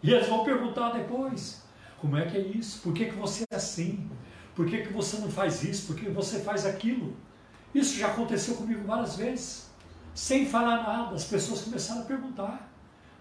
E 0.02 0.10
eles 0.10 0.28
vão 0.28 0.44
perguntar 0.44 0.90
depois: 0.90 1.62
como 2.00 2.16
é 2.16 2.26
que 2.26 2.36
é 2.36 2.40
isso? 2.40 2.80
Por 2.82 2.92
que, 2.92 3.06
que 3.06 3.16
você 3.16 3.44
é 3.50 3.56
assim? 3.56 4.10
Por 4.54 4.66
que, 4.66 4.82
que 4.82 4.92
você 4.92 5.18
não 5.18 5.30
faz 5.30 5.62
isso? 5.62 5.86
Por 5.86 5.96
que 5.96 6.08
você 6.08 6.40
faz 6.40 6.64
aquilo? 6.64 7.16
Isso 7.74 7.98
já 7.98 8.08
aconteceu 8.08 8.54
comigo 8.54 8.86
várias 8.86 9.16
vezes. 9.16 9.73
Sem 10.14 10.46
falar 10.46 10.82
nada, 10.82 11.14
as 11.14 11.24
pessoas 11.24 11.62
começaram 11.62 12.02
a 12.02 12.04
perguntar: 12.04 12.70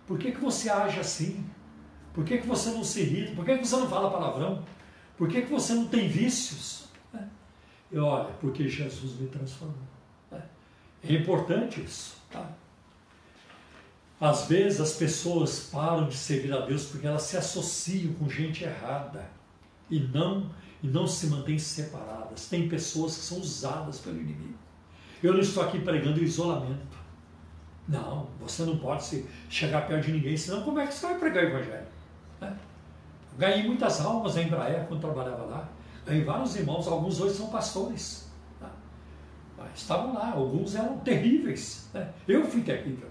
por 0.05 0.19
que, 0.19 0.31
que 0.31 0.39
você 0.39 0.69
age 0.69 0.99
assim? 0.99 1.43
Por 2.13 2.23
que, 2.23 2.37
que 2.37 2.47
você 2.47 2.69
não 2.69 2.83
se 2.83 3.01
irrita? 3.01 3.35
Por 3.35 3.43
que, 3.43 3.57
que 3.57 3.67
você 3.67 3.75
não 3.75 3.89
fala 3.89 4.11
palavrão? 4.11 4.63
Por 5.17 5.27
que, 5.27 5.41
que 5.41 5.51
você 5.51 5.73
não 5.73 5.87
tem 5.87 6.07
vícios? 6.07 6.83
E 7.91 7.97
olha, 7.97 8.33
porque 8.41 8.67
Jesus 8.67 9.19
me 9.19 9.27
transformou. 9.27 9.77
É 11.03 11.13
importante 11.13 11.81
isso. 11.81 12.15
Tá? 12.31 12.49
Às 14.19 14.47
vezes 14.47 14.79
as 14.79 14.93
pessoas 14.93 15.69
param 15.71 16.07
de 16.07 16.15
servir 16.15 16.53
a 16.53 16.61
Deus 16.61 16.85
porque 16.85 17.05
elas 17.05 17.23
se 17.23 17.35
associam 17.35 18.13
com 18.13 18.29
gente 18.29 18.63
errada 18.63 19.29
e 19.89 19.99
não 19.99 20.49
e 20.81 20.87
não 20.87 21.05
se 21.07 21.27
mantêm 21.27 21.59
separadas. 21.59 22.47
Tem 22.47 22.67
pessoas 22.67 23.17
que 23.17 23.23
são 23.23 23.39
usadas 23.39 23.99
pelo 23.99 24.19
inimigo. 24.19 24.57
Eu 25.24 25.34
não 25.34 25.39
estou 25.39 25.63
aqui 25.63 25.80
pregando 25.80 26.21
isolamento. 26.21 26.97
Não, 27.88 28.28
você 28.41 28.63
não 28.63 28.78
pode 28.78 29.03
se 29.05 29.26
chegar 29.49 29.88
perto 29.88 30.05
de 30.05 30.11
ninguém, 30.11 30.36
senão 30.36 30.63
como 30.63 30.80
é 30.80 30.88
que 30.88 30.93
você 30.93 31.05
vai 31.05 31.17
pregar 31.17 31.45
o 31.45 31.47
Evangelho? 31.47 31.88
Né? 32.41 32.57
Ganhei 33.38 33.63
muitas 33.63 34.01
almas 34.01 34.36
na 34.36 34.43
Embraer 34.43 34.86
quando 34.88 34.99
trabalhava 34.99 35.45
lá. 35.45 35.69
Ganhei 36.05 36.26
vários 36.26 36.55
irmãos, 36.57 36.88
alguns 36.88 37.21
hoje 37.21 37.36
são 37.36 37.47
pastores. 37.47 38.30
Né? 38.59 38.69
Estavam 39.74 40.13
lá, 40.13 40.34
alguns 40.34 40.76
eram 40.76 40.97
terríveis. 40.99 41.89
Né? 41.93 42.13
Eu 42.28 42.45
fui 42.45 42.61
terrível. 42.61 43.09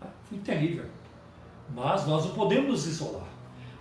Né? 0.00 0.08
Fui 0.24 0.38
terrível. 0.38 0.86
Mas 1.74 2.06
nós 2.06 2.24
não 2.24 2.32
podemos 2.32 2.70
nos 2.70 2.86
isolar. 2.86 3.28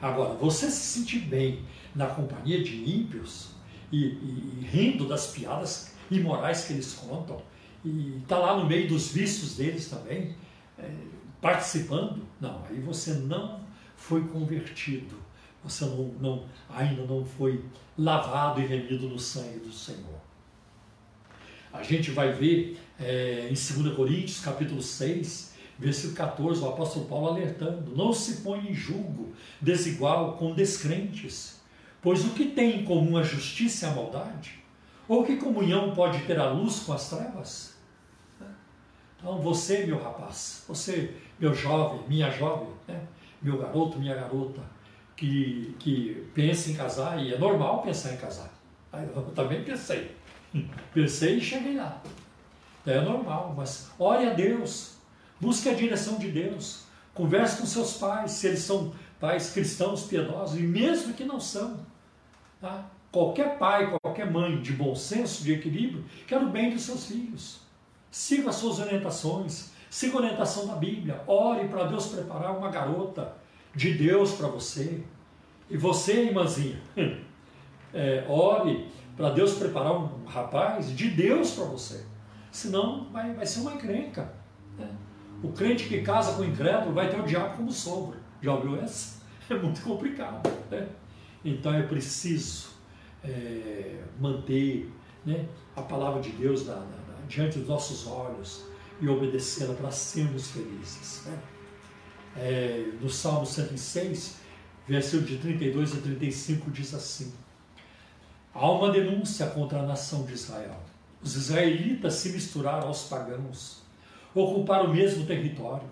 Agora, 0.01 0.33
você 0.35 0.69
se 0.69 0.99
sentir 0.99 1.19
bem 1.19 1.65
na 1.95 2.07
companhia 2.07 2.63
de 2.63 2.83
ímpios 2.89 3.51
e, 3.91 3.97
e, 3.97 4.59
e 4.59 4.65
rindo 4.65 5.07
das 5.07 5.27
piadas 5.27 5.93
imorais 6.09 6.65
que 6.65 6.73
eles 6.73 6.93
contam, 6.93 7.41
e 7.83 8.19
está 8.21 8.37
lá 8.37 8.57
no 8.57 8.67
meio 8.67 8.87
dos 8.87 9.11
vícios 9.11 9.57
deles 9.57 9.89
também, 9.89 10.35
é, 10.77 10.89
participando, 11.41 12.21
não, 12.39 12.63
aí 12.69 12.79
você 12.79 13.13
não 13.13 13.61
foi 13.95 14.27
convertido, 14.27 15.15
você 15.63 15.85
não, 15.85 16.05
não, 16.19 16.45
ainda 16.69 17.03
não 17.05 17.25
foi 17.25 17.63
lavado 17.97 18.61
e 18.61 18.65
remido 18.65 19.07
no 19.07 19.19
sangue 19.19 19.59
do 19.59 19.71
Senhor. 19.71 20.21
A 21.73 21.83
gente 21.83 22.11
vai 22.11 22.33
ver 22.33 22.79
é, 22.99 23.47
em 23.49 23.53
2 23.53 23.95
Coríntios, 23.95 24.41
capítulo 24.41 24.81
6, 24.81 25.53
versículo 25.79 26.15
14, 26.15 26.61
o 26.61 26.67
apóstolo 26.67 27.05
Paulo 27.05 27.27
alertando: 27.29 27.95
não 27.95 28.13
se 28.13 28.41
põe 28.41 28.69
em 28.69 28.73
julgo 28.73 29.33
desigual 29.59 30.33
com 30.33 30.53
descrentes, 30.53 31.61
pois 32.01 32.25
o 32.25 32.31
que 32.31 32.47
tem 32.47 32.81
em 32.81 32.85
comum 32.85 33.17
a 33.17 33.23
justiça 33.23 33.87
e 33.87 33.89
a 33.89 33.93
maldade? 33.93 34.59
Ou 35.07 35.25
que 35.25 35.37
comunhão 35.37 35.93
pode 35.93 36.23
ter 36.23 36.39
a 36.39 36.49
luz 36.49 36.79
com 36.79 36.93
as 36.93 37.09
trevas? 37.09 37.70
Então, 39.21 39.37
você, 39.39 39.85
meu 39.85 40.01
rapaz, 40.01 40.65
você, 40.67 41.13
meu 41.39 41.53
jovem, 41.53 42.01
minha 42.07 42.31
jovem, 42.31 42.69
né? 42.87 42.99
meu 43.39 43.59
garoto, 43.59 43.99
minha 43.99 44.15
garota, 44.15 44.61
que, 45.15 45.75
que 45.77 46.27
pensa 46.33 46.71
em 46.71 46.73
casar, 46.73 47.23
e 47.23 47.31
é 47.31 47.37
normal 47.37 47.83
pensar 47.83 48.13
em 48.13 48.17
casar. 48.17 48.51
Eu 48.91 49.21
também 49.35 49.63
pensei. 49.63 50.15
Pensei 50.93 51.37
e 51.37 51.41
cheguei 51.41 51.75
lá. 51.75 52.01
É 52.85 52.99
normal, 52.99 53.53
mas 53.55 53.91
ore 53.97 54.27
a 54.27 54.33
Deus, 54.33 54.95
busque 55.39 55.69
a 55.69 55.73
direção 55.73 56.17
de 56.17 56.29
Deus, 56.29 56.83
converse 57.13 57.61
com 57.61 57.65
seus 57.65 57.93
pais, 57.93 58.31
se 58.31 58.47
eles 58.47 58.59
são 58.59 58.91
pais 59.19 59.51
cristãos 59.51 60.03
piedosos, 60.03 60.59
e 60.59 60.63
mesmo 60.63 61.13
que 61.13 61.23
não 61.23 61.39
são. 61.39 61.79
Tá? 62.59 62.85
Qualquer 63.11 63.57
pai, 63.59 63.95
qualquer 64.01 64.29
mãe 64.29 64.61
de 64.61 64.73
bom 64.73 64.95
senso, 64.95 65.43
de 65.43 65.53
equilíbrio, 65.53 66.03
quer 66.27 66.41
o 66.41 66.49
bem 66.49 66.71
dos 66.71 66.81
seus 66.81 67.05
filhos. 67.05 67.59
Siga 68.11 68.49
as 68.49 68.57
suas 68.57 68.79
orientações, 68.79 69.71
siga 69.89 70.17
a 70.17 70.21
orientação 70.21 70.67
da 70.67 70.75
Bíblia, 70.75 71.23
ore 71.25 71.69
para 71.69 71.85
Deus 71.85 72.07
preparar 72.07 72.57
uma 72.57 72.69
garota 72.69 73.33
de 73.73 73.93
Deus 73.93 74.33
para 74.33 74.47
você. 74.47 75.01
E 75.69 75.77
você, 75.77 76.25
irmãzinha, 76.25 76.81
é, 77.93 78.25
ore 78.27 78.91
para 79.15 79.29
Deus 79.29 79.53
preparar 79.53 79.93
um 79.93 80.25
rapaz 80.25 80.93
de 80.95 81.09
Deus 81.09 81.51
para 81.51 81.63
você. 81.63 82.05
Senão 82.51 83.05
vai, 83.11 83.33
vai 83.33 83.45
ser 83.45 83.61
uma 83.61 83.75
encrenca. 83.75 84.33
Né? 84.77 84.89
O 85.41 85.53
crente 85.53 85.87
que 85.87 86.01
casa 86.01 86.33
com 86.33 86.41
o 86.41 86.45
incrédulo 86.45 86.93
vai 86.93 87.09
ter 87.09 87.17
o 87.17 87.23
diabo 87.23 87.55
como 87.55 87.71
sogro. 87.71 88.17
Já 88.41 88.53
ouviu 88.53 88.81
essa? 88.81 89.21
É 89.49 89.53
muito 89.53 89.81
complicado. 89.81 90.49
Né? 90.69 90.87
Então 91.43 91.73
é 91.73 91.83
preciso 91.83 92.69
é, 93.21 94.01
manter 94.17 94.89
né, 95.25 95.45
a 95.75 95.81
palavra 95.81 96.21
de 96.21 96.29
Deus 96.31 96.65
da, 96.65 96.75
da 96.75 97.00
diante 97.31 97.59
dos 97.59 97.67
nossos 97.69 98.05
olhos 98.05 98.65
e 98.99 99.07
obedecê-la 99.07 99.73
para 99.73 99.89
sermos 99.89 100.51
felizes. 100.51 101.23
Né? 101.25 101.39
É, 102.35 102.91
no 102.99 103.09
Salmo 103.09 103.45
106, 103.45 104.35
versículo 104.87 105.23
de 105.23 105.37
32 105.37 105.97
a 105.97 106.01
35, 106.01 106.69
diz 106.69 106.93
assim: 106.93 107.33
Há 108.53 108.69
uma 108.69 108.91
denúncia 108.91 109.47
contra 109.47 109.79
a 109.79 109.83
nação 109.83 110.23
de 110.23 110.33
Israel. 110.33 110.77
Os 111.23 111.35
israelitas 111.35 112.15
se 112.15 112.29
misturaram 112.29 112.87
aos 112.87 113.03
pagãos, 113.03 113.81
ocuparam 114.35 114.85
o 114.85 114.93
mesmo 114.93 115.25
território, 115.25 115.89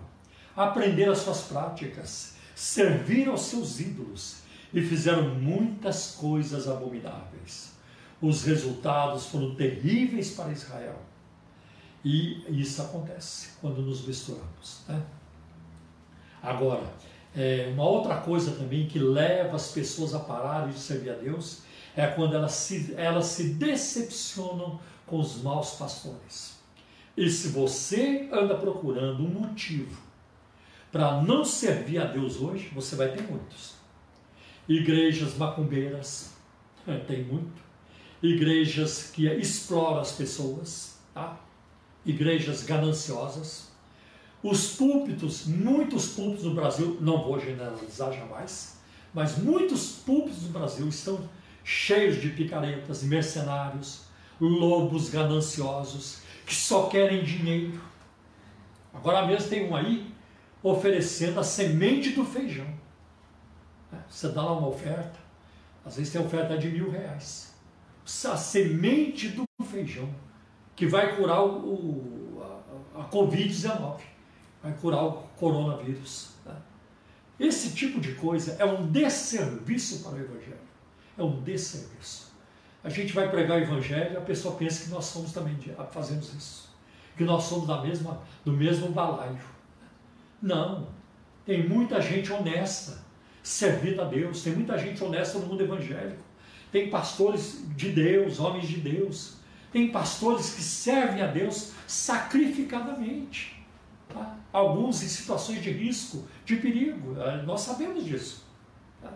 aprenderam 0.54 1.12
as 1.12 1.20
suas 1.20 1.42
práticas, 1.42 2.34
serviram 2.54 3.32
aos 3.32 3.42
seus 3.42 3.80
ídolos 3.80 4.40
e 4.74 4.82
fizeram 4.82 5.34
muitas 5.36 6.16
coisas 6.16 6.68
abomináveis. 6.68 7.72
Os 8.20 8.44
resultados 8.44 9.26
foram 9.26 9.54
terríveis 9.54 10.32
para 10.32 10.52
Israel 10.52 11.09
e 12.04 12.44
isso 12.48 12.80
acontece 12.82 13.50
quando 13.60 13.82
nos 13.82 14.06
misturamos. 14.06 14.82
Né? 14.88 15.02
Agora, 16.42 16.84
é, 17.36 17.70
uma 17.72 17.84
outra 17.84 18.16
coisa 18.16 18.52
também 18.52 18.86
que 18.86 18.98
leva 18.98 19.56
as 19.56 19.70
pessoas 19.70 20.14
a 20.14 20.18
pararem 20.18 20.72
de 20.72 20.78
servir 20.78 21.10
a 21.10 21.14
Deus 21.14 21.62
é 21.96 22.06
quando 22.06 22.34
elas 22.34 22.52
se, 22.52 22.94
elas 22.96 23.26
se 23.26 23.54
decepcionam 23.54 24.80
com 25.06 25.20
os 25.20 25.42
maus 25.42 25.72
pastores. 25.72 26.58
E 27.16 27.28
se 27.28 27.48
você 27.48 28.28
anda 28.32 28.54
procurando 28.56 29.22
um 29.22 29.28
motivo 29.28 30.00
para 30.90 31.20
não 31.22 31.44
servir 31.44 31.98
a 31.98 32.04
Deus 32.04 32.40
hoje, 32.40 32.70
você 32.74 32.96
vai 32.96 33.12
ter 33.12 33.22
muitos. 33.22 33.74
Igrejas 34.68 35.36
macumbeiras, 35.36 36.32
é, 36.86 36.96
tem 36.98 37.24
muito. 37.24 37.60
Igrejas 38.22 39.10
que 39.10 39.28
exploram 39.28 40.00
as 40.00 40.12
pessoas, 40.12 40.98
tá? 41.12 41.38
Igrejas 42.04 42.62
gananciosas. 42.62 43.68
Os 44.42 44.74
púlpitos, 44.74 45.46
muitos 45.46 46.08
púlpitos 46.08 46.44
no 46.44 46.54
Brasil, 46.54 46.96
não 47.00 47.22
vou 47.22 47.38
generalizar 47.38 48.12
jamais, 48.12 48.78
mas 49.12 49.36
muitos 49.36 49.96
púlpitos 49.96 50.44
no 50.44 50.48
Brasil 50.50 50.88
estão 50.88 51.28
cheios 51.62 52.20
de 52.20 52.30
picaretas, 52.30 53.02
mercenários, 53.02 54.02
lobos 54.40 55.10
gananciosos 55.10 56.20
que 56.46 56.54
só 56.54 56.88
querem 56.88 57.22
dinheiro. 57.22 57.80
Agora 58.94 59.26
mesmo 59.26 59.50
tem 59.50 59.68
um 59.68 59.76
aí 59.76 60.10
oferecendo 60.62 61.38
a 61.38 61.44
semente 61.44 62.10
do 62.10 62.24
feijão. 62.24 62.66
É, 63.92 63.96
você 64.08 64.28
dá 64.28 64.42
lá 64.42 64.52
uma 64.58 64.68
oferta, 64.68 65.18
às 65.84 65.96
vezes 65.96 66.12
tem 66.12 66.20
oferta 66.20 66.56
de 66.56 66.68
mil 66.68 66.90
reais. 66.90 67.54
A 68.24 68.36
semente 68.36 69.28
do 69.28 69.44
feijão 69.64 70.08
que 70.74 70.86
vai 70.86 71.16
curar 71.16 71.44
o, 71.44 72.62
a, 72.94 73.00
a 73.00 73.08
Covid-19, 73.08 74.00
vai 74.62 74.72
curar 74.74 75.04
o 75.04 75.12
coronavírus. 75.36 76.30
Né? 76.44 76.54
Esse 77.38 77.74
tipo 77.74 78.00
de 78.00 78.14
coisa 78.14 78.56
é 78.58 78.64
um 78.64 78.86
desserviço 78.86 80.02
para 80.02 80.12
o 80.12 80.20
Evangelho. 80.20 80.70
É 81.18 81.22
um 81.22 81.40
desserviço. 81.42 82.30
A 82.82 82.88
gente 82.88 83.12
vai 83.12 83.30
pregar 83.30 83.58
o 83.58 83.62
Evangelho 83.62 84.14
e 84.14 84.16
a 84.16 84.22
pessoa 84.22 84.56
pensa 84.56 84.84
que 84.84 84.90
nós 84.90 85.04
somos 85.04 85.32
também 85.32 85.56
fazemos 85.90 86.32
isso. 86.32 86.70
Que 87.16 87.24
nós 87.24 87.44
somos 87.44 87.66
da 87.66 87.82
mesma, 87.82 88.22
do 88.44 88.52
mesmo 88.52 88.90
balaio. 88.90 89.38
Não. 90.40 90.88
Tem 91.44 91.68
muita 91.68 92.00
gente 92.00 92.32
honesta, 92.32 92.98
servindo 93.42 94.00
a 94.00 94.04
Deus. 94.04 94.42
Tem 94.42 94.54
muita 94.54 94.78
gente 94.78 95.02
honesta 95.04 95.38
no 95.38 95.46
mundo 95.46 95.62
evangélico. 95.62 96.22
Tem 96.72 96.88
pastores 96.88 97.62
de 97.76 97.90
Deus, 97.90 98.38
homens 98.38 98.68
de 98.68 98.76
Deus, 98.76 99.39
tem 99.72 99.90
pastores 99.90 100.54
que 100.54 100.62
servem 100.62 101.22
a 101.22 101.26
Deus 101.26 101.72
sacrificadamente. 101.86 103.64
Tá? 104.08 104.36
Alguns 104.52 105.02
em 105.02 105.08
situações 105.08 105.62
de 105.62 105.70
risco, 105.70 106.26
de 106.44 106.56
perigo. 106.56 107.16
Eh, 107.20 107.42
nós 107.42 107.60
sabemos 107.60 108.04
disso. 108.04 108.44
Tá? 109.00 109.12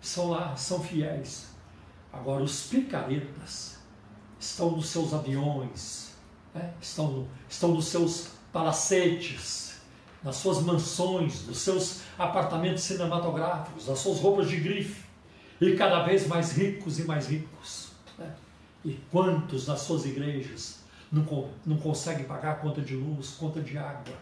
São 0.00 0.30
lá, 0.30 0.54
são 0.56 0.82
fiéis. 0.82 1.54
Agora, 2.12 2.42
os 2.42 2.66
picaretas 2.66 3.78
estão 4.38 4.72
nos 4.72 4.88
seus 4.88 5.14
aviões, 5.14 6.12
né? 6.54 6.72
estão, 6.80 7.26
estão 7.48 7.70
nos 7.70 7.86
seus 7.86 8.28
palacetes, 8.52 9.80
nas 10.22 10.36
suas 10.36 10.62
mansões, 10.62 11.46
nos 11.46 11.58
seus 11.58 12.00
apartamentos 12.18 12.84
cinematográficos, 12.84 13.88
nas 13.88 13.98
suas 13.98 14.20
roupas 14.20 14.48
de 14.48 14.56
grife, 14.56 15.04
e 15.60 15.74
cada 15.76 16.02
vez 16.04 16.26
mais 16.26 16.52
ricos 16.52 16.98
e 16.98 17.04
mais 17.04 17.26
ricos. 17.28 17.83
E 18.84 18.92
quantos 19.10 19.66
nas 19.66 19.80
suas 19.80 20.04
igrejas 20.04 20.80
não, 21.10 21.50
não 21.64 21.76
conseguem 21.78 22.26
pagar 22.26 22.60
conta 22.60 22.82
de 22.82 22.94
luz, 22.94 23.30
conta 23.30 23.60
de 23.60 23.78
água, 23.78 24.16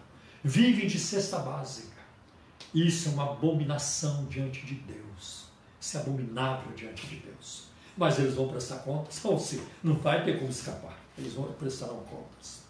vivem 0.44 0.86
de 0.86 0.98
cesta 0.98 1.38
básica. 1.38 2.00
Isso 2.74 3.08
é 3.08 3.12
uma 3.12 3.32
abominação 3.32 4.26
diante 4.26 4.64
de 4.64 4.74
Deus. 4.74 5.46
Isso 5.80 5.96
é 5.96 6.00
abominável 6.00 6.72
diante 6.74 7.06
de 7.06 7.16
Deus. 7.16 7.64
Mas 7.96 8.18
eles 8.18 8.34
vão 8.34 8.48
prestar 8.48 8.78
contas? 8.78 9.22
Não, 9.22 9.38
sim, 9.38 9.62
não 9.82 9.96
vai 9.96 10.24
ter 10.24 10.38
como 10.38 10.50
escapar. 10.50 10.98
Eles 11.18 11.34
vão 11.34 11.52
prestarão 11.52 11.98
contas. 12.04 12.62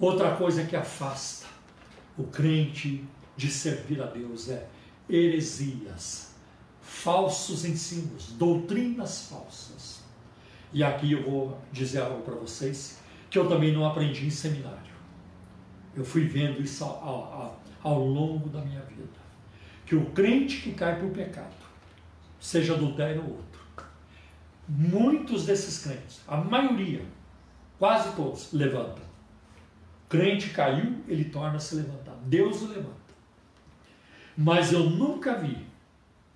Outra 0.00 0.34
coisa 0.34 0.64
que 0.64 0.74
afasta 0.74 1.46
o 2.18 2.24
crente 2.24 3.04
de 3.36 3.50
servir 3.50 4.02
a 4.02 4.06
Deus 4.06 4.48
é 4.48 4.66
heresias, 5.08 6.32
falsos 6.80 7.64
ensinos, 7.64 8.32
doutrinas 8.32 9.28
falsas. 9.28 10.01
E 10.72 10.82
aqui 10.82 11.12
eu 11.12 11.22
vou 11.22 11.60
dizer 11.70 12.00
algo 12.00 12.22
para 12.22 12.34
vocês 12.34 12.98
que 13.28 13.38
eu 13.38 13.48
também 13.48 13.72
não 13.72 13.86
aprendi 13.86 14.26
em 14.26 14.30
seminário. 14.30 14.92
Eu 15.94 16.04
fui 16.04 16.24
vendo 16.26 16.62
isso 16.62 16.82
ao, 16.84 16.90
ao, 16.92 17.62
ao 17.82 18.06
longo 18.06 18.48
da 18.48 18.60
minha 18.60 18.80
vida. 18.82 19.02
Que 19.84 19.94
o 19.94 20.06
crente 20.06 20.62
que 20.62 20.72
cai 20.72 20.96
para 20.96 21.06
o 21.06 21.10
pecado, 21.10 21.54
seja 22.40 22.74
adultério 22.74 23.22
ou 23.22 23.36
outro, 23.36 23.62
muitos 24.66 25.44
desses 25.44 25.82
crentes, 25.82 26.22
a 26.26 26.36
maioria, 26.38 27.02
quase 27.78 28.14
todos, 28.14 28.52
levantam. 28.52 29.04
Crente 30.08 30.50
caiu, 30.50 31.02
ele 31.06 31.24
torna 31.24 31.56
a 31.56 31.60
se 31.60 31.74
levantar. 31.74 32.14
Deus 32.24 32.62
o 32.62 32.68
levanta. 32.68 32.92
Mas 34.36 34.72
eu 34.72 34.88
nunca 34.88 35.34
vi, 35.34 35.66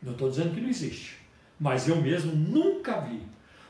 não 0.03 0.12
estou 0.12 0.28
dizendo 0.28 0.55
que 0.55 0.61
não 0.61 0.68
existe, 0.68 1.18
mas 1.59 1.89
eu 1.89 1.97
mesmo 1.97 2.32
nunca 2.32 3.01
vi 3.01 3.22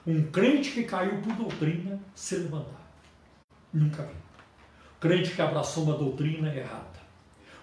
um 0.06 0.22
crente 0.30 0.70
que 0.70 0.84
caiu 0.84 1.20
por 1.20 1.34
doutrina 1.34 1.98
se 2.14 2.36
levantar. 2.36 2.86
Nunca 3.72 4.04
vi. 4.04 4.14
Crente 5.00 5.34
que 5.34 5.42
abraçou 5.42 5.84
uma 5.84 5.96
doutrina 5.96 6.54
errada, 6.54 7.00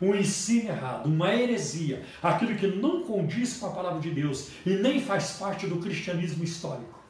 um 0.01 0.13
ensino 0.13 0.69
errado, 0.69 1.07
uma 1.07 1.33
heresia, 1.33 2.05
aquilo 2.21 2.55
que 2.55 2.67
não 2.67 3.03
condiz 3.03 3.57
com 3.57 3.67
a 3.67 3.71
palavra 3.71 3.99
de 3.99 4.11
Deus 4.11 4.51
e 4.65 4.71
nem 4.75 5.01
faz 5.01 5.37
parte 5.37 5.65
do 5.65 5.77
cristianismo 5.77 6.43
histórico. 6.43 7.01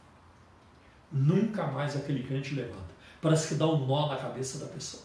Nunca 1.12 1.68
mais 1.68 1.96
aquele 1.96 2.24
crente 2.24 2.56
levanta. 2.56 2.94
Parece 3.22 3.50
que 3.50 3.56
dá 3.56 3.68
um 3.68 3.86
nó 3.86 4.08
na 4.08 4.18
cabeça 4.18 4.60
da 4.60 4.66
pessoa. 4.68 5.04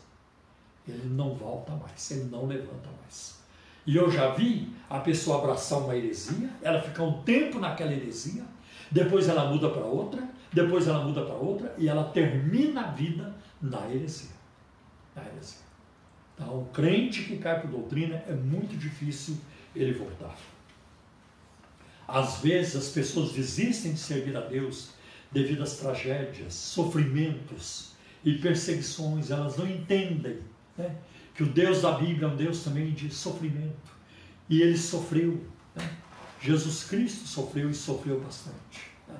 Ele 0.87 1.09
não 1.09 1.35
volta 1.35 1.73
mais, 1.73 2.11
ele 2.11 2.25
não 2.25 2.47
levanta 2.47 2.89
mais. 3.03 3.39
E 3.87 3.97
eu 3.97 4.11
já 4.11 4.31
vi 4.35 4.73
a 4.89 5.01
pessoa 5.01 5.39
abraçar 5.39 5.81
uma 5.81 5.97
heresia, 5.97 6.51
ela 6.63 6.81
ficar 6.81 7.05
um 7.05 7.23
tempo 7.23 7.59
naquela 7.59 7.93
heresia, 7.93 8.45
depois 8.91 9.29
ela 9.29 9.51
muda 9.53 9.69
para 9.71 9.85
outra, 9.85 10.29
depois 10.53 10.87
ela 10.89 11.05
muda 11.05 11.25
para 11.25 11.35
outra 11.35 11.75
e 11.79 11.89
ela 11.89 12.05
termina 12.05 12.83
a 12.83 12.91
vida 12.91 13.35
na 13.61 13.91
heresia. 13.91 14.31
Na 15.15 15.23
heresia. 15.27 15.69
Então, 16.35 16.63
o 16.63 16.65
crente 16.67 17.25
que 17.25 17.37
cai 17.39 17.61
por 17.61 17.71
doutrina 17.71 18.23
é 18.27 18.33
muito 18.33 18.77
difícil 18.77 19.37
ele 19.75 19.93
voltar. 19.93 20.37
Às 22.07 22.41
vezes 22.41 22.77
as 22.77 22.89
pessoas 22.89 23.33
desistem 23.33 23.93
de 23.93 23.99
servir 23.99 24.37
a 24.37 24.41
Deus 24.41 24.91
devido 25.31 25.63
às 25.63 25.77
tragédias, 25.77 26.55
sofrimentos 26.55 27.93
e 28.25 28.39
perseguições, 28.39 29.31
elas 29.31 29.57
não 29.57 29.69
entendem 29.69 30.39
né, 30.77 30.97
que 31.35 31.43
o 31.43 31.47
Deus 31.47 31.83
da 31.83 31.93
Bíblia 31.93 32.29
é 32.29 32.31
um 32.31 32.37
Deus 32.37 32.65
também 32.65 32.93
de 32.93 33.13
sofrimento. 33.15 33.99
E 34.49 34.63
ele 34.63 34.79
sofreu. 34.79 35.45
Né? 35.75 35.91
Jesus 36.41 36.85
Cristo 36.85 37.27
sofreu 37.27 37.71
e 37.71 37.75
sofreu 37.75 38.21
bastante. 38.21 38.91
Né? 39.07 39.17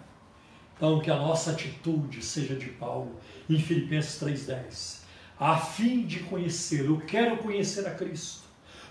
Então, 0.77 1.01
que 1.01 1.11
a 1.11 1.17
nossa 1.17 1.51
atitude 1.51 2.25
seja 2.25 2.55
de 2.55 2.69
Paulo 2.71 3.17
em 3.49 3.59
Filipenses 3.59 4.21
3,10, 4.23 4.99
a 5.39 5.57
fim 5.57 6.07
de 6.07 6.21
conhecer, 6.21 6.87
eu 6.87 6.99
quero 7.01 7.39
conhecer 7.39 7.87
a 7.87 7.95
Cristo, 7.95 8.43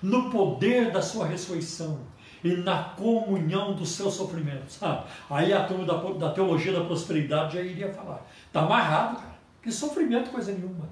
no 0.02 0.30
poder 0.30 0.92
da 0.92 1.02
sua 1.02 1.26
ressurreição 1.26 2.00
e 2.44 2.56
na 2.56 2.84
comunhão 2.84 3.74
dos 3.74 3.90
seus 3.90 4.14
sofrimentos. 4.14 4.82
Ah, 4.82 5.06
aí 5.30 5.52
a 5.52 5.66
turma 5.66 5.86
da, 5.86 5.96
da, 6.14 6.32
teologia 6.32 6.72
da 6.72 6.84
prosperidade 6.84 7.56
já 7.56 7.62
iria 7.62 7.92
falar. 7.92 8.26
Está 8.46 8.62
amarrado, 8.62 9.18
cara. 9.18 9.38
Que 9.62 9.72
sofrimento, 9.72 10.30
coisa 10.30 10.52
nenhuma. 10.52 10.88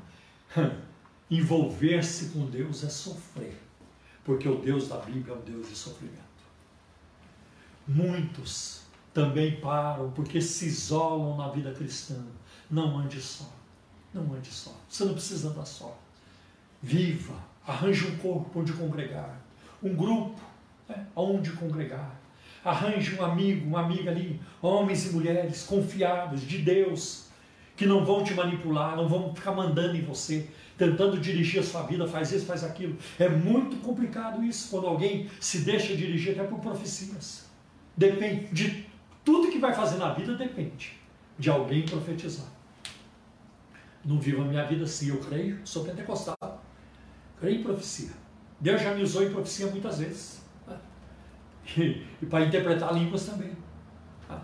Envolver-se 1.30 2.30
com 2.30 2.46
Deus 2.48 2.84
é 2.84 2.90
sofrer. 2.90 3.58
Porque 4.24 4.50
o 4.50 4.58
Deus 4.58 4.88
da 4.88 4.98
Bíblia 4.98 5.36
é 5.36 5.38
um 5.38 5.42
Deus 5.42 5.70
de 5.70 5.76
sofrimento. 5.76 6.25
Muitos 7.88 8.82
também 9.14 9.60
param 9.60 10.12
porque 10.12 10.42
se 10.42 10.66
isolam 10.66 11.38
na 11.38 11.50
vida 11.50 11.72
cristã. 11.72 12.22
Não 12.70 12.98
ande 12.98 13.22
só. 13.22 13.50
Não 14.14 14.34
ande 14.34 14.50
só. 14.50 14.76
Você 14.90 15.06
não 15.06 15.14
precisa 15.14 15.50
andar 15.50 15.66
só. 15.66 15.98
Viva. 16.82 17.36
Arranje 17.66 18.08
um 18.08 18.18
corpo 18.18 18.60
onde 18.60 18.74
congregar. 18.74 19.40
Um 19.82 19.96
grupo 19.96 20.40
né, 20.88 21.06
onde 21.16 21.52
congregar. 21.52 22.20
Arranje 22.64 23.16
um 23.20 23.24
amigo, 23.24 23.68
uma 23.68 23.82
amiga 23.82 24.10
ali, 24.10 24.42
homens 24.62 25.06
e 25.06 25.14
mulheres 25.14 25.64
confiáveis 25.64 26.42
de 26.42 26.58
Deus, 26.58 27.28
que 27.78 27.86
não 27.86 28.04
vão 28.04 28.24
te 28.24 28.34
manipular, 28.34 28.96
não 28.96 29.08
vão 29.08 29.36
ficar 29.36 29.52
mandando 29.52 29.96
em 29.96 30.02
você, 30.02 30.50
tentando 30.76 31.20
dirigir 31.20 31.60
a 31.60 31.64
sua 31.64 31.84
vida, 31.84 32.08
faz 32.08 32.32
isso, 32.32 32.46
faz 32.46 32.64
aquilo. 32.64 32.98
É 33.20 33.30
muito 33.30 33.78
complicado 33.78 34.44
isso, 34.44 34.70
quando 34.72 34.88
alguém 34.88 35.30
se 35.40 35.60
deixa 35.60 35.96
dirigir 35.96 36.32
até 36.34 36.44
por 36.48 36.60
profecias. 36.60 37.45
Depende 37.98 38.48
de 38.48 38.86
tudo 39.24 39.52
que 39.52 39.60
vai 39.60 39.74
fazer 39.74 39.98
na 39.98 40.14
vida, 40.14 40.36
depende 40.36 40.94
de 41.38 41.50
alguém 41.50 41.86
profetizar. 41.86 42.48
Não 44.04 44.20
vivo 44.20 44.42
a 44.42 44.46
minha 44.46 44.64
vida 44.66 44.84
assim, 44.84 45.10
eu 45.10 45.20
creio, 45.20 45.60
sou 45.66 45.84
pentecostal. 45.84 46.64
Creio 47.40 47.60
em 47.60 47.64
profecia. 47.64 48.12
Deus 48.60 48.82
já 48.82 48.94
me 48.94 49.02
usou 49.02 49.24
em 49.24 49.32
profecia 49.32 49.68
muitas 49.68 50.00
vezes 50.00 50.46
e, 51.78 52.06
e 52.22 52.26
para 52.26 52.46
interpretar 52.46 52.94
línguas 52.94 53.26
também. 53.26 53.52
Tá? 54.28 54.42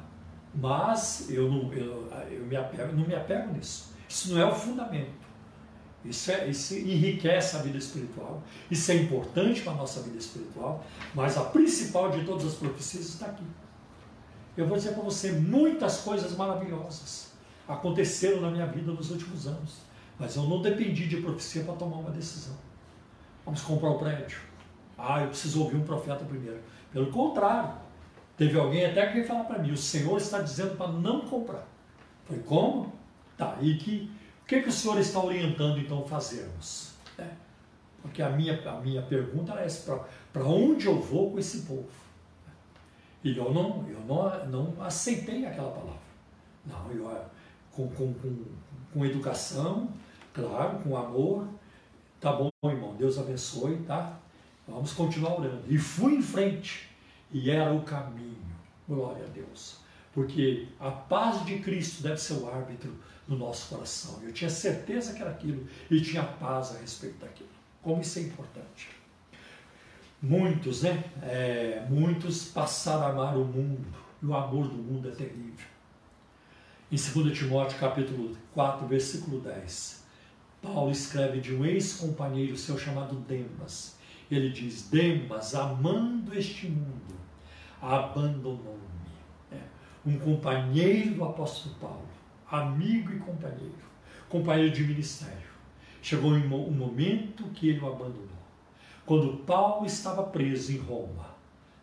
Mas 0.53 1.29
eu 1.29 1.49
não, 1.49 1.71
eu, 1.73 2.09
eu 2.29 2.45
me 2.45 2.55
apego, 2.55 2.93
não 2.93 3.05
me 3.05 3.15
apego 3.15 3.53
nisso. 3.53 3.93
Isso 4.07 4.33
não 4.33 4.41
é 4.41 4.45
o 4.45 4.53
fundamento. 4.53 5.20
Isso, 6.03 6.31
é, 6.31 6.47
isso 6.47 6.73
enriquece 6.73 7.55
a 7.55 7.59
vida 7.59 7.77
espiritual. 7.77 8.41
Isso 8.69 8.91
é 8.91 8.95
importante 8.95 9.61
para 9.61 9.73
a 9.73 9.75
nossa 9.75 10.01
vida 10.01 10.17
espiritual. 10.17 10.83
Mas 11.13 11.37
a 11.37 11.43
principal 11.45 12.09
de 12.09 12.25
todas 12.25 12.45
as 12.45 12.53
profecias 12.55 13.09
está 13.09 13.27
aqui. 13.27 13.43
Eu 14.57 14.67
vou 14.67 14.77
dizer 14.77 14.93
para 14.93 15.03
você: 15.03 15.31
muitas 15.31 16.01
coisas 16.01 16.35
maravilhosas 16.35 17.31
aconteceram 17.67 18.41
na 18.41 18.49
minha 18.49 18.65
vida 18.65 18.91
nos 18.91 19.11
últimos 19.11 19.47
anos. 19.47 19.77
Mas 20.19 20.35
eu 20.35 20.43
não 20.43 20.61
dependi 20.61 21.07
de 21.07 21.17
profecia 21.17 21.63
para 21.63 21.73
tomar 21.75 21.97
uma 21.97 22.11
decisão. 22.11 22.55
Vamos 23.45 23.61
comprar 23.61 23.89
o 23.89 23.97
prédio. 23.97 24.39
Ah, 24.97 25.21
eu 25.21 25.29
preciso 25.29 25.63
ouvir 25.63 25.77
um 25.77 25.83
profeta 25.83 26.23
primeiro. 26.25 26.59
Pelo 26.93 27.07
contrário, 27.11 27.73
teve 28.37 28.57
alguém 28.59 28.85
até 28.85 29.07
que 29.07 29.13
veio 29.13 29.27
falar 29.27 29.45
para 29.45 29.59
mim: 29.59 29.71
o 29.71 29.77
Senhor 29.77 30.17
está 30.17 30.41
dizendo 30.41 30.75
para 30.75 30.91
não 30.91 31.21
comprar. 31.21 31.67
Falei, 32.25 32.43
como? 32.43 32.93
Tá, 33.37 33.57
e 33.61 33.75
que, 33.77 34.11
que, 34.51 34.61
que 34.63 34.67
o 34.67 34.71
Senhor 34.71 34.99
está 34.99 35.23
orientando 35.23 35.79
então 35.79 36.05
fazermos? 36.05 36.91
É, 37.17 37.25
porque 38.01 38.21
a 38.21 38.29
minha, 38.29 38.69
a 38.69 38.81
minha 38.81 39.01
pergunta 39.01 39.53
era 39.53 39.61
essa: 39.61 40.05
para 40.33 40.43
onde 40.43 40.87
eu 40.87 40.99
vou 40.99 41.31
com 41.31 41.39
esse 41.39 41.61
povo? 41.61 41.87
E 43.23 43.37
eu 43.37 43.53
não, 43.53 43.87
eu 43.87 44.01
não, 44.01 44.47
não 44.47 44.83
aceitei 44.83 45.45
aquela 45.45 45.71
palavra. 45.71 46.01
Não, 46.65 46.91
eu, 46.91 47.09
com, 47.71 47.87
com, 47.91 48.13
com, 48.13 48.45
com 48.93 49.05
educação, 49.05 49.89
claro, 50.33 50.79
com 50.79 50.97
amor. 50.97 51.47
Tá 52.19 52.33
bom, 52.33 52.51
irmão, 52.65 52.93
Deus 52.95 53.17
abençoe, 53.17 53.77
tá? 53.87 54.19
Vamos 54.67 54.91
continuar 54.91 55.39
orando. 55.39 55.63
E 55.69 55.77
fui 55.77 56.15
em 56.15 56.21
frente. 56.21 56.89
E 57.31 57.49
era 57.49 57.73
o 57.73 57.83
caminho. 57.83 58.37
Glória 58.87 59.23
a 59.23 59.29
Deus. 59.29 59.77
Porque 60.13 60.67
a 60.79 60.91
paz 60.91 61.45
de 61.45 61.59
Cristo 61.59 62.03
deve 62.03 62.17
ser 62.17 62.33
o 62.33 62.49
árbitro 62.49 62.93
no 63.31 63.37
nosso 63.37 63.69
coração. 63.69 64.19
Eu 64.23 64.33
tinha 64.33 64.49
certeza 64.49 65.13
que 65.13 65.21
era 65.21 65.31
aquilo 65.31 65.67
e 65.89 66.01
tinha 66.01 66.23
paz 66.23 66.75
a 66.75 66.79
respeito 66.79 67.19
daquilo. 67.19 67.49
Como 67.81 68.01
isso 68.01 68.19
é 68.19 68.23
importante. 68.23 68.89
Muitos, 70.21 70.83
né? 70.83 71.03
É, 71.23 71.85
muitos 71.89 72.45
passaram 72.49 73.07
a 73.07 73.09
amar 73.09 73.37
o 73.37 73.45
mundo. 73.45 73.87
E 74.21 74.25
o 74.25 74.35
amor 74.35 74.67
do 74.67 74.77
mundo 74.77 75.09
é 75.09 75.11
terrível. 75.11 75.65
Em 76.91 76.95
2 76.95 77.37
Timóteo 77.37 77.79
capítulo 77.79 78.37
4, 78.53 78.85
versículo 78.85 79.39
10, 79.39 80.03
Paulo 80.61 80.91
escreve 80.91 81.39
de 81.39 81.55
um 81.55 81.65
ex-companheiro 81.65 82.55
seu 82.57 82.77
chamado 82.77 83.15
Demas 83.15 83.95
ele 84.35 84.49
diz: 84.49 84.89
Demas, 84.89 85.53
amando 85.53 86.37
este 86.37 86.67
mundo, 86.67 87.15
abandonou-me. 87.81 88.79
É, 89.51 89.59
um 90.05 90.17
companheiro 90.17 91.15
do 91.15 91.25
apóstolo 91.25 91.75
Paulo, 91.75 92.07
amigo 92.51 93.13
e 93.13 93.19
companheiro, 93.19 93.83
companheiro 94.29 94.71
de 94.71 94.83
ministério. 94.83 95.51
Chegou 96.01 96.31
um 96.31 96.71
momento 96.71 97.43
que 97.53 97.69
ele 97.69 97.79
o 97.79 97.87
abandonou. 97.87 98.27
Quando 99.05 99.37
Paulo 99.45 99.85
estava 99.85 100.23
preso 100.23 100.71
em 100.71 100.77
Roma, 100.77 101.35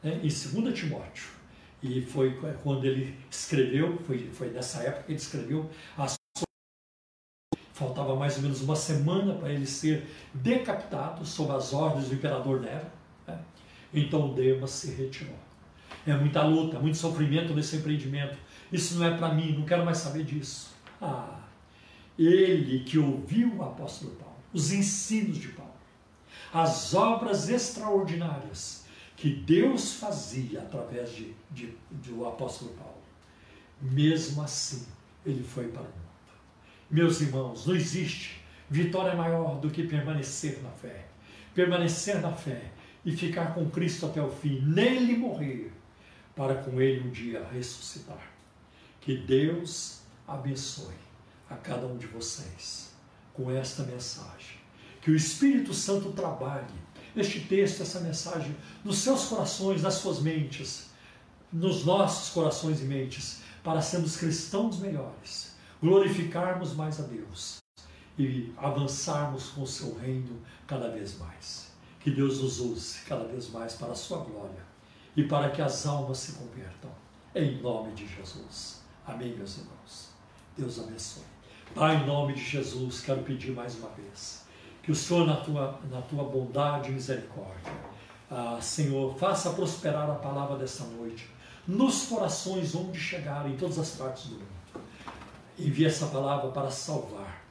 né, 0.03 0.21
em 0.23 0.29
2 0.29 0.79
Timóteo, 0.79 1.31
e 1.83 2.03
foi 2.03 2.37
quando 2.63 2.85
ele 2.85 3.17
escreveu, 3.31 3.99
foi, 4.07 4.31
foi 4.33 4.51
nessa 4.51 4.83
época 4.83 5.05
que 5.05 5.13
ele 5.13 5.19
escreveu 5.19 5.71
as 5.97 6.19
Faltava 7.79 8.17
mais 8.17 8.35
ou 8.37 8.43
menos 8.43 8.61
uma 8.61 8.75
semana 8.75 9.35
para 9.35 9.53
ele 9.53 9.65
ser 9.65 10.05
decapitado 10.35 11.25
sob 11.25 11.53
as 11.53 11.73
ordens 11.73 12.09
do 12.09 12.15
imperador 12.15 12.61
Nero. 12.61 12.87
Né? 13.25 13.39
Então 13.95 14.35
Demas 14.35 14.71
se 14.73 14.91
retirou. 14.91 15.37
É 16.05 16.13
muita 16.17 16.43
luta, 16.43 16.81
muito 16.81 16.97
sofrimento 16.97 17.55
nesse 17.55 17.77
empreendimento. 17.77 18.37
Isso 18.73 18.99
não 18.99 19.07
é 19.07 19.17
para 19.17 19.35
mim, 19.35 19.57
não 19.57 19.65
quero 19.65 19.85
mais 19.85 19.99
saber 19.99 20.25
disso. 20.25 20.75
Ah, 21.01 21.41
ele 22.19 22.81
que 22.81 22.99
ouviu 22.99 23.55
o 23.57 23.63
apóstolo 23.63 24.13
Paulo, 24.17 24.37
os 24.53 24.73
ensinos 24.73 25.39
de 25.39 25.49
Paulo, 25.49 25.73
as 26.53 26.95
obras 26.95 27.49
extraordinárias 27.49 28.85
que 29.17 29.31
Deus 29.31 29.95
fazia 29.95 30.61
através 30.61 31.15
de, 31.15 31.35
de, 31.51 31.77
do 31.91 32.27
apóstolo 32.27 32.73
Paulo, 32.73 33.03
mesmo 33.81 34.43
assim 34.43 34.87
ele 35.25 35.43
foi 35.43 35.69
para 35.69 35.83
o 35.83 35.85
mundo. 35.85 35.95
Meus 36.91 37.21
irmãos, 37.21 37.67
não 37.67 37.75
existe 37.75 38.39
Vitória 38.71 39.15
maior 39.15 39.59
do 39.61 39.71
que 39.71 39.85
permanecer 39.85 40.63
na 40.63 40.71
fé. 40.71 41.07
Permanecer 41.55 42.21
na 42.21 42.33
fé 42.33 42.71
e 43.05 43.17
ficar 43.17 43.55
com 43.55 43.69
Cristo 43.71 44.07
até 44.07 44.21
o 44.21 44.31
fim, 44.31 44.61
nele 44.61 45.17
morrer, 45.17 45.73
para 46.37 46.57
com 46.57 46.81
ele 46.81 47.09
um 47.09 47.11
dia 47.11 47.47
ressuscitar. 47.51 48.21
Que 49.09 49.17
Deus 49.17 50.01
abençoe 50.27 50.95
a 51.49 51.57
cada 51.57 51.87
um 51.87 51.97
de 51.97 52.07
vocês 52.07 52.91
com 53.33 53.51
esta 53.51 53.83
mensagem. 53.85 54.59
Que 55.01 55.11
o 55.11 55.17
Espírito 55.17 55.73
Santo 55.73 56.13
trabalhe 56.13 56.75
este 57.17 57.41
texto, 57.41 57.81
essa 57.81 58.01
mensagem 58.01 58.55
nos 58.85 58.99
seus 58.99 59.25
corações, 59.25 59.81
nas 59.81 59.95
suas 59.95 60.21
mentes, 60.21 60.91
nos 61.51 61.87
nossos 61.87 62.35
corações 62.35 62.83
e 62.83 62.85
mentes, 62.85 63.41
para 63.65 63.81
sermos 63.81 64.15
cristãos 64.19 64.79
melhores, 64.79 65.57
glorificarmos 65.83 66.75
mais 66.75 67.01
a 67.01 67.05
Deus 67.05 67.63
e 68.19 68.53
avançarmos 68.59 69.49
com 69.49 69.63
o 69.63 69.67
seu 69.67 69.99
reino 69.99 70.39
cada 70.67 70.91
vez 70.91 71.17
mais. 71.17 71.73
Que 72.01 72.11
Deus 72.11 72.43
nos 72.43 72.61
use 72.61 72.99
cada 73.07 73.25
vez 73.25 73.49
mais 73.49 73.73
para 73.73 73.93
a 73.93 73.97
sua 73.97 74.19
glória 74.19 74.67
e 75.17 75.23
para 75.23 75.49
que 75.49 75.63
as 75.63 75.87
almas 75.87 76.19
se 76.19 76.33
convertam. 76.33 76.91
Em 77.35 77.59
nome 77.63 77.95
de 77.95 78.07
Jesus. 78.07 78.78
Amém, 79.09 79.35
meus 79.35 79.57
irmãos. 79.57 80.11
Deus 80.55 80.79
abençoe. 80.79 81.23
Pai, 81.75 81.97
em 81.97 82.07
nome 82.07 82.35
de 82.35 82.45
Jesus, 82.45 83.01
quero 83.01 83.23
pedir 83.23 83.53
mais 83.53 83.75
uma 83.77 83.89
vez 83.89 84.47
que 84.83 84.93
o 84.93 84.95
Senhor, 84.95 85.27
na 85.27 85.37
tua, 85.37 85.81
na 85.91 86.03
tua 86.03 86.25
bondade 86.25 86.91
e 86.91 86.93
misericórdia, 86.93 87.73
ah, 88.31 88.59
Senhor, 88.61 89.17
faça 89.17 89.51
prosperar 89.51 90.11
a 90.11 90.17
palavra 90.17 90.59
desta 90.59 90.85
noite 90.85 91.27
nos 91.67 92.07
corações 92.07 92.75
onde 92.75 93.01
chegar, 93.01 93.49
em 93.49 93.57
todas 93.57 93.79
as 93.79 93.93
partes 93.93 94.27
do 94.27 94.35
mundo. 94.35 94.87
Envie 95.59 95.87
essa 95.87 96.07
palavra 96.09 96.51
para 96.51 96.71
salvar, 96.71 97.43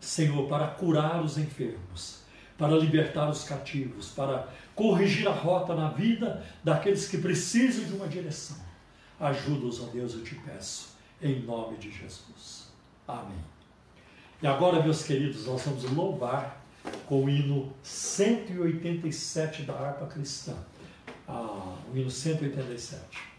Senhor, 0.00 0.48
para 0.48 0.66
curar 0.68 1.22
os 1.22 1.36
enfermos, 1.36 2.20
para 2.56 2.74
libertar 2.76 3.28
os 3.28 3.44
cativos, 3.44 4.08
para 4.08 4.48
corrigir 4.74 5.28
a 5.28 5.32
rota 5.32 5.74
na 5.74 5.90
vida 5.90 6.42
daqueles 6.64 7.06
que 7.06 7.18
precisam 7.18 7.84
de 7.84 7.92
uma 7.92 8.08
direção. 8.08 8.56
Ajuda-os, 9.20 9.80
ó 9.80 9.86
Deus, 9.86 10.14
eu 10.14 10.24
te 10.24 10.34
peço, 10.36 10.91
em 11.22 11.40
nome 11.42 11.76
de 11.76 11.90
Jesus. 11.90 12.68
Amém. 13.06 13.44
E 14.42 14.46
agora, 14.46 14.82
meus 14.82 15.04
queridos, 15.04 15.46
nós 15.46 15.62
vamos 15.62 15.84
louvar 15.84 16.64
com 17.06 17.24
o 17.24 17.30
hino 17.30 17.72
187 17.82 19.62
da 19.62 19.74
harpa 19.74 20.06
cristã. 20.06 20.56
Ah, 21.28 21.76
o 21.92 21.96
hino 21.96 22.10
187. 22.10 23.31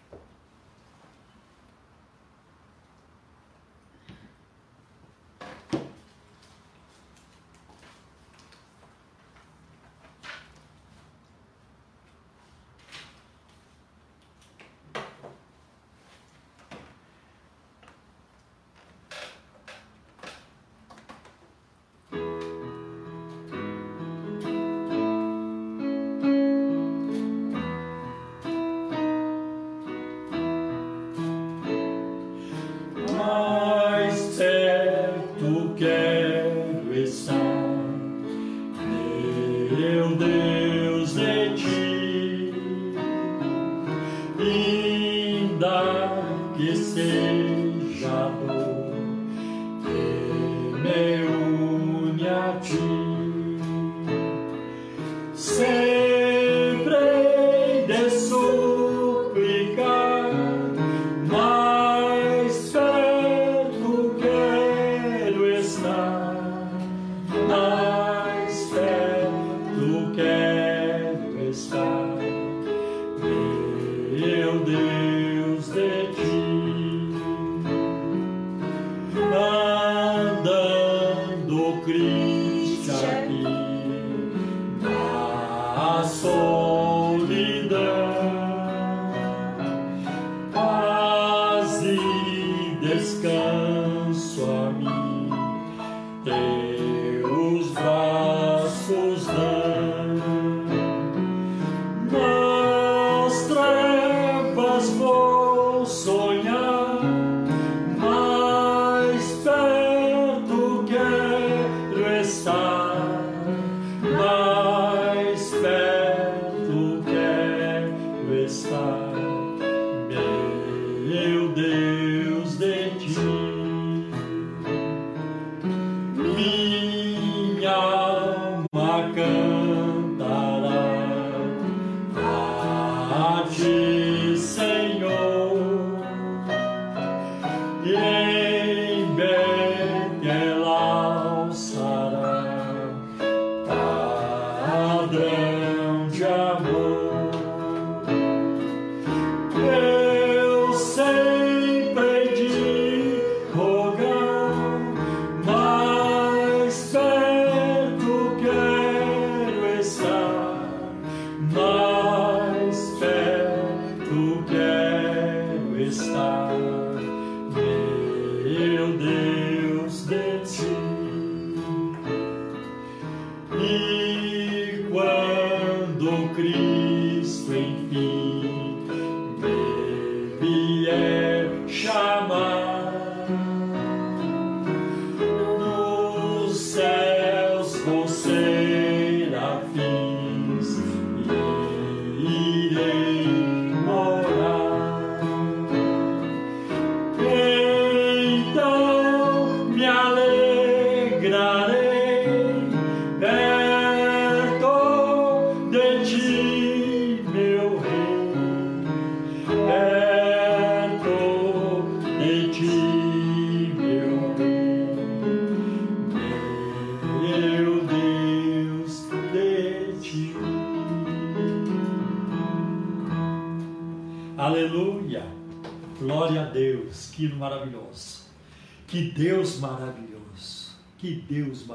Yeah. 127.64 127.93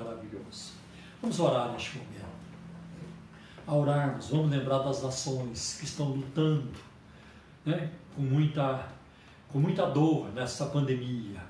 Maravilhoso. 0.02 0.72
Vamos 1.20 1.38
orar 1.40 1.72
neste 1.72 1.98
momento. 1.98 2.28
A 3.66 3.74
orarmos, 3.74 4.30
vamos 4.30 4.50
lembrar 4.50 4.78
das 4.78 5.02
nações 5.02 5.76
que 5.78 5.84
estão 5.84 6.08
lutando 6.08 6.72
né, 7.64 7.90
com, 8.14 8.22
muita, 8.22 8.88
com 9.52 9.58
muita 9.58 9.86
dor 9.86 10.32
nessa 10.32 10.66
pandemia. 10.66 11.42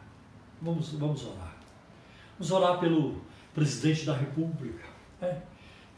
Vamos, 0.60 0.92
vamos 0.92 1.24
orar. 1.24 1.56
Vamos 2.38 2.50
orar 2.50 2.80
pelo 2.80 3.20
presidente 3.54 4.04
da 4.04 4.16
República. 4.16 4.84
Né? 5.20 5.42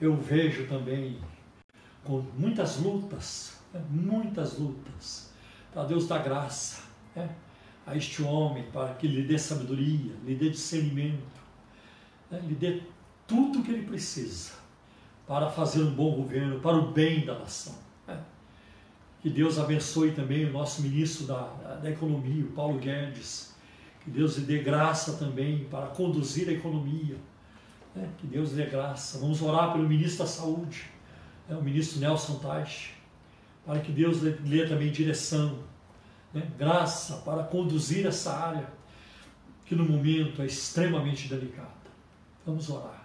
Eu 0.01 0.17
vejo 0.17 0.67
também 0.67 1.19
com 2.05 2.21
muitas 2.37 2.79
lutas, 2.79 3.59
né, 3.73 3.83
muitas 3.89 4.59
lutas, 4.59 5.33
para 5.73 5.85
Deus 5.85 6.09
dar 6.09 6.23
graça 6.23 6.83
né, 7.15 7.29
a 7.87 7.97
este 7.97 8.23
homem, 8.23 8.65
para 8.73 8.95
que 8.95 9.07
lhe 9.07 9.23
dê 9.23 9.39
sabedoria, 9.39 10.15
lhe 10.25 10.35
dê 10.35 10.51
discernimento, 10.51 11.41
né, 12.31 12.41
lhe 12.47 12.55
dê 12.55 12.83
tudo 13.27 13.61
o 13.61 13.63
que 13.63 13.71
ele 13.71 13.87
precisa 13.87 14.53
para 15.27 15.51
fazer 15.51 15.83
um 15.83 15.95
bom 15.95 16.17
governo, 16.17 16.61
para 16.61 16.77
o 16.77 16.91
bem 16.91 17.25
da 17.25 17.39
nação. 17.39 17.75
Né. 18.07 18.19
Que 19.23 19.31
Deus 19.31 19.59
abençoe 19.59 20.13
também 20.13 20.47
o 20.47 20.53
nosso 20.53 20.83
ministro 20.83 21.27
da, 21.27 21.43
da 21.83 21.91
Economia, 21.91 22.45
o 22.45 22.53
Paulo 22.53 22.79
Guedes. 22.79 23.55
Que 24.03 24.11
Deus 24.11 24.37
lhe 24.39 24.45
dê 24.45 24.59
graça 24.59 25.13
também 25.19 25.65
para 25.71 25.87
conduzir 25.89 26.49
a 26.49 26.53
economia. 26.53 27.17
Né. 27.95 28.09
Que 28.19 28.27
Deus 28.27 28.51
lhe 28.51 28.65
dê 28.65 28.71
graça. 28.71 29.19
Vamos 29.19 29.43
orar 29.43 29.73
pelo 29.73 29.89
ministro 29.89 30.25
da 30.25 30.31
Saúde, 30.31 30.87
né, 31.49 31.57
o 31.57 31.63
ministro 31.63 32.01
Nelson 32.01 32.39
Teich, 32.39 32.95
para 33.65 33.81
que 33.81 33.93
Deus 33.93 34.23
lhe 34.23 34.33
dê 34.33 34.67
também 34.67 34.91
direção, 34.91 35.59
né, 36.33 36.43
graça 36.59 37.19
para 37.19 37.45
conduzir 37.45 38.07
essa 38.07 38.33
área 38.33 38.69
que 39.67 39.75
no 39.77 39.85
momento 39.85 40.43
é 40.43 40.47
extremamente 40.47 41.29
delicada. 41.29 41.80
Vamos 42.51 42.69
orar 42.69 43.01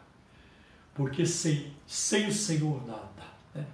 porque 0.96 1.26
sem, 1.26 1.74
sem 1.86 2.28
o 2.28 2.34
Senhor 2.34 2.88
nada. 2.88 3.28
Né? 3.54 3.68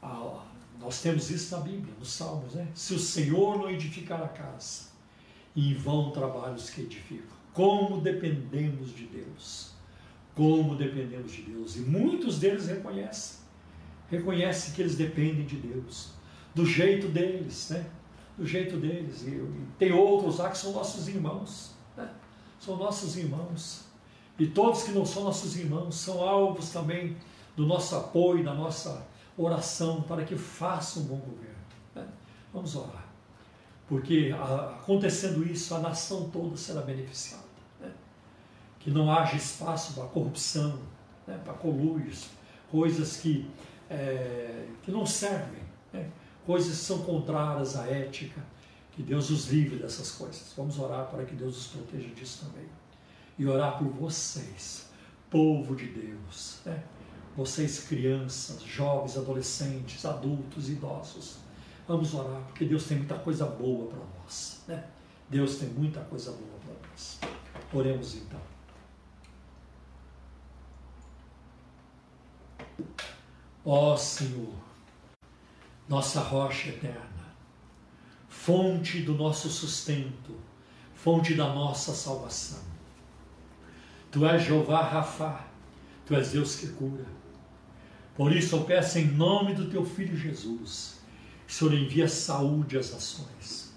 Ah, 0.00 0.44
nós 0.78 1.00
temos 1.00 1.30
isso 1.30 1.56
na 1.56 1.62
Bíblia, 1.62 1.92
nos 1.98 2.12
Salmos. 2.12 2.52
Né? 2.52 2.68
Se 2.74 2.92
o 2.94 2.98
Senhor 2.98 3.58
não 3.58 3.70
edificar 3.70 4.22
a 4.22 4.28
casa, 4.28 4.84
em 5.56 5.72
vão 5.74 6.10
trabalhos 6.10 6.68
que 6.68 6.82
edificam. 6.82 7.34
Como 7.54 8.00
dependemos 8.00 8.94
de 8.94 9.06
Deus. 9.06 9.72
Como 10.34 10.76
dependemos 10.76 11.32
de 11.32 11.42
Deus. 11.42 11.76
E 11.76 11.80
muitos 11.80 12.38
deles 12.38 12.66
reconhecem. 12.66 13.38
Reconhecem 14.10 14.74
que 14.74 14.82
eles 14.82 14.96
dependem 14.96 15.46
de 15.46 15.56
Deus. 15.56 16.10
Do 16.54 16.66
jeito 16.66 17.08
deles, 17.08 17.70
né? 17.70 17.86
Do 18.36 18.46
jeito 18.46 18.76
deles. 18.76 19.22
E, 19.22 19.40
tem 19.78 19.92
outros 19.92 20.38
lá 20.38 20.50
que 20.50 20.58
são 20.58 20.72
nossos 20.72 21.08
irmãos. 21.08 21.74
Né? 21.96 22.12
São 22.60 22.76
nossos 22.76 23.16
irmãos. 23.16 23.83
E 24.38 24.46
todos 24.46 24.82
que 24.82 24.92
não 24.92 25.06
são 25.06 25.24
nossos 25.24 25.56
irmãos 25.56 25.94
são 25.94 26.20
alvos 26.20 26.70
também 26.70 27.16
do 27.56 27.66
nosso 27.66 27.94
apoio, 27.94 28.44
da 28.44 28.52
nossa 28.52 29.06
oração 29.36 30.02
para 30.02 30.24
que 30.24 30.36
façam 30.36 31.04
um 31.04 31.06
bom 31.06 31.16
governo. 31.16 31.54
Né? 31.94 32.06
Vamos 32.52 32.74
orar. 32.74 33.04
Porque 33.88 34.34
acontecendo 34.80 35.46
isso, 35.46 35.74
a 35.74 35.78
nação 35.78 36.28
toda 36.30 36.56
será 36.56 36.80
beneficiada. 36.82 37.44
Né? 37.80 37.92
Que 38.80 38.90
não 38.90 39.12
haja 39.12 39.36
espaço 39.36 39.94
para 39.94 40.04
corrupção, 40.06 40.80
né? 41.26 41.40
para 41.44 41.54
colúrios, 41.54 42.26
coisas 42.70 43.18
que, 43.18 43.48
é, 43.88 44.66
que 44.82 44.90
não 44.90 45.06
servem, 45.06 45.62
né? 45.92 46.10
coisas 46.44 46.76
que 46.76 46.84
são 46.84 46.98
contrárias 47.02 47.76
à 47.76 47.86
ética. 47.86 48.42
Que 48.92 49.02
Deus 49.02 49.28
os 49.28 49.48
livre 49.48 49.76
dessas 49.76 50.12
coisas. 50.12 50.52
Vamos 50.56 50.78
orar 50.78 51.06
para 51.06 51.24
que 51.24 51.34
Deus 51.34 51.56
os 51.58 51.66
proteja 51.66 52.08
disso 52.14 52.46
também 52.46 52.68
e 53.38 53.46
orar 53.46 53.78
por 53.78 53.88
vocês, 53.88 54.86
povo 55.30 55.74
de 55.74 55.86
Deus, 55.86 56.60
né? 56.64 56.82
vocês 57.36 57.80
crianças, 57.80 58.62
jovens, 58.62 59.16
adolescentes, 59.16 60.04
adultos, 60.04 60.68
idosos. 60.70 61.38
Vamos 61.86 62.14
orar, 62.14 62.40
porque 62.42 62.64
Deus 62.64 62.84
tem 62.84 62.98
muita 62.98 63.16
coisa 63.16 63.44
boa 63.46 63.88
para 63.88 63.98
nós. 63.98 64.62
Né? 64.68 64.84
Deus 65.28 65.56
tem 65.56 65.68
muita 65.68 66.00
coisa 66.00 66.30
boa 66.30 66.58
para 66.64 66.88
nós. 66.88 67.18
Oremos 67.72 68.14
então. 68.14 68.40
Ó 73.64 73.96
Senhor, 73.96 74.52
nossa 75.88 76.20
rocha 76.20 76.68
eterna, 76.68 77.34
fonte 78.28 79.00
do 79.02 79.14
nosso 79.14 79.48
sustento, 79.48 80.38
fonte 80.94 81.34
da 81.34 81.52
nossa 81.52 81.92
salvação. 81.94 82.73
Tu 84.14 84.24
és 84.24 84.44
Jeová 84.44 84.80
Rafá, 84.80 85.44
Tu 86.06 86.14
és 86.14 86.30
Deus 86.30 86.54
que 86.54 86.68
cura. 86.68 87.04
Por 88.14 88.30
isso 88.30 88.54
eu 88.54 88.62
peço 88.62 88.96
em 89.00 89.08
nome 89.08 89.54
do 89.54 89.68
Teu 89.68 89.84
Filho 89.84 90.16
Jesus, 90.16 91.00
que 91.44 91.52
o 91.52 91.56
Senhor 91.56 91.74
envie 91.74 92.08
saúde 92.08 92.78
às 92.78 92.92
nações. 92.92 93.74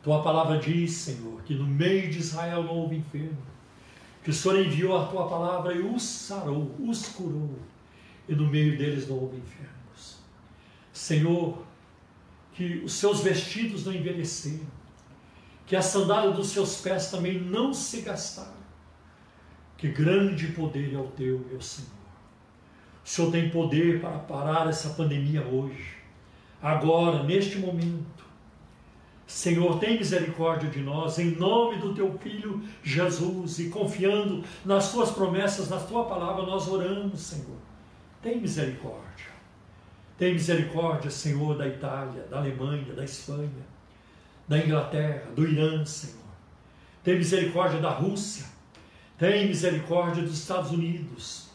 Tua 0.00 0.22
palavra 0.22 0.58
diz, 0.58 0.92
Senhor, 0.92 1.42
que 1.42 1.56
no 1.56 1.66
meio 1.66 2.08
de 2.08 2.20
Israel 2.20 2.62
não 2.62 2.76
houve 2.76 2.98
enfermo, 2.98 3.42
que 4.22 4.30
o 4.30 4.32
Senhor 4.32 4.64
enviou 4.64 4.96
a 4.96 5.06
Tua 5.08 5.28
palavra 5.28 5.74
e 5.74 5.80
os 5.80 6.04
sarou, 6.04 6.72
os 6.78 7.08
curou, 7.08 7.58
e 8.28 8.36
no 8.36 8.46
meio 8.46 8.78
deles 8.78 9.08
não 9.08 9.16
houve 9.16 9.38
enfermos. 9.38 10.18
Senhor, 10.92 11.66
que 12.52 12.76
os 12.84 12.92
seus 12.92 13.22
vestidos 13.22 13.84
não 13.84 13.92
envelheceram, 13.92 14.68
que 15.66 15.74
a 15.74 15.82
sandália 15.82 16.30
dos 16.30 16.50
seus 16.50 16.80
pés 16.80 17.10
também 17.10 17.40
não 17.40 17.74
se 17.74 18.02
gastaram, 18.02 18.57
que 19.78 19.88
grande 19.88 20.48
poder 20.48 20.92
é 20.92 20.98
o 20.98 21.06
teu, 21.06 21.38
meu 21.48 21.60
Senhor. 21.60 21.88
O 23.04 23.08
Senhor 23.08 23.30
tem 23.30 23.48
poder 23.48 24.00
para 24.00 24.18
parar 24.18 24.68
essa 24.68 24.90
pandemia 24.90 25.42
hoje, 25.42 25.94
agora, 26.60 27.22
neste 27.22 27.58
momento. 27.58 28.18
Senhor, 29.24 29.78
tem 29.78 29.98
misericórdia 29.98 30.68
de 30.68 30.80
nós, 30.80 31.18
em 31.18 31.30
nome 31.36 31.78
do 31.78 31.94
teu 31.94 32.18
Filho 32.18 32.62
Jesus, 32.82 33.58
e 33.60 33.68
confiando 33.68 34.42
nas 34.64 34.90
tuas 34.90 35.10
promessas, 35.10 35.68
na 35.68 35.78
tua 35.78 36.04
palavra, 36.06 36.44
nós 36.44 36.66
oramos, 36.66 37.20
Senhor. 37.20 37.56
Tem 38.20 38.40
misericórdia. 38.40 39.28
Tem 40.18 40.32
misericórdia, 40.32 41.10
Senhor, 41.10 41.56
da 41.56 41.68
Itália, 41.68 42.24
da 42.28 42.38
Alemanha, 42.38 42.92
da 42.94 43.04
Espanha, 43.04 43.66
da 44.48 44.58
Inglaterra, 44.58 45.30
do 45.36 45.46
Irã, 45.46 45.84
Senhor. 45.84 46.18
Tem 47.04 47.16
misericórdia 47.16 47.80
da 47.80 47.90
Rússia. 47.90 48.57
Tem 49.18 49.48
misericórdia 49.48 50.22
dos 50.22 50.38
Estados 50.38 50.70
Unidos, 50.70 51.48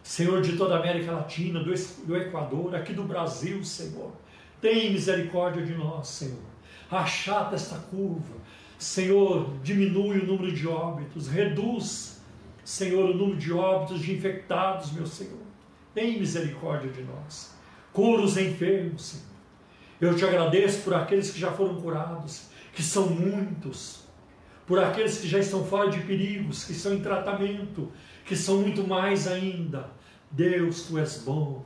Senhor, 0.00 0.40
de 0.42 0.56
toda 0.56 0.76
a 0.76 0.78
América 0.78 1.10
Latina, 1.10 1.58
do, 1.58 1.74
do 2.06 2.16
Equador, 2.16 2.76
aqui 2.76 2.92
do 2.92 3.02
Brasil, 3.02 3.64
Senhor. 3.64 4.12
Tem 4.60 4.92
misericórdia 4.92 5.64
de 5.64 5.74
nós, 5.74 6.06
Senhor. 6.06 6.38
Achata 6.88 7.56
esta 7.56 7.76
curva. 7.76 8.36
Senhor, 8.78 9.58
diminui 9.62 10.20
o 10.20 10.26
número 10.26 10.52
de 10.52 10.66
óbitos, 10.68 11.26
reduz, 11.26 12.20
Senhor, 12.64 13.10
o 13.10 13.14
número 13.14 13.36
de 13.36 13.52
óbitos 13.52 14.00
de 14.00 14.14
infectados, 14.14 14.92
meu 14.92 15.06
Senhor. 15.06 15.42
Tem 15.92 16.18
misericórdia 16.18 16.90
de 16.92 17.02
nós. 17.02 17.52
Cura 17.92 18.22
os 18.22 18.36
enfermos, 18.36 19.02
Senhor. 19.06 19.30
Eu 20.00 20.16
te 20.16 20.24
agradeço 20.24 20.82
por 20.82 20.94
aqueles 20.94 21.30
que 21.30 21.40
já 21.40 21.50
foram 21.50 21.80
curados, 21.80 22.48
que 22.72 22.82
são 22.82 23.08
muitos 23.08 23.99
por 24.70 24.78
aqueles 24.78 25.18
que 25.18 25.26
já 25.26 25.40
estão 25.40 25.64
fora 25.64 25.90
de 25.90 25.98
perigos, 26.02 26.62
que 26.62 26.70
estão 26.70 26.94
em 26.94 27.00
tratamento, 27.00 27.90
que 28.24 28.36
são 28.36 28.58
muito 28.58 28.86
mais 28.86 29.26
ainda. 29.26 29.90
Deus, 30.30 30.84
tu 30.84 30.96
és 30.96 31.24
bom. 31.24 31.64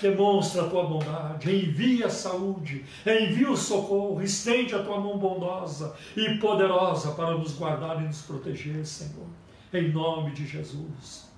Demonstra 0.00 0.62
a 0.62 0.68
tua 0.68 0.84
bondade, 0.84 1.52
envia 1.52 2.06
a 2.06 2.10
saúde, 2.10 2.84
envia 3.04 3.50
o 3.50 3.56
socorro, 3.56 4.22
estende 4.22 4.72
a 4.72 4.84
tua 4.84 5.00
mão 5.00 5.18
bondosa 5.18 5.96
e 6.16 6.34
poderosa 6.34 7.10
para 7.10 7.36
nos 7.36 7.54
guardar 7.54 8.00
e 8.00 8.06
nos 8.06 8.22
proteger, 8.22 8.86
Senhor. 8.86 9.26
Em 9.74 9.90
nome 9.90 10.30
de 10.30 10.46
Jesus. 10.46 11.28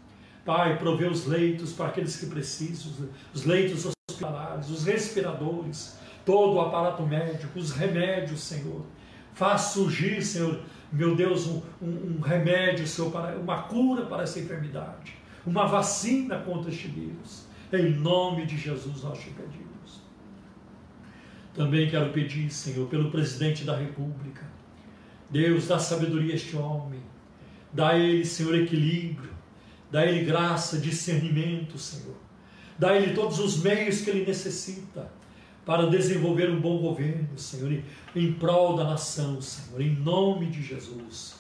Pai, 0.45 0.77
provê 0.77 1.07
os 1.07 1.25
leitos 1.25 1.73
para 1.73 1.87
aqueles 1.87 2.17
que 2.17 2.27
precisam, 2.27 3.09
os 3.33 3.47
leitos 3.47 3.87
hospitalares, 3.87 4.69
os 4.69 4.85
respiradores, 4.85 5.99
todo 6.27 6.57
o 6.57 6.61
aparato 6.61 7.03
médico, 7.05 7.59
os 7.59 7.71
remédios, 7.71 8.43
Senhor. 8.43 8.85
Faz 9.33 9.63
surgir, 9.63 10.23
Senhor, 10.23 10.61
meu 10.93 11.15
Deus, 11.15 11.47
um, 11.47 11.63
um, 11.81 12.17
um 12.17 12.21
remédio, 12.21 12.87
Senhor, 12.87 13.11
para, 13.11 13.39
uma 13.39 13.63
cura 13.63 14.07
para 14.07 14.25
essa 14.25 14.41
enfermidade, 14.41 15.15
uma 15.47 15.67
vacina 15.67 16.39
contra 16.39 16.71
este 16.71 16.89
vírus. 16.89 17.47
Em 17.73 17.91
nome 17.91 18.47
de 18.47 18.57
Jesus 18.57 19.03
nós 19.03 19.19
te 19.21 19.31
pedimos. 19.31 20.01
Também 21.55 21.89
quero 21.89 22.13
pedir, 22.13 22.51
Senhor, 22.51 22.89
pelo 22.89 23.11
presidente 23.11 23.65
da 23.65 23.77
República. 23.77 24.45
Deus, 25.29 25.69
dá 25.69 25.79
sabedoria 25.79 26.33
a 26.33 26.37
este 26.37 26.57
homem. 26.57 27.01
Dá 27.73 27.91
a 27.91 27.99
ele, 27.99 28.25
Senhor, 28.25 28.55
equilíbrio. 28.57 29.31
Dá 29.91 30.01
a 30.01 30.07
ele 30.07 30.25
graça, 30.25 30.79
discernimento, 30.79 31.79
Senhor. 31.79 32.17
Dá 32.79 32.91
a 32.91 32.97
ele 32.97 33.15
todos 33.15 33.39
os 33.39 33.63
meios 33.63 34.01
que 34.01 34.11
ele 34.11 34.25
necessita 34.25 35.11
para 35.71 35.87
desenvolver 35.87 36.51
um 36.51 36.61
bom 36.61 36.79
governo, 36.79 37.39
Senhor, 37.39 37.81
em 38.17 38.33
prol 38.33 38.75
da 38.75 38.83
nação, 38.83 39.41
Senhor, 39.41 39.81
em 39.81 39.95
nome 39.95 40.47
de 40.47 40.61
Jesus. 40.61 41.37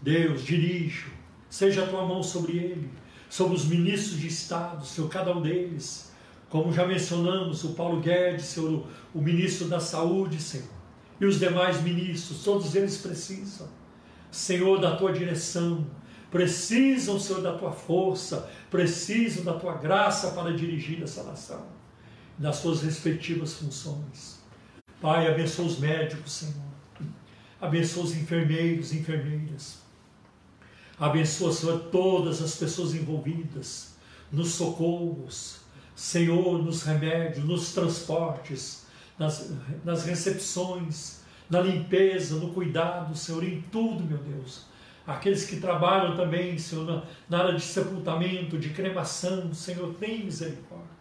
Deus, 0.00 0.42
dirige, 0.42 1.08
seja 1.50 1.84
a 1.84 1.86
tua 1.86 2.06
mão 2.06 2.22
sobre 2.22 2.56
ele, 2.56 2.90
sobre 3.28 3.54
os 3.54 3.66
ministros 3.66 4.18
de 4.18 4.26
Estado, 4.26 4.86
Senhor, 4.86 5.06
cada 5.10 5.36
um 5.36 5.42
deles. 5.42 6.10
Como 6.48 6.72
já 6.72 6.86
mencionamos, 6.86 7.62
o 7.62 7.74
Paulo 7.74 8.00
Guedes, 8.00 8.46
Senhor, 8.46 8.86
o 9.12 9.20
ministro 9.20 9.68
da 9.68 9.80
Saúde, 9.80 10.40
Senhor, 10.40 10.70
e 11.20 11.26
os 11.26 11.38
demais 11.38 11.82
ministros, 11.82 12.42
todos 12.42 12.74
eles 12.74 12.96
precisam, 12.96 13.68
Senhor, 14.30 14.80
da 14.80 14.96
tua 14.96 15.12
direção, 15.12 15.86
precisam, 16.30 17.20
Senhor, 17.20 17.42
da 17.42 17.52
tua 17.52 17.72
força, 17.72 18.48
precisam 18.70 19.44
da 19.44 19.52
tua 19.52 19.74
graça 19.74 20.30
para 20.30 20.56
dirigir 20.56 21.02
essa 21.02 21.22
nação, 21.22 21.76
nas 22.38 22.56
suas 22.56 22.82
respectivas 22.82 23.54
funções. 23.54 24.38
Pai, 25.00 25.28
abençoa 25.28 25.66
os 25.66 25.78
médicos, 25.78 26.32
Senhor, 26.32 26.54
abençoa 27.60 28.04
os 28.04 28.16
enfermeiros, 28.16 28.92
enfermeiras, 28.92 29.78
abençoa, 30.98 31.52
Senhor, 31.52 31.78
todas 31.90 32.42
as 32.42 32.56
pessoas 32.56 32.94
envolvidas 32.94 33.96
nos 34.30 34.50
socorros, 34.50 35.60
Senhor, 35.94 36.62
nos 36.62 36.82
remédios, 36.82 37.44
nos 37.44 37.72
transportes, 37.72 38.86
nas, 39.18 39.52
nas 39.84 40.04
recepções, 40.04 41.20
na 41.48 41.60
limpeza, 41.60 42.36
no 42.36 42.52
cuidado, 42.52 43.16
Senhor, 43.16 43.42
em 43.44 43.62
tudo, 43.62 44.04
meu 44.04 44.18
Deus 44.18 44.66
aqueles 45.08 45.46
que 45.46 45.58
trabalham 45.58 46.14
também, 46.14 46.58
Senhor, 46.58 46.84
na, 46.84 47.02
na 47.30 47.38
área 47.44 47.54
de 47.54 47.62
sepultamento, 47.62 48.58
de 48.58 48.68
cremação, 48.68 49.54
Senhor, 49.54 49.94
tem 49.94 50.22
misericórdia. 50.24 50.97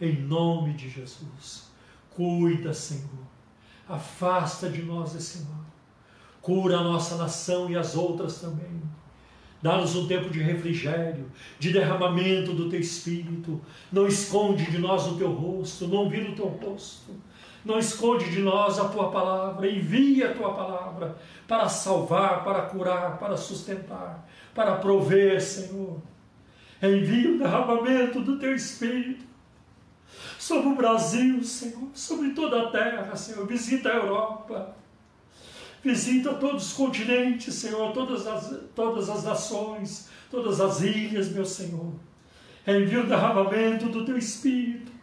Em 0.00 0.20
nome 0.20 0.72
de 0.74 0.88
Jesus. 0.88 1.70
Cuida, 2.10 2.72
Senhor. 2.72 3.24
Afasta 3.88 4.68
de 4.68 4.82
nós 4.82 5.14
esse 5.14 5.44
mal. 5.44 5.64
Cura 6.40 6.78
a 6.78 6.84
nossa 6.84 7.16
nação 7.16 7.70
e 7.70 7.76
as 7.76 7.96
outras 7.96 8.40
também. 8.40 8.82
Dá-nos 9.62 9.96
um 9.96 10.06
tempo 10.06 10.28
de 10.28 10.42
refrigério, 10.42 11.30
de 11.58 11.72
derramamento 11.72 12.52
do 12.52 12.68
teu 12.68 12.80
espírito. 12.80 13.60
Não 13.90 14.06
esconde 14.06 14.70
de 14.70 14.78
nós 14.78 15.06
o 15.06 15.16
teu 15.16 15.32
rosto, 15.32 15.88
não 15.88 16.08
vira 16.08 16.30
o 16.30 16.34
teu 16.34 16.48
rosto 16.48 17.12
não 17.64 17.78
esconde 17.78 18.30
de 18.30 18.40
nós 18.40 18.78
a 18.78 18.88
tua 18.88 19.10
palavra, 19.10 19.68
envia 19.68 20.30
a 20.30 20.34
tua 20.34 20.52
palavra 20.52 21.16
para 21.48 21.68
salvar, 21.68 22.44
para 22.44 22.62
curar, 22.62 23.18
para 23.18 23.36
sustentar, 23.36 24.28
para 24.54 24.76
prover, 24.76 25.40
Senhor. 25.40 26.00
Envia 26.82 27.30
o 27.30 27.38
derramamento 27.38 28.20
do 28.20 28.38
teu 28.38 28.54
Espírito 28.54 29.24
sobre 30.38 30.68
o 30.68 30.74
Brasil, 30.74 31.42
Senhor, 31.42 31.88
sobre 31.94 32.30
toda 32.30 32.62
a 32.62 32.70
terra, 32.70 33.16
Senhor. 33.16 33.46
Visita 33.46 33.90
a 33.90 33.96
Europa, 33.96 34.76
visita 35.82 36.34
todos 36.34 36.68
os 36.68 36.72
continentes, 36.72 37.54
Senhor, 37.54 37.92
todas 37.92 38.26
as, 38.26 38.54
todas 38.74 39.08
as 39.08 39.24
nações, 39.24 40.08
todas 40.30 40.60
as 40.60 40.80
ilhas, 40.80 41.28
meu 41.28 41.44
Senhor. 41.44 41.92
Envia 42.66 43.00
o 43.00 43.06
derramamento 43.06 43.86
do 43.90 44.04
teu 44.04 44.16
Espírito 44.16 44.94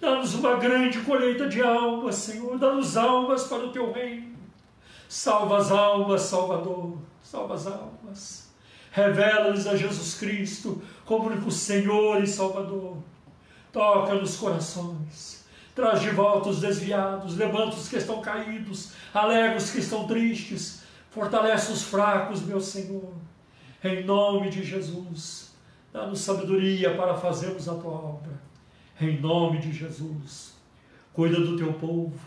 Dá-nos 0.00 0.34
uma 0.34 0.56
grande 0.56 1.00
colheita 1.00 1.48
de 1.48 1.60
almas, 1.60 2.14
Senhor. 2.16 2.56
Dá-nos 2.58 2.96
almas 2.96 3.44
para 3.44 3.64
o 3.64 3.72
teu 3.72 3.92
reino. 3.92 4.36
Salva 5.08 5.58
as 5.58 5.72
almas, 5.72 6.22
Salvador. 6.22 6.98
Salva 7.22 7.54
as 7.54 7.66
almas. 7.66 8.48
Revela-nos 8.92 9.66
a 9.66 9.76
Jesus 9.76 10.14
Cristo 10.14 10.80
como 11.04 11.28
único 11.28 11.50
Senhor 11.50 12.22
e 12.22 12.26
Salvador. 12.26 12.98
Toca 13.72 14.14
nos 14.14 14.36
corações. 14.36 15.46
Traz 15.74 16.00
de 16.00 16.10
volta 16.10 16.48
os 16.48 16.60
desviados. 16.60 17.36
Levanta 17.36 17.76
os 17.76 17.88
que 17.88 17.96
estão 17.96 18.20
caídos. 18.20 18.92
Alegra 19.14 19.56
os 19.56 19.70
que 19.70 19.78
estão 19.78 20.06
tristes. 20.06 20.82
Fortalece 21.10 21.72
os 21.72 21.82
fracos, 21.82 22.42
meu 22.42 22.60
Senhor. 22.60 23.12
Em 23.82 24.04
nome 24.04 24.50
de 24.50 24.64
Jesus. 24.64 25.52
Dá-nos 25.92 26.20
sabedoria 26.20 26.94
para 26.94 27.14
fazermos 27.14 27.68
a 27.68 27.74
tua 27.74 27.92
obra 27.92 28.48
em 29.00 29.20
nome 29.20 29.58
de 29.58 29.72
Jesus. 29.72 30.54
Cuida 31.12 31.40
do 31.40 31.56
teu 31.56 31.72
povo, 31.74 32.18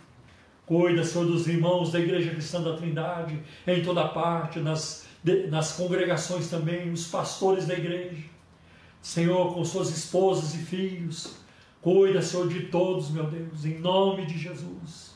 cuida, 0.66 1.04
Senhor, 1.04 1.26
dos 1.26 1.48
irmãos 1.48 1.92
da 1.92 2.00
Igreja 2.00 2.32
Cristã 2.32 2.62
da 2.62 2.76
Trindade, 2.76 3.39
em 3.68 3.84
toda 3.84 4.08
parte, 4.08 4.60
nas, 4.60 5.08
nas 5.50 5.74
congregações 5.74 6.50
também, 6.50 6.92
os 6.92 7.08
pastores 7.08 7.66
da 7.66 7.74
igreja. 7.74 8.24
Senhor, 9.02 9.54
com 9.54 9.64
suas 9.66 9.89
esposas 9.89 10.54
e 10.56 10.60
filhos, 10.60 11.36
cuida, 11.82 12.22
Senhor, 12.22 12.47
de 12.47 12.68
todos, 12.68 13.10
meu 13.10 13.30
Deus, 13.30 13.66
em 13.66 13.80
nome 13.80 14.26
de 14.26 14.38
Jesus. 14.38 15.12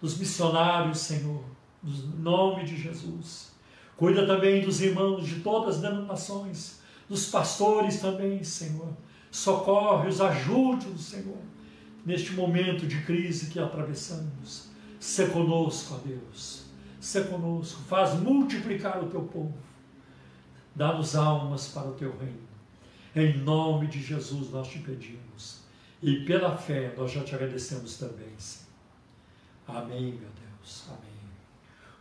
Dos 0.00 0.18
missionários, 0.18 0.98
Senhor, 0.98 1.42
em 1.82 2.20
nome 2.20 2.64
de 2.64 2.76
Jesus. 2.76 3.52
Cuida 3.96 4.26
também 4.26 4.62
dos 4.62 4.80
irmãos 4.80 5.26
de 5.26 5.40
todas 5.40 5.76
as 5.76 5.80
denominações, 5.80 6.80
dos 7.08 7.26
pastores 7.26 8.00
também, 8.00 8.42
Senhor 8.44 8.92
socorre-os, 9.34 10.20
ajude-os, 10.20 11.06
Senhor, 11.06 11.36
neste 12.06 12.32
momento 12.34 12.86
de 12.86 13.02
crise 13.02 13.50
que 13.50 13.58
atravessamos. 13.58 14.68
Se 15.00 15.26
conosco, 15.26 15.96
ó 15.96 16.06
Deus, 16.06 16.66
se 17.00 17.20
conosco, 17.24 17.82
faz 17.82 18.14
multiplicar 18.14 19.02
o 19.02 19.08
teu 19.08 19.22
povo, 19.22 19.52
dá-nos 20.72 21.16
almas 21.16 21.66
para 21.68 21.88
o 21.88 21.94
teu 21.94 22.16
reino. 22.16 22.43
Em 23.14 23.38
nome 23.38 23.86
de 23.86 24.02
Jesus 24.02 24.50
nós 24.50 24.68
te 24.68 24.80
pedimos. 24.80 25.60
E 26.02 26.24
pela 26.24 26.56
fé 26.56 26.92
nós 26.96 27.12
já 27.12 27.22
te 27.22 27.34
agradecemos 27.34 27.96
também, 27.96 28.32
Senhor. 28.38 28.64
Amém, 29.66 30.12
meu 30.12 30.28
Deus. 30.30 30.84
Amém. 30.88 31.14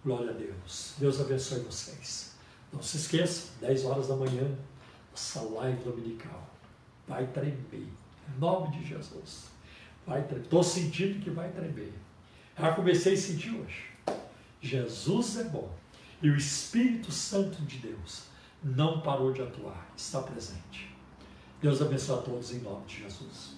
Glória 0.03 0.31
a 0.31 0.33
Deus. 0.33 0.95
Deus 0.97 1.21
abençoe 1.21 1.59
vocês. 1.59 2.35
Não 2.71 2.81
se 2.81 2.97
esqueça, 2.97 3.51
10 3.61 3.85
horas 3.85 4.07
da 4.07 4.15
manhã, 4.15 4.57
essa 5.13 5.41
live 5.41 5.83
dominical 5.83 6.49
vai 7.07 7.27
tremer. 7.27 7.61
Em 7.71 8.39
nome 8.39 8.77
de 8.77 8.85
Jesus. 8.85 9.51
Vai 10.05 10.23
tremer. 10.23 10.43
Estou 10.43 10.63
sentindo 10.63 11.23
que 11.23 11.29
vai 11.29 11.51
tremer. 11.51 11.93
Já 12.57 12.73
comecei 12.73 13.13
a 13.13 13.17
sentir 13.17 13.51
hoje. 13.51 13.85
Jesus 14.61 15.37
é 15.37 15.43
bom. 15.43 15.71
E 16.21 16.29
o 16.29 16.35
Espírito 16.35 17.11
Santo 17.11 17.61
de 17.63 17.77
Deus 17.77 18.23
não 18.63 19.01
parou 19.01 19.31
de 19.33 19.41
atuar, 19.41 19.91
está 19.95 20.21
presente. 20.21 20.92
Deus 21.63 21.81
abençoe 21.81 22.19
a 22.19 22.21
todos 22.21 22.51
em 22.51 22.59
nome 22.59 22.85
de 22.85 23.03
Jesus. 23.03 23.53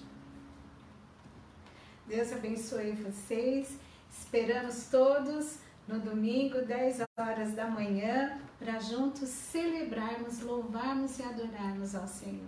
Deus 2.06 2.32
abençoe 2.32 2.92
vocês. 2.92 3.78
Esperamos 4.08 4.86
todos 4.92 5.56
no 5.88 5.98
domingo, 5.98 6.64
10 6.64 7.00
horas 7.18 7.54
da 7.54 7.66
manhã, 7.66 8.38
para 8.60 8.78
juntos 8.78 9.28
celebrarmos, 9.28 10.40
louvarmos 10.40 11.18
e 11.18 11.24
adorarmos 11.24 11.96
ao 11.96 12.06
Senhor. 12.06 12.46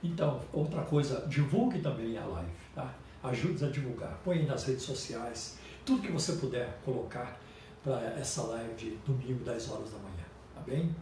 Então, 0.00 0.40
outra 0.52 0.82
coisa, 0.82 1.26
divulgue 1.26 1.80
também 1.80 2.16
a 2.16 2.24
live, 2.24 2.52
tá? 2.72 2.94
Ajude 3.24 3.64
a 3.64 3.68
divulgar, 3.68 4.16
põe 4.24 4.46
nas 4.46 4.62
redes 4.62 4.84
sociais, 4.84 5.58
tudo 5.84 6.02
que 6.02 6.12
você 6.12 6.34
puder 6.34 6.78
colocar 6.84 7.36
para 7.82 8.00
essa 8.16 8.42
live 8.42 8.74
de 8.74 8.90
domingo, 9.04 9.42
10 9.42 9.70
horas 9.70 9.90
da 9.90 9.98
manhã, 9.98 10.24
tá 10.54 10.60
bem? 10.60 10.94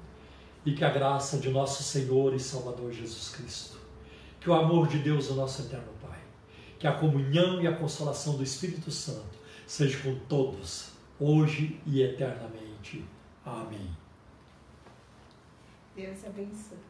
E 0.64 0.72
que 0.72 0.82
a 0.82 0.89
graça 0.89 1.36
de 1.36 1.51
nosso 1.51 1.82
Senhor 1.82 2.32
e 2.32 2.40
Salvador 2.40 2.90
Jesus 2.90 3.28
Cristo, 3.36 3.78
que 4.49 4.53
o 4.53 4.55
amor 4.55 4.89
de 4.89 4.99
Deus, 5.01 5.29
o 5.29 5.35
nosso 5.35 5.61
eterno 5.61 5.93
Pai, 6.01 6.19
que 6.79 6.87
a 6.87 6.95
comunhão 6.95 7.61
e 7.61 7.66
a 7.66 7.77
consolação 7.77 8.35
do 8.35 8.43
Espírito 8.43 8.91
Santo 8.91 9.39
seja 9.66 10.03
com 10.03 10.19
todos, 10.20 10.93
hoje 11.20 11.79
e 11.85 12.01
eternamente. 12.01 13.05
Amém. 13.45 13.91
Deus 15.95 16.25
abençoe. 16.25 16.88